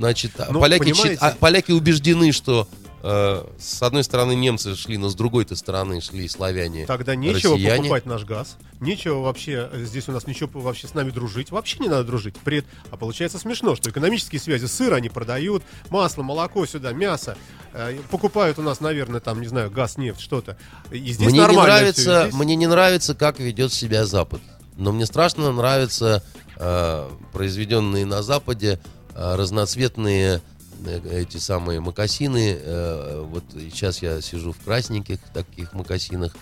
[0.00, 2.66] значит, а Ну, поляки, понимаете- а поляки убеждены, что
[3.02, 6.84] э, с одной стороны немцы шли, но с другой-то стороны шли славяне.
[6.86, 7.78] Тогда нечего россияне.
[7.84, 11.78] покупать наш газ, нечего вообще, э, здесь у нас ничего вообще с нами дружить, вообще
[11.80, 12.34] не надо дружить.
[12.44, 17.36] При- А получается смешно, что экономические связи, сыр они продают, масло, молоко сюда, мясо,
[17.72, 20.58] э, покупают у нас, наверное, там, не знаю, газ, нефть, что-то.
[20.90, 24.04] И здесь Мне не нормально нравится, всё, и здесь- мне не нравится, как ведет себя
[24.04, 24.40] Запад.
[24.76, 26.22] Но мне страшно нравятся
[26.62, 28.78] э, произведенные на Западе
[29.14, 30.40] разноцветные
[30.84, 32.56] э, эти самые макасины.
[32.60, 36.34] Э, вот сейчас я сижу в красненьких таких макасинах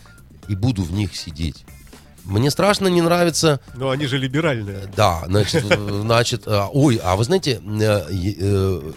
[0.49, 1.65] и буду в них сидеть.
[2.25, 4.93] Мне страшно не нравится Но они же либеральные.
[4.95, 8.93] да, значит, э, значит, а, ой, а вы знаете, э, э,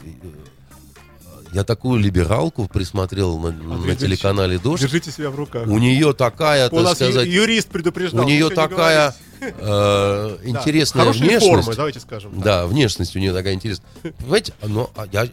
[1.53, 4.81] я такую либералку присмотрел на, на Андрей телеканале Дождь.
[4.83, 5.67] Держите себя в руках.
[5.67, 8.23] У нее такая, У так сказать, юрист предупреждал.
[8.23, 9.57] у нее не такая говорите.
[9.61, 10.49] э, Да.
[10.49, 11.47] интересная Хорошие внешность.
[11.65, 12.31] формы, давайте скажем.
[12.33, 12.43] так.
[12.43, 13.87] Да, внешность у нее такая интересная.
[14.19, 15.27] Понимаете, ну, а, я,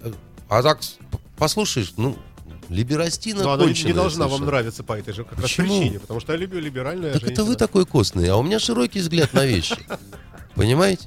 [0.49, 0.81] а так
[1.36, 2.16] послушаешь, ну,
[2.69, 6.01] либерастина Но она не- не конченая должна вам нравиться по этой же как раз причине,
[6.01, 7.45] потому что я люблю либеральная Так это женщина.
[7.47, 9.77] вы такой костный, а у меня широкий взгляд на вещи.
[10.55, 11.07] Понимаете?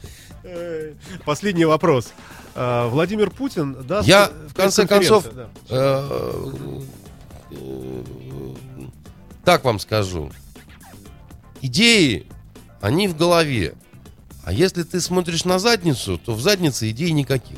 [1.25, 2.13] Последний вопрос.
[2.55, 4.07] А, Владимир Путин даст...
[4.07, 5.49] Я, в конце концов, да.
[5.69, 6.51] Э,
[7.51, 8.03] э,
[9.45, 10.31] Так вам скажу.
[11.61, 12.27] Идеи,
[12.81, 13.75] они в голове.
[14.43, 17.57] А если ты смотришь на задницу, то в заднице идей никаких.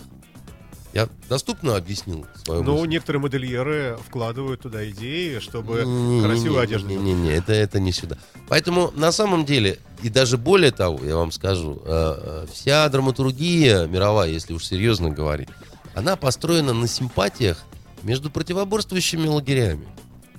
[0.94, 2.88] Я доступно объяснил свою Ну, мысль?
[2.90, 7.04] некоторые модельеры вкладывают туда идеи, чтобы Не-не-не, красивую одежду делать.
[7.04, 8.18] Не-не-не, это, это не сюда.
[8.48, 13.88] Поэтому на самом деле, и даже более того, я вам скажу, э, э, вся драматургия
[13.88, 15.50] мировая, если уж серьезно говорить,
[15.96, 17.64] она построена на симпатиях
[18.04, 19.88] между противоборствующими лагерями.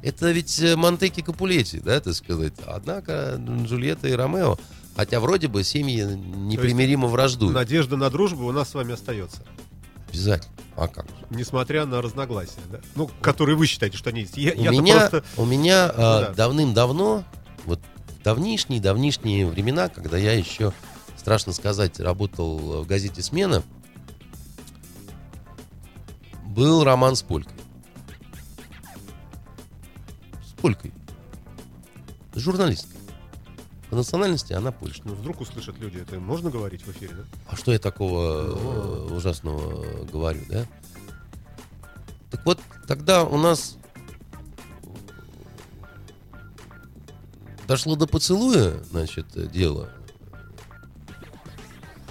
[0.03, 2.53] Это ведь э, Монтеки Капулетти, да, так сказать.
[2.65, 4.57] Однако Джульетта и Ромео,
[4.95, 7.55] хотя вроде бы семьи непримиримо враждуют.
[7.55, 9.39] Надежда на дружбу у нас с вами остается.
[10.15, 10.55] Обязательно.
[10.77, 11.07] А как?
[11.31, 12.81] Несмотря на разногласия, да?
[12.95, 14.37] Ну, которые вы считаете, что они есть.
[14.37, 15.25] Я, У меня, просто...
[15.37, 16.35] у меня а, да.
[16.35, 17.25] давным-давно,
[17.65, 17.81] вот
[18.23, 20.73] давнишние, давнишние времена, когда я еще,
[21.17, 23.63] страшно сказать, работал в газете «Смена»,
[26.47, 27.57] был роман с Полькой.
[30.45, 30.93] С Полькой.
[32.35, 32.94] С журналисткой.
[33.95, 35.03] По национальности она польша.
[35.05, 37.23] Ну, вдруг услышат люди, это можно говорить в эфире, да?
[37.47, 40.67] А что я такого э, ужасного говорю, да?
[42.33, 42.59] Так вот,
[42.89, 43.77] тогда у нас
[47.69, 49.89] дошло до поцелуя, значит, дело,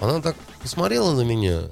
[0.00, 1.64] она так посмотрела на меня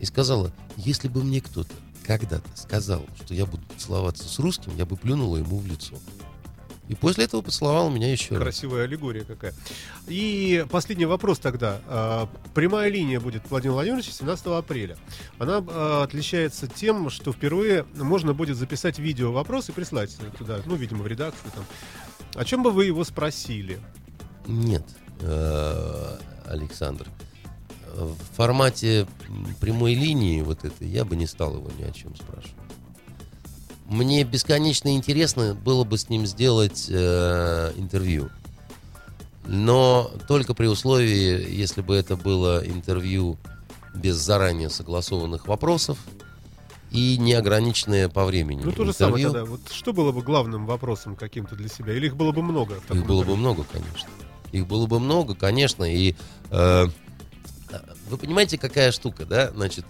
[0.00, 1.72] и сказала, если бы мне кто-то
[2.04, 5.94] когда-то сказал, что я буду целоваться с русским, я бы плюнула ему в лицо.
[6.88, 8.36] И после этого поцеловал меня еще.
[8.36, 9.54] Красивая аллегория какая.
[10.06, 11.80] И последний вопрос тогда.
[11.86, 14.96] А, Прямая линия будет Владимир Владимирович 17 апреля.
[15.38, 20.76] Она а, отличается тем, что впервые можно будет записать видео вопрос и прислать туда, ну,
[20.76, 21.50] видимо, в редакцию.
[21.54, 21.64] Там.
[22.34, 23.78] О чем бы вы его спросили?
[24.46, 24.84] Нет,
[25.20, 27.08] э, Александр.
[27.94, 29.06] В формате
[29.60, 32.65] прямой линии вот этой я бы не стал его ни о чем спрашивать.
[33.88, 38.30] Мне бесконечно интересно было бы с ним сделать э, интервью.
[39.46, 43.38] Но только при условии, если бы это было интервью
[43.94, 45.98] без заранее согласованных вопросов
[46.90, 48.62] и неограниченное по времени.
[48.64, 49.32] Ну, то же самое интервью.
[49.32, 49.50] тогда.
[49.50, 51.92] Вот что было бы главным вопросом каким-то для себя?
[51.94, 52.76] Или их было бы много?
[52.90, 54.08] Их было бы много, конечно.
[54.50, 55.84] Их было бы много, конечно.
[55.84, 56.16] И
[56.50, 56.86] э,
[58.10, 59.50] вы понимаете, какая штука, да?
[59.50, 59.84] Значит,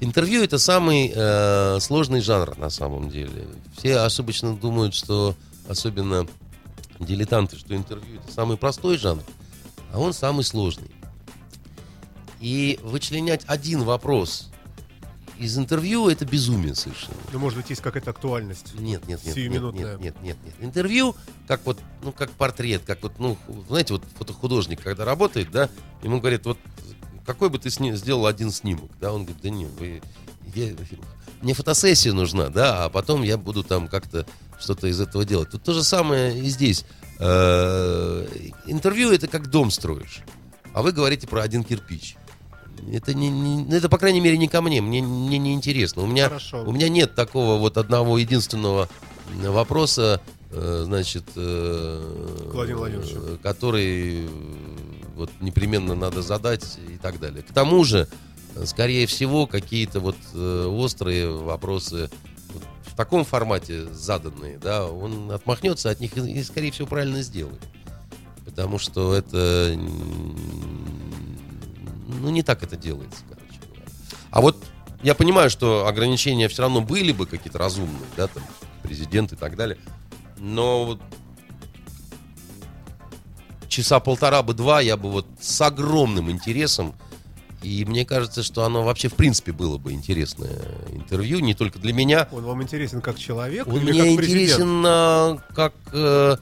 [0.00, 3.46] интервью это самый э, сложный жанр на самом деле.
[3.76, 5.34] Все ошибочно думают, что
[5.68, 6.26] особенно
[6.98, 9.22] дилетанты, что интервью это самый простой жанр,
[9.92, 10.90] а он самый сложный.
[12.40, 14.50] И вычленять один вопрос
[15.38, 17.16] из интервью это безумие совершенно.
[17.32, 18.74] Ну, может быть, есть какая-то актуальность.
[18.78, 19.96] Нет, нет, нет, Сиюминутная.
[19.96, 20.54] нет, нет, нет, нет.
[20.60, 21.16] Интервью,
[21.48, 23.36] как вот, ну, как портрет, как вот, ну,
[23.68, 25.68] знаете, вот фотохудожник, когда работает, да,
[26.02, 26.58] ему говорят, вот,
[27.26, 30.02] какой бы ты сни- сделал один снимок, да, он говорит, да нет, вы,
[30.54, 30.72] я-
[31.42, 34.26] мне фотосессия нужна, да, а потом я буду там как-то
[34.58, 35.50] что-то из этого делать.
[35.50, 36.84] Тут то же самое и здесь.
[37.18, 38.26] Э,
[38.66, 40.20] Интервью это как дом строишь,
[40.72, 42.16] а вы говорите про один кирпич.
[42.92, 44.80] Это, не, не- это, по крайней мере, не ко мне.
[44.82, 46.02] Мне, мне не интересно.
[46.02, 46.64] У меня, Хорошо.
[46.64, 48.88] у меня нет такого вот одного единственного
[49.42, 50.20] вопроса,
[50.50, 54.28] э, значит, э, который
[55.14, 57.42] вот непременно надо задать и так далее.
[57.42, 58.08] К тому же,
[58.54, 62.10] э, скорее всего, какие-то вот э, острые вопросы
[62.86, 67.60] в таком формате заданные, да, он отмахнется от них и, скорее всего, правильно сделает.
[68.44, 69.76] Потому что это,
[72.06, 73.86] ну, не так это делается, короче говоря.
[74.30, 74.62] А вот
[75.02, 78.44] я понимаю, что ограничения все равно были бы какие-то разумные, да, там,
[78.82, 79.78] президент и так далее.
[80.38, 81.00] Но вот
[83.74, 86.94] часа полтора бы два я бы вот с огромным интересом
[87.62, 90.50] и мне кажется, что оно вообще в принципе было бы интересное
[90.92, 92.28] интервью, не только для меня.
[92.30, 94.60] Он вам интересен как человек Он мне как президент?
[94.60, 96.36] интересен а, как э,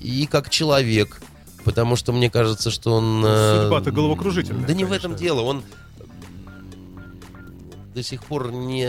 [0.00, 1.22] и как человек,
[1.64, 3.22] потому что мне кажется, что он...
[3.24, 5.06] э, Судьба-то головокружительная, Да не в конечно.
[5.06, 5.62] этом дело, он
[7.94, 8.86] до сих пор не,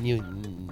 [0.00, 0.22] не,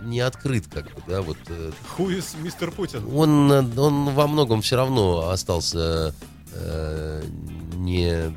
[0.02, 1.38] не открыт, как бы, да, вот.
[1.48, 3.04] э, Who is мистер Путин?
[3.16, 6.14] Он, э, он во многом все равно остался
[6.52, 7.24] э,
[7.74, 8.34] не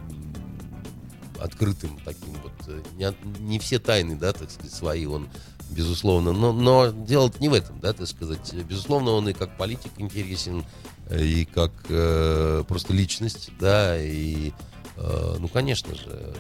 [1.40, 2.54] открытым таким вот.
[2.68, 5.30] э, Не, не все тайны, да, так сказать, свои он,
[5.70, 6.32] безусловно.
[6.34, 8.54] Но, но дело не в этом, да, так сказать.
[8.54, 10.66] Безусловно, он и как политик интересен,
[11.10, 14.52] э, и как э, просто личность, да, и,
[14.96, 16.34] э, ну, конечно же.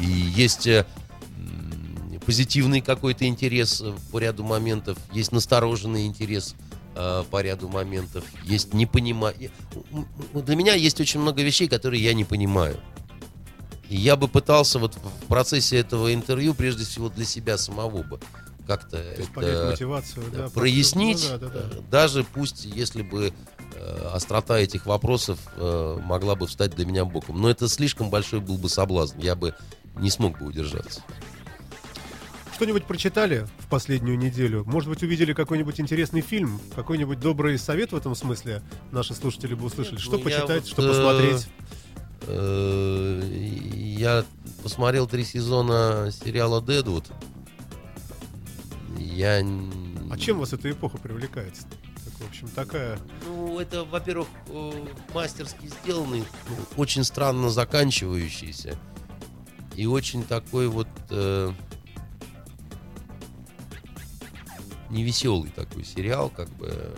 [0.00, 0.86] И есть э,
[2.26, 6.54] позитивный какой-то интерес э, по ряду моментов, есть настороженный интерес
[6.94, 9.50] э, по ряду моментов, есть непонимание.
[10.32, 12.78] Для меня есть очень много вещей, которые я не понимаю.
[13.88, 18.18] И я бы пытался вот в процессе этого интервью, прежде всего для себя самого бы,
[18.66, 19.02] как-то
[19.36, 21.80] мотивацию, да, э, прояснить, Ну да, да, да.
[21.90, 23.32] даже пусть если бы
[23.74, 27.40] э, острота этих вопросов э, могла бы встать для меня боком.
[27.40, 29.54] Но это слишком большой был бы соблазн, я бы
[29.96, 31.02] не смог бы удержаться.
[32.54, 34.62] Что-нибудь прочитали в последнюю неделю?
[34.64, 36.60] Может быть, увидели какой-нибудь интересный фильм?
[36.76, 38.62] Какой-нибудь добрый совет в этом смысле
[38.92, 39.98] наши слушатели бы услышали?
[39.98, 41.48] Что ну, почитать, вот, что э, посмотреть?
[42.28, 43.22] Э,
[43.72, 44.24] Я
[44.62, 47.06] посмотрел три сезона сериала Дедвуд.
[48.98, 49.44] Я...
[50.10, 51.54] А чем вас эта эпоха привлекает?
[52.20, 53.00] В общем, такая...
[53.26, 54.72] Ну, это, во-первых, э,
[55.12, 56.22] мастерски сделанный,
[56.76, 58.78] очень странно заканчивающийся.
[59.74, 61.52] И очень такой вот э,
[64.94, 66.94] невеселый такой сериал, как бы.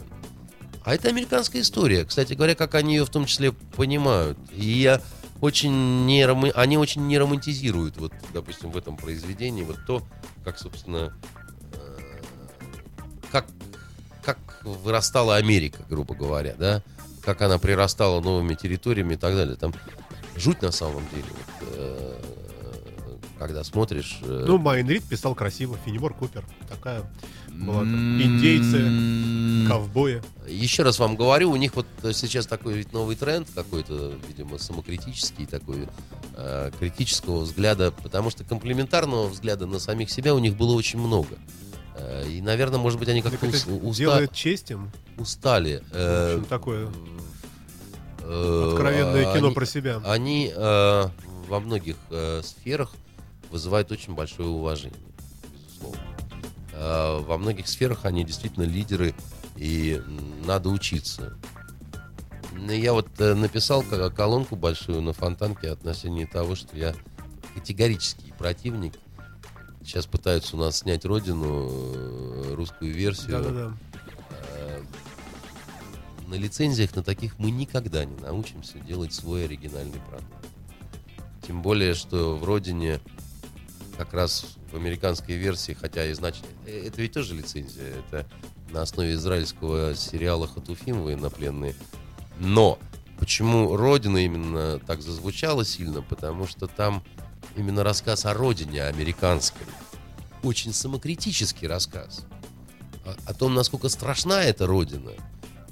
[0.84, 2.04] А это американская история.
[2.04, 4.38] Кстати говоря, как они ее в том числе понимают.
[4.52, 5.00] И я
[5.40, 10.02] очень не рома- они очень не романтизируют, вот, допустим, в этом произведении, вот то,
[10.44, 11.12] как, собственно,
[11.72, 11.98] э,
[13.32, 13.46] как,
[14.22, 16.82] как вырастала Америка, грубо говоря, да,
[17.22, 19.56] как она прирастала новыми территориями и так далее.
[19.56, 19.74] Там
[20.36, 21.24] жуть на самом деле.
[21.28, 22.20] Вот, э,
[23.38, 24.20] когда смотришь...
[24.22, 26.44] э, Ну, Майн Рид писал красиво, Финемор Купер.
[26.68, 27.02] Такая
[27.64, 27.94] была там.
[27.94, 30.22] м, Индейцы, ковбои.
[30.48, 35.46] Еще раз вам говорю, у них вот сейчас такой ведь новый тренд какой-то, видимо, самокритический
[35.46, 35.88] такой,
[36.34, 41.36] э, критического взгляда, потому что комплементарного взгляда на самих себя у них было очень много.
[41.96, 44.90] Э, и, наверное, может быть, они как-то уста- делает честь им.
[45.18, 45.82] устали.
[45.92, 46.88] Э, такое
[48.22, 50.00] э, откровенное кино они- про себя.
[50.04, 51.04] Они э,
[51.48, 52.92] во многих э, сферах
[53.50, 54.98] вызывают очень большое уважение,
[56.78, 59.14] во многих сферах они действительно лидеры,
[59.56, 60.02] и
[60.44, 61.36] надо учиться.
[62.52, 66.94] Ну, Я вот э, написал ко- колонку большую на фонтанке относительно того, что я
[67.54, 68.94] категорический противник.
[69.82, 73.42] Сейчас пытаются у нас снять родину, э, русскую версию.
[73.42, 73.76] Да-да-да.
[74.54, 74.82] Э,
[76.26, 80.32] на лицензиях на таких мы никогда не научимся делать свой оригинальный продукт.
[81.46, 83.00] Тем более, что в родине
[83.96, 86.48] как раз в американской версии, хотя изначально...
[86.66, 87.94] э, Это ведь тоже лицензия.
[88.08, 88.26] Это
[88.70, 91.74] на основе израильского сериала «Хатуфим» военнопленные.
[92.38, 92.78] Но
[93.18, 96.02] почему «Родина» именно так зазвучала сильно?
[96.02, 97.02] Потому что там
[97.56, 99.66] именно рассказ о родине американской.
[100.42, 102.24] Очень самокритический рассказ.
[103.04, 105.12] О, о том, насколько страшна эта родина,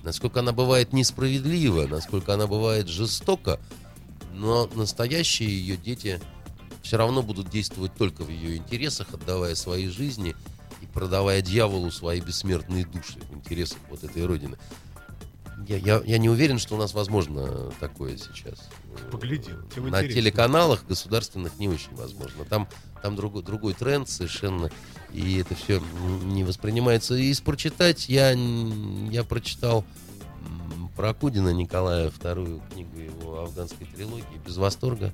[0.03, 3.61] насколько она бывает несправедлива, насколько она бывает жестока,
[4.33, 6.21] но настоящие ее дети
[6.85, 10.37] все равно будут действовать только в ее интересах, отдавая свои жизни
[10.83, 14.57] и продавая дьяволу свои бессмертные души в интересах вот этой родины.
[15.67, 18.69] Я, я, я не уверен, что у нас возможно такое сейчас.
[19.11, 20.23] Поглядим, тем На интереснее.
[20.23, 22.45] телеканалах государственных не очень возможно.
[22.45, 22.69] Там,
[23.03, 24.71] там другой, другой тренд совершенно,
[25.11, 25.81] и это все
[26.23, 27.15] не воспринимается.
[27.15, 29.87] И из прочитать я, я прочитал
[30.97, 35.13] про Кудина Николая вторую книгу его афганской трилогии без восторга.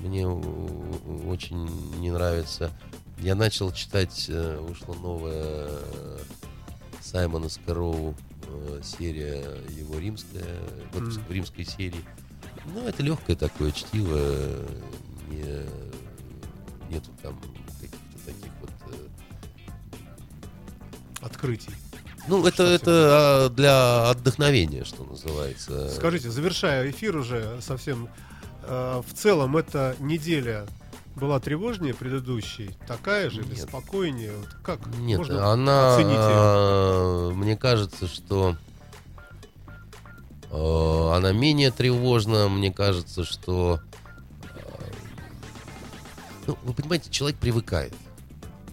[0.00, 1.66] Мне очень
[2.00, 2.70] не нравится.
[3.18, 6.18] Я начал читать, э, вышла новая э,
[7.00, 8.14] Саймона Скороу
[8.46, 10.60] э, серия его римская,
[10.92, 12.04] выпуск в римской серии.
[12.74, 14.18] Ну, это легкое такое чтиво,
[15.28, 15.64] не,
[16.90, 17.40] нету там
[17.80, 18.70] каких-то таких вот...
[21.22, 21.72] Открытий.
[22.28, 25.88] Ну, это, это а, для отдохновения, что называется.
[25.90, 28.08] Скажите, завершая эфир уже совсем,
[28.68, 30.66] в целом эта неделя
[31.16, 33.68] была тревожнее предыдущей, такая же или Нет.
[33.68, 34.32] спокойнее?
[34.36, 36.20] Вот как Нет, можно она, оценить её?
[36.22, 38.56] а, мне кажется, что
[40.50, 42.48] э, она менее тревожна.
[42.48, 43.80] Мне кажется, что,
[44.44, 44.92] э,
[46.46, 47.94] ну, вы понимаете, человек привыкает.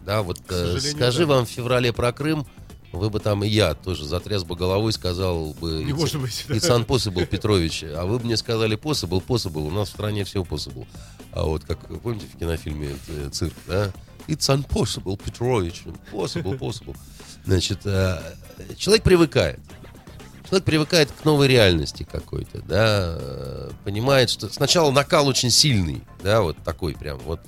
[0.06, 1.36] Да, вот э, скажи да.
[1.36, 2.46] вам в феврале про Крым,
[2.94, 5.84] вы бы там и я тоже затряс бы головой, сказал бы.
[5.84, 6.46] Не «It's- может быть.
[6.48, 6.56] да.
[6.56, 7.84] It's impossible, Петрович.
[7.84, 9.68] А вы бы мне сказали possible, possible.
[9.68, 10.86] У нас в стране все possible.
[11.32, 13.92] А вот как, помните в кинофильме э, «Цирк», да?
[14.28, 15.84] It's impossible, Петрович.
[16.12, 16.96] Possible, possible.
[17.46, 18.20] Значит, э,
[18.78, 19.60] человек привыкает.
[20.48, 26.42] Человек привыкает к новой реальности какой-то, да, э, понимает, что сначала накал очень сильный, да,
[26.42, 27.40] вот такой прям, вот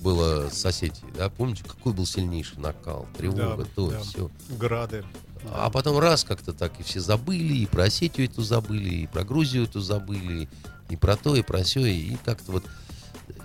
[0.00, 4.00] было с Осетией, да, помните, какой был сильнейший накал, тревога, Да, то, да.
[4.00, 4.30] все.
[4.50, 5.04] Грады.
[5.52, 9.24] А потом раз как-то так и все забыли, и про Осетию эту забыли, и про
[9.24, 10.48] Грузию эту забыли,
[10.88, 12.64] и про то, и про все, и как-то вот...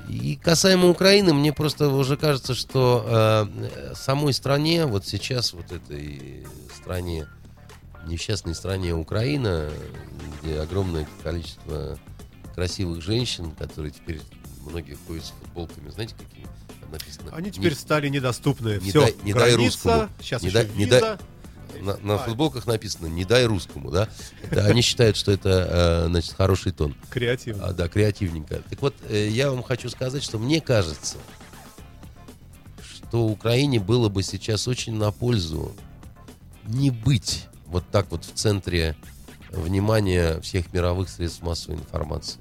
[0.10, 6.46] И касаемо Украины, мне просто уже кажется, что э, самой стране, вот сейчас вот этой
[6.76, 7.28] стране,
[8.08, 9.70] несчастной стране Украина,
[10.42, 11.98] где огромное количество
[12.56, 14.22] красивых женщин, которые теперь
[14.69, 16.48] многие ходят с футболками, знаете, какими
[16.81, 17.31] там написано?
[17.35, 18.80] Они Не- теперь стали недоступны.
[18.81, 20.10] не Все, дай- не дай граница, русскому.
[20.22, 21.19] сейчас Не дай- не дай- виза.
[21.81, 24.07] на, на футболках написано «не дай русскому», да?
[24.49, 26.95] Это они считают, что это, э, значит, хороший тон.
[27.10, 27.65] Креативно.
[27.68, 28.61] А, да, креативненько.
[28.69, 31.18] Так вот, э, я вам хочу сказать, что мне кажется,
[32.81, 35.76] что Украине было бы сейчас очень на пользу
[36.65, 38.95] не быть вот так вот в центре
[39.52, 42.40] внимания всех мировых средств массовой информации.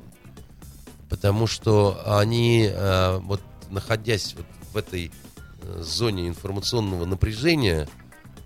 [1.13, 5.13] Потому что они, э, вот находясь вот в этой
[5.61, 7.87] э, зоне информационного напряжения,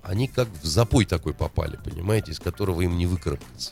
[0.03, 3.71] они как в запой такой попали, понимаете, из которого им не выкарабкаться.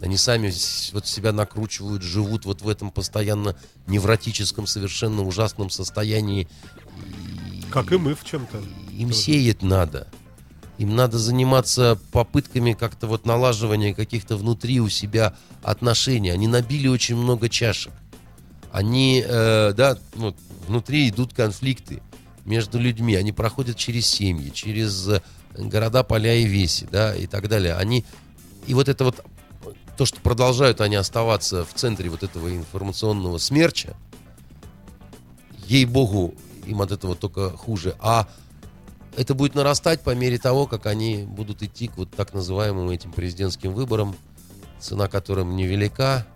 [0.00, 0.52] Они сами
[0.92, 3.56] вот себя накручивают, живут вот в этом постоянно
[3.88, 6.48] невротическом, совершенно ужасном состоянии.
[7.72, 8.62] Как и мы в чем-то.
[8.92, 9.20] Им тоже.
[9.20, 10.06] сеять надо.
[10.78, 15.34] Им надо заниматься попытками как-то вот налаживания каких-то внутри у себя
[15.64, 16.30] отношений.
[16.30, 17.92] Они набили очень много чашек.
[18.72, 20.34] Они, э, да, ну,
[20.66, 22.02] внутри идут конфликты
[22.44, 23.14] между людьми.
[23.14, 25.22] Они проходят через семьи, через э,
[25.56, 27.74] города, поля и веси, да, и так далее.
[27.74, 28.04] Они,
[28.66, 29.24] и вот это вот,
[29.96, 33.96] то, что продолжают они оставаться в центре вот этого информационного смерча,
[35.66, 36.34] ей-богу,
[36.66, 37.96] им от этого только хуже.
[37.98, 38.28] А
[39.16, 43.12] это будет нарастать по мере того, как они будут идти к вот так называемым этим
[43.12, 44.14] президентским выборам,
[44.78, 46.26] цена которым невелика,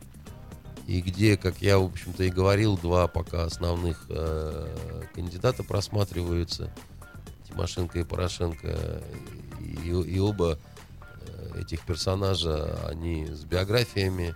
[0.87, 6.73] и где, как я, в общем-то, и говорил, два пока основных э, кандидата просматриваются,
[7.49, 9.03] Тимошенко и Порошенко,
[9.61, 10.59] и, и оба
[11.21, 14.35] э, этих персонажа, они с биографиями,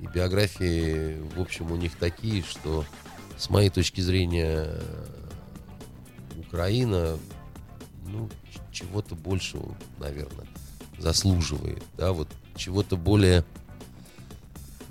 [0.00, 2.84] и биографии, в общем, у них такие, что,
[3.38, 4.68] с моей точки зрения,
[6.36, 7.18] Украина
[8.06, 8.28] ну,
[8.72, 10.46] чего-то большего, наверное,
[10.98, 13.44] заслуживает, да, вот чего-то более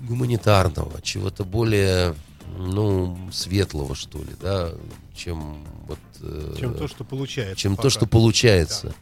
[0.00, 2.14] гуманитарного, чего-то более,
[2.58, 4.70] ну, светлого, что ли, да,
[5.14, 5.98] чем вот...
[6.20, 7.56] Э, чем то, что получается.
[7.56, 7.82] Чем пока.
[7.82, 8.88] то, что получается.
[8.88, 8.94] Да.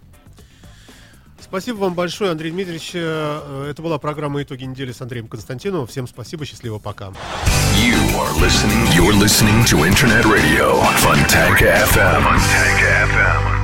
[1.44, 2.92] Спасибо вам большое, Андрей Дмитриевич.
[2.94, 5.86] Э, это была программа «Итоги недели» с Андреем Константиновым.
[5.86, 7.08] Всем спасибо, счастливо, пока.
[7.76, 12.22] You are listening, you're listening to Internet Radio, Fontanka FM.
[12.22, 13.63] Fontanka FM.